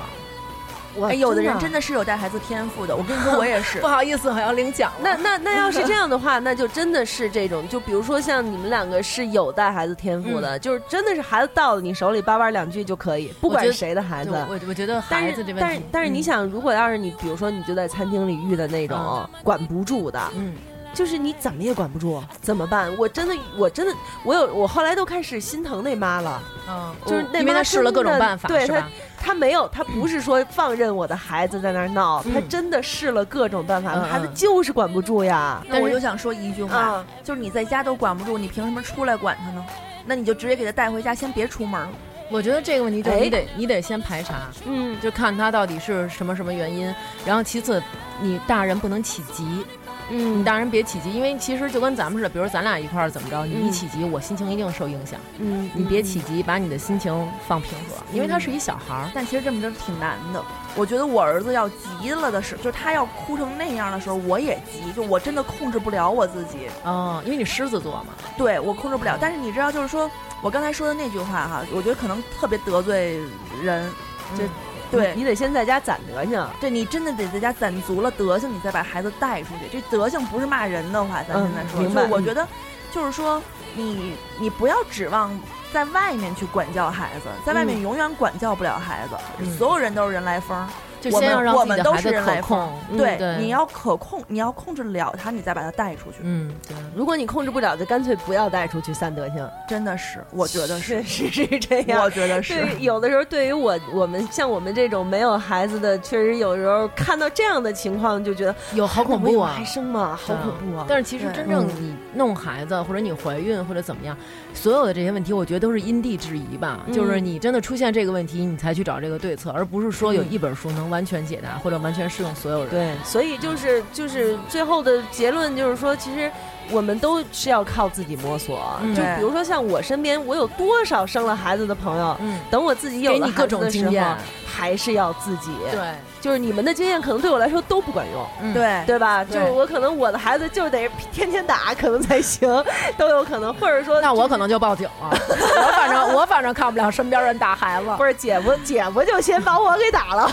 [0.95, 2.95] 我哎，有的人真的是有带孩子天赋的。
[2.95, 3.87] 我跟你说， 我也是不。
[3.87, 4.97] 好意思，我要领奖了。
[5.01, 14.31] 那那那要是这样的话，那就真的是这种，就比如说像你们两个是有带孩子天赋的，就是真的是孩子到了你手里叭叭两句就可以，不管是谁的孩子。
[14.31, 20.55] 我我觉得但是孩子这问题，但是但是你嗯，想，如果要是你，比如说你就在餐厅里遇的那种管不住的，嗯，
[20.93, 22.95] 就是你怎么也管不住，怎么办？
[22.97, 23.93] 我真的，我真的，
[24.23, 26.41] 我有，我后来都开始心疼那妈了。
[26.69, 28.89] 嗯，就是那妈试了各种办法，对是吧？
[29.21, 35.63] 他没有，他不是说放任我的孩子在那儿闹，嗯他真的试了各种办法，嗯孩子嗯就是管不住呀。
[35.69, 39.63] 那我就想说一句话，啊，就是你在家都管不住，你凭什么出来管他呢？
[40.05, 41.87] 那你就直接给他带回家，先别出门。
[42.31, 46.93] 我觉得这个问题就是哎你得你得先排查，嗯，就看他到底是什么什么原因，
[47.25, 47.83] 然后其次
[48.21, 49.65] 你大人不能起急。
[50.11, 55.19] 嗯你大人别起急，因为其实就跟咱们似的，比如咱俩一块儿怎么着，你一嗯起急，我心情一定受影响。
[55.39, 59.09] 嗯你别起急，把你的心情放平和，因为他是一小孩儿。
[59.13, 60.43] 但其实这么着挺难的。
[60.75, 66.67] 我觉得我儿子要急了的时候，就是他要哭成那样的时候，我也急，就我真的控制不了我自己。
[66.85, 69.17] 嗯，因为你狮子座嘛，对我控制不了。
[69.19, 70.09] 但是你知道，就是说
[70.41, 73.19] 我刚才说的那句话哈，我觉得可能特别得罪
[73.63, 73.89] 人。
[74.37, 74.43] 这
[74.91, 76.49] 对你得先在家攒德行。
[76.59, 79.67] 对，你真的得在家攒足了德行，你再把孩子带出去。
[79.71, 82.47] 这德行不是骂人的话，咱现在说，我觉得，
[82.91, 83.41] 就是说
[83.75, 85.37] 你你不要指望。
[85.71, 89.15] 在外面去管教孩子，在外面嗯永远管教不了孩子。
[89.39, 96.19] 嗯所有人都是人来疯，我就先要让我们都是人来子可控对，你要可控，你要控制了他，你再把他带出去。
[96.21, 99.49] 嗯，对，如果你控制不了，就干脆不要带出去散德性。
[99.67, 102.09] 真的是，我觉得是，是是这样我。
[102.11, 102.53] 觉得是。
[102.53, 109.65] 对，有的时候对于我我们像我们这种没有孩子的，确实有时候看到这样的情况，就觉得有好恐怖啊还！
[109.65, 110.19] 生吗？
[110.21, 110.85] 好恐怖啊！
[110.87, 114.15] 但是其实真正你弄孩子，或者你怀孕或者怎么样，
[114.53, 116.81] 所有的这些问题，我觉得都是因地制宜吧。
[116.85, 122.69] 嗯就是你真的出现这个问题，你才去找这个对策，而不是说有嗯一本书能完全解答或者完全适用所有人。
[122.69, 126.31] 对，所以就是就是最后的结论就是说，其实
[126.71, 128.61] 我们都是要靠自己摸索。
[128.81, 135.51] 嗯就比如说像我身边，我有多少生了孩子的朋友，嗯，等我自己有了孩给你各种子的时候经验，还是要自己。
[135.71, 135.79] 对，
[136.19, 138.25] 就是你们的经验可能对我来说都不管用。
[138.41, 139.23] 嗯，对对吧？
[139.23, 142.49] 对就是我可能我的孩子就得天天打，可能才行，
[142.97, 145.09] 都有可能，或者说那我可能就报警了。
[145.11, 147.89] 我反正我反正看不了身边人打孩子。
[147.97, 150.31] 不是姐夫，姐夫就先把我给打了。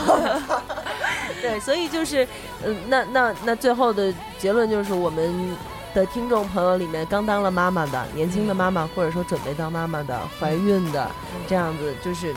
[1.42, 2.26] 对，所以就是，
[2.64, 5.56] 嗯、那那那最后的结论就是，我们
[5.94, 11.10] 的听众朋友里面刚当了妈妈的、年轻的妈妈，或者说准备当妈妈的、怀孕的，
[11.46, 12.34] 这样子就是。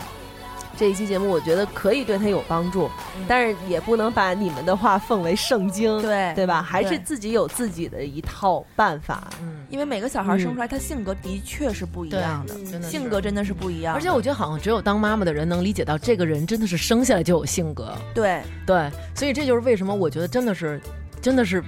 [0.78, 2.90] 这一期节目，我觉得可以对他有帮助，
[3.28, 6.60] 但是也不能把你们的话奉为圣经，对对吧？
[6.60, 9.28] 还是自己有自己的一套办法。
[9.44, 13.94] 嗯，因为每个小孩生出来，他性格的确是不一样的，真的性格真的是不一样。
[13.94, 17.95] 而且我觉得好像只有当妈妈的人能理解到这个人真的是生下来就有性格。
[18.15, 20.82] 对对，所以这就是为什么我觉得真的是，
[21.22, 21.64] 真的是。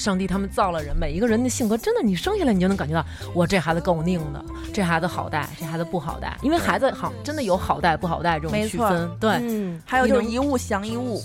[0.00, 3.04] 上帝他们造了人，每一个人的性格真的，你生下来你就能感觉到，
[3.34, 9.10] 我这孩子够拧的，这孩子好带，这孩子不好带，因为孩子好真的有好带不好带这种区分。
[9.20, 11.22] 对，嗯还有就是一物降一物，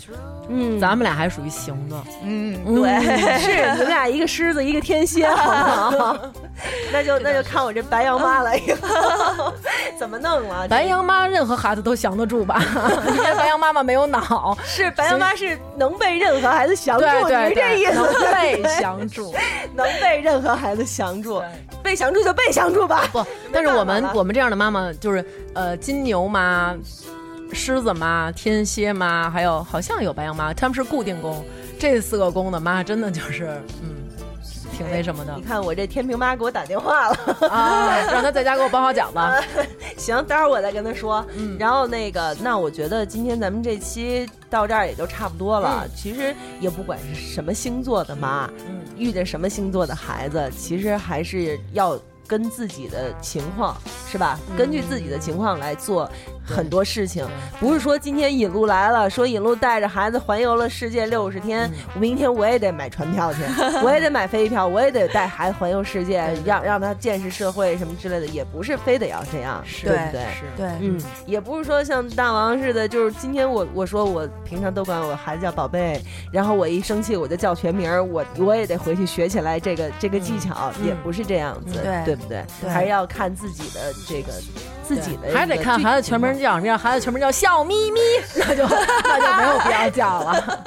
[0.50, 6.18] 嗯，咱们俩还属于行的，嗯，嗯对，是你们俩一个狮子，一个天蝎， 好不好？
[6.92, 9.54] 那就那就看我这白羊妈了，以后。
[9.98, 10.68] 怎么弄了？
[10.68, 12.62] 白羊妈任何孩子都降得住吧，
[13.16, 17.94] 因为白羊妈妈没有脑，是白羊妈是能被任何孩子降住，对对你是这意，思？
[17.94, 19.34] 能被降住。
[19.76, 21.42] 能被任何孩子降住，
[21.84, 23.08] 被降住就被降住吧。
[23.12, 25.24] 不， 但是我们我们这样的妈妈就是
[25.54, 26.76] 呃金牛妈、
[27.54, 31.44] 狮子妈、天蝎妈，还有好像有白羊妈，他们是固定宫，
[31.80, 33.95] 这四个宫的妈真的就是嗯，
[34.76, 37.18] 挺那什么的你看我这天平妈给我打电话了，
[37.50, 39.48] 啊，让她在家给我包好饺子。
[39.98, 41.26] 行，待会儿我再跟他说。
[41.38, 45.88] 嗯然后那个，那我觉得今天咱们这期到这儿也就差不多了。
[45.96, 51.98] 其实也不管是什么星座的妈，嗯遇见什么星座的孩子，其实还是要
[52.28, 53.78] 跟自己的情况
[54.10, 54.38] 是吧？
[54.58, 56.10] 根据自己的情况来做
[56.46, 57.28] 很多事情，
[57.60, 63.40] 不是说今天引路来了，说引路带着孩子环游了世界六十天，我明天我也得买船票去，
[63.84, 70.22] 我也得买飞机票，我也得带孩子环游世界，让让他见识社会什么之类的，也不是非得要这样，对不对？
[70.34, 76.02] 是，对，嗯，也不是说像大王似的，就是今天我我说我平常都管我孩子叫宝贝，
[76.32, 82.44] 然后我一生气我就叫全名，我我也得回去学起来这个这个技巧，嗯也不是这样子，嗯对不对？
[82.62, 84.34] 对还是要看自己的这个
[84.88, 86.40] 自己的，还得看孩子全名。
[86.40, 88.00] 叫什么样，孩子全名叫笑眯眯，
[88.38, 88.64] 那就
[89.04, 90.60] 那就没有必要叫了。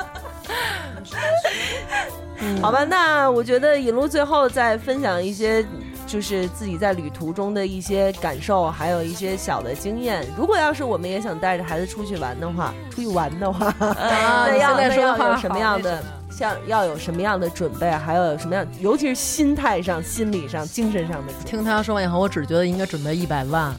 [2.62, 5.64] 好吧，那我觉得引路最后再分享一些。
[6.06, 10.26] 就是自己在旅途中的一些感受，还有一些小的经验。
[10.38, 16.02] 如果要是我们也想带着孩子出去玩的话，出去玩的话，啊那要 那你现在说的要有什么样的，
[16.38, 21.50] 像要有什么样的准备，还要有什么样，尤其是心态上、心理上、精神上的准备。
[21.50, 23.74] 听他说完以后，我只觉得应该准备一百万，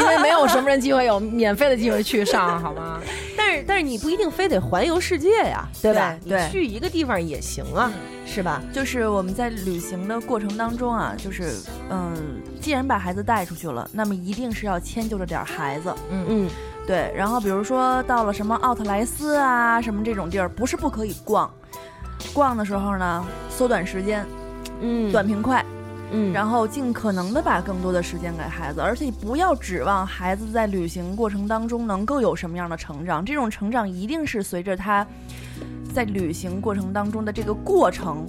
[0.00, 3.00] 因为没有什么人机会有免费的机会去上，好吗？
[3.34, 6.14] 但是，但是你不一定非得环游世界呀，对吧？
[6.22, 7.90] 对对你去一个地方也行啊，
[8.26, 8.60] 是吧？
[8.70, 11.54] 就是我们在旅行的过程当中啊，就是
[11.88, 16.50] 嗯，既然把孩子带出去了，那么一定是要迁就着点儿孩子，嗯嗯
[16.86, 17.10] 对。
[17.16, 21.50] 然后比如说到了什么奥特莱斯啊，什么这种地儿，不是不可以逛，
[22.34, 24.26] 逛的时候呢，缩短时间，
[24.80, 25.10] 嗯。
[25.12, 25.64] 短平快，
[26.12, 26.32] 嗯。
[26.32, 35.06] 然后尽可能的把更多的时间给孩子，而且不要指望孩子在旅行过程当中能够有什么样的成长，这种成长一定是随着他
[35.94, 38.26] 在旅行过程当中的这个过程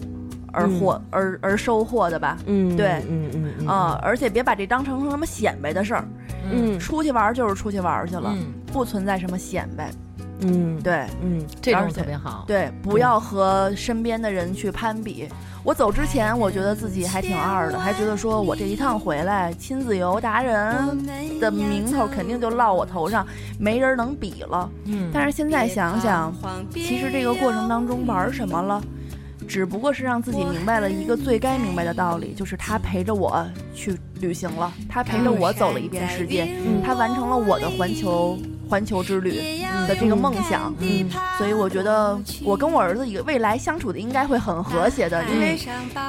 [0.51, 2.37] 而获、而而收获的吧。
[2.45, 3.03] 嗯，对。
[3.09, 3.67] 嗯嗯嗯。
[3.67, 6.05] 啊、而且别把这当成什么显摆的事儿，
[6.51, 6.79] 嗯。
[6.79, 9.91] 出去玩就是出去玩去了，嗯，不存在什么显摆。
[10.41, 12.45] 嗯，对嗯这种特别好。
[12.47, 15.27] 对，不要和身边的人去攀比。
[15.61, 20.73] 我走之前，我觉得自己还挺二的，还觉得说我这一趟回来，亲子游达人
[21.39, 23.27] 的名头肯定就落我头上，
[23.59, 24.69] 没人能比了。
[24.85, 26.33] 嗯，但是现在想想，
[26.73, 28.81] 其实这个过程当中玩什么了，
[29.49, 33.45] 只不过是让自己明白了一个最该明白的道理，就是他陪着我
[33.75, 38.37] 去旅行了，他陪着我走了一遍世界，嗯他完成了我的环球
[38.69, 40.73] 环球之旅的这个梦想。
[40.79, 41.09] 嗯
[41.39, 45.57] 所以我觉得我跟我儿子一个未来相处的应该会很和谐的，因为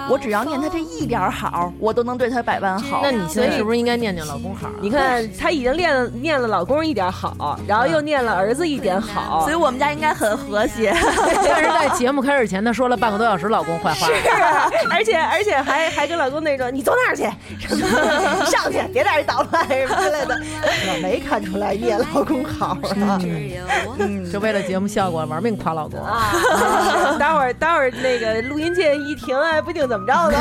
[0.09, 3.01] 我只要念他这一点好，我都能对他百般好。
[3.01, 4.73] 那你现在是不是应该念念老公好啊？
[4.83, 10.93] 你看，他已经念了念了老公一点好，然后又念了儿子一点好，所以我们家应该很和谐。
[11.47, 14.09] 但是在节目开始前，他说了半个多小时老公坏话。
[14.09, 17.23] 是啊，而且而且还还跟老公那种，你坐那儿去，
[18.51, 20.41] 上去，别在这捣乱什么之类的。
[20.93, 22.67] 我没看出来念老公好
[23.07, 23.21] 啊。
[23.99, 26.01] 嗯，就为了节目效果玩命夸老公。
[26.03, 26.33] 啊，
[27.19, 30.39] 待会儿待会儿那个录音键一停啊，不定怎么着呢。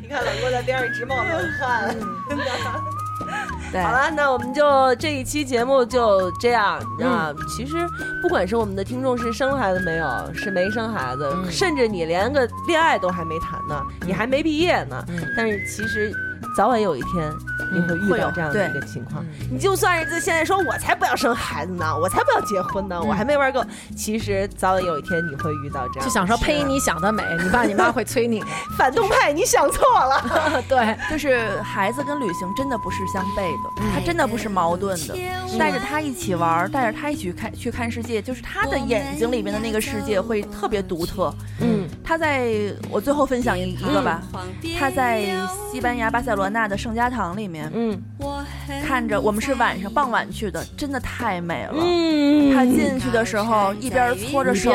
[0.00, 1.26] 你看老公在边上直冒冷
[1.60, 1.94] 汗。
[3.72, 7.32] 对，好了，那我们就这一期节目就这样啊。
[7.48, 7.86] 其实
[8.20, 16.12] 不管是我们的听众是生孩子没有，是没生孩子，嗯甚至你连个恋爱都还没谈呢，你还没毕业呢，嗯但是其实
[16.56, 17.32] 早晚有一天
[17.72, 19.24] 你会遇到这样的一个情况。
[19.24, 23.64] 嗯你就算是现在说我才不要生孩子呢，我才不要结婚呢，我还没玩够，
[23.96, 26.08] 其实早晚有一天你会遇到这样。
[26.08, 28.42] 就想说呸，你想得美，你爸你妈会催你。
[28.78, 30.62] 反动派，你想错了。
[30.68, 35.16] 对，就是孩子跟旅行真的不是相悖的，他真的不是矛盾的。
[35.58, 41.34] 带着他一起玩，带着他一起去看去看世界，就是他的眼睛里面的那个世界会特别独特。
[41.60, 41.79] 嗯
[42.10, 42.50] 他在
[42.90, 44.20] 我最后分享一一个吧，
[44.76, 45.24] 他在
[45.70, 48.02] 西班牙巴塞罗那的圣家堂里面嗯
[48.84, 51.76] 看着，我们是晚上傍晚去的，真的太美了。
[51.76, 54.72] 嗯他进去的时候，一边搓着手？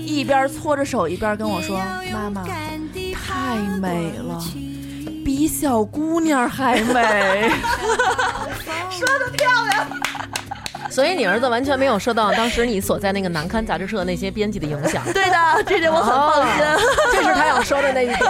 [0.00, 1.78] 一边搓着手，一边跟我说
[2.12, 4.42] ：“妈妈，太美了，
[5.24, 7.48] 比小姑娘还美。
[10.94, 15.02] 所以你儿子完全没有受到当时你所在那个南刊杂志社那些编辑的影响”。
[15.12, 16.54] 对的，这点我很放心。
[17.10, 18.16] 这是他想说的那一点。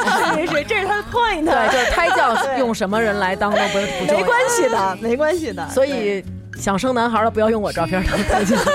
[0.46, 1.44] 是是，这是他的 point。
[1.44, 4.18] 对，就是胎教用什么人来当都不不重要。
[4.18, 5.68] 没关系的，没关系的。
[5.68, 6.24] 所以
[6.58, 8.56] 想生男孩的不要用我照片当 胎教。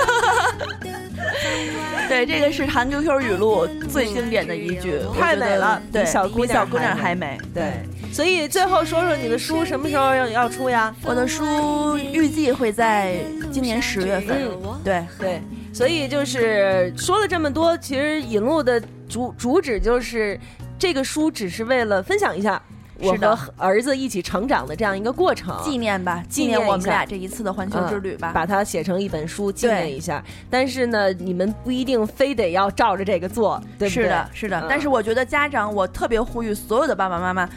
[2.10, 7.38] 对，这个是韩 QQ 语录最经典的一句，太美了对，比小姑娘小姑娘还还美。
[7.54, 7.72] 对，
[8.12, 10.92] 所以最后说说你的书什么时候要要出呀？
[11.04, 13.14] 我的书预计会在
[13.52, 14.42] 今年十月份。
[14.82, 15.40] 对，对，
[15.72, 20.36] 所以就是说了这么多，其实引路的主主旨就是
[20.76, 22.60] 这个书只是为了分享一下
[23.02, 28.32] 我和儿子一起成长的这样一个过程，纪念吧，纪纪念我们俩这一次的环球之旅吧。
[28.34, 30.22] 把它写成一本书纪念一下。
[30.48, 34.02] 但是呢，你们不一定非得要照着这个做，对不对？
[34.04, 34.60] 是的，是的。
[34.60, 37.48] 嗯但是我觉得家长，我特别呼吁所有的爸爸妈妈。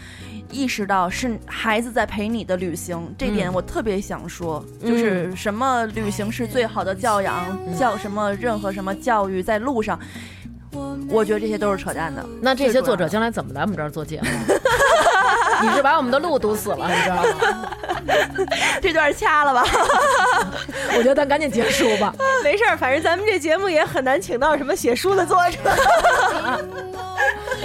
[0.51, 9.97] 意识到是孩子在陪你的旅行，这点我特别想说，嗯就是什么旅行是最好的教养，教什么任何什么教育在路上，
[11.09, 12.23] 我觉得这些都是扯淡的。
[12.39, 14.27] 那这些作者将来怎么来我们这儿做节目？
[15.63, 17.23] 你是把我们的路堵死了，你知道吗？
[18.81, 19.63] 这段掐了吧？
[20.97, 22.13] 我觉得咱赶紧结束吧。
[22.43, 25.57] 没事儿，反正咱们这节目也很难请到什么写书的作者。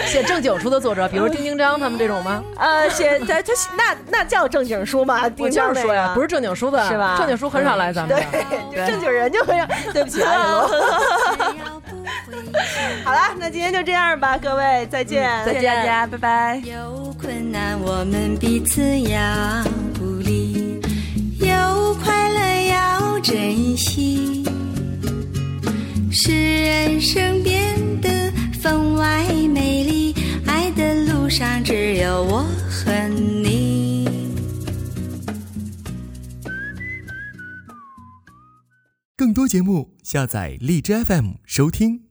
[0.07, 2.43] 写正经书的作者，比如丁丁章他们这种吗？
[2.57, 5.21] 呃，写他他那那叫正经书吗？
[5.39, 8.17] 我就是说呀，不是是正经书的，是吧正经书很少来咱们
[8.71, 9.67] 对正经人就会让。
[9.93, 10.65] 对不起啊。
[13.05, 16.57] 好了，那今天就这样吧，各位再见，再见大家，拜拜。
[16.65, 19.65] 有困难我们彼此要
[19.99, 20.81] 鼓励，
[21.41, 24.45] 有快乐要珍惜，
[26.11, 28.09] 使人生变得
[28.61, 30.15] 分外美丽。
[30.47, 34.09] 爱的路上只有我和你。
[39.17, 42.08] 更多节目，下载荔枝 FM 收听。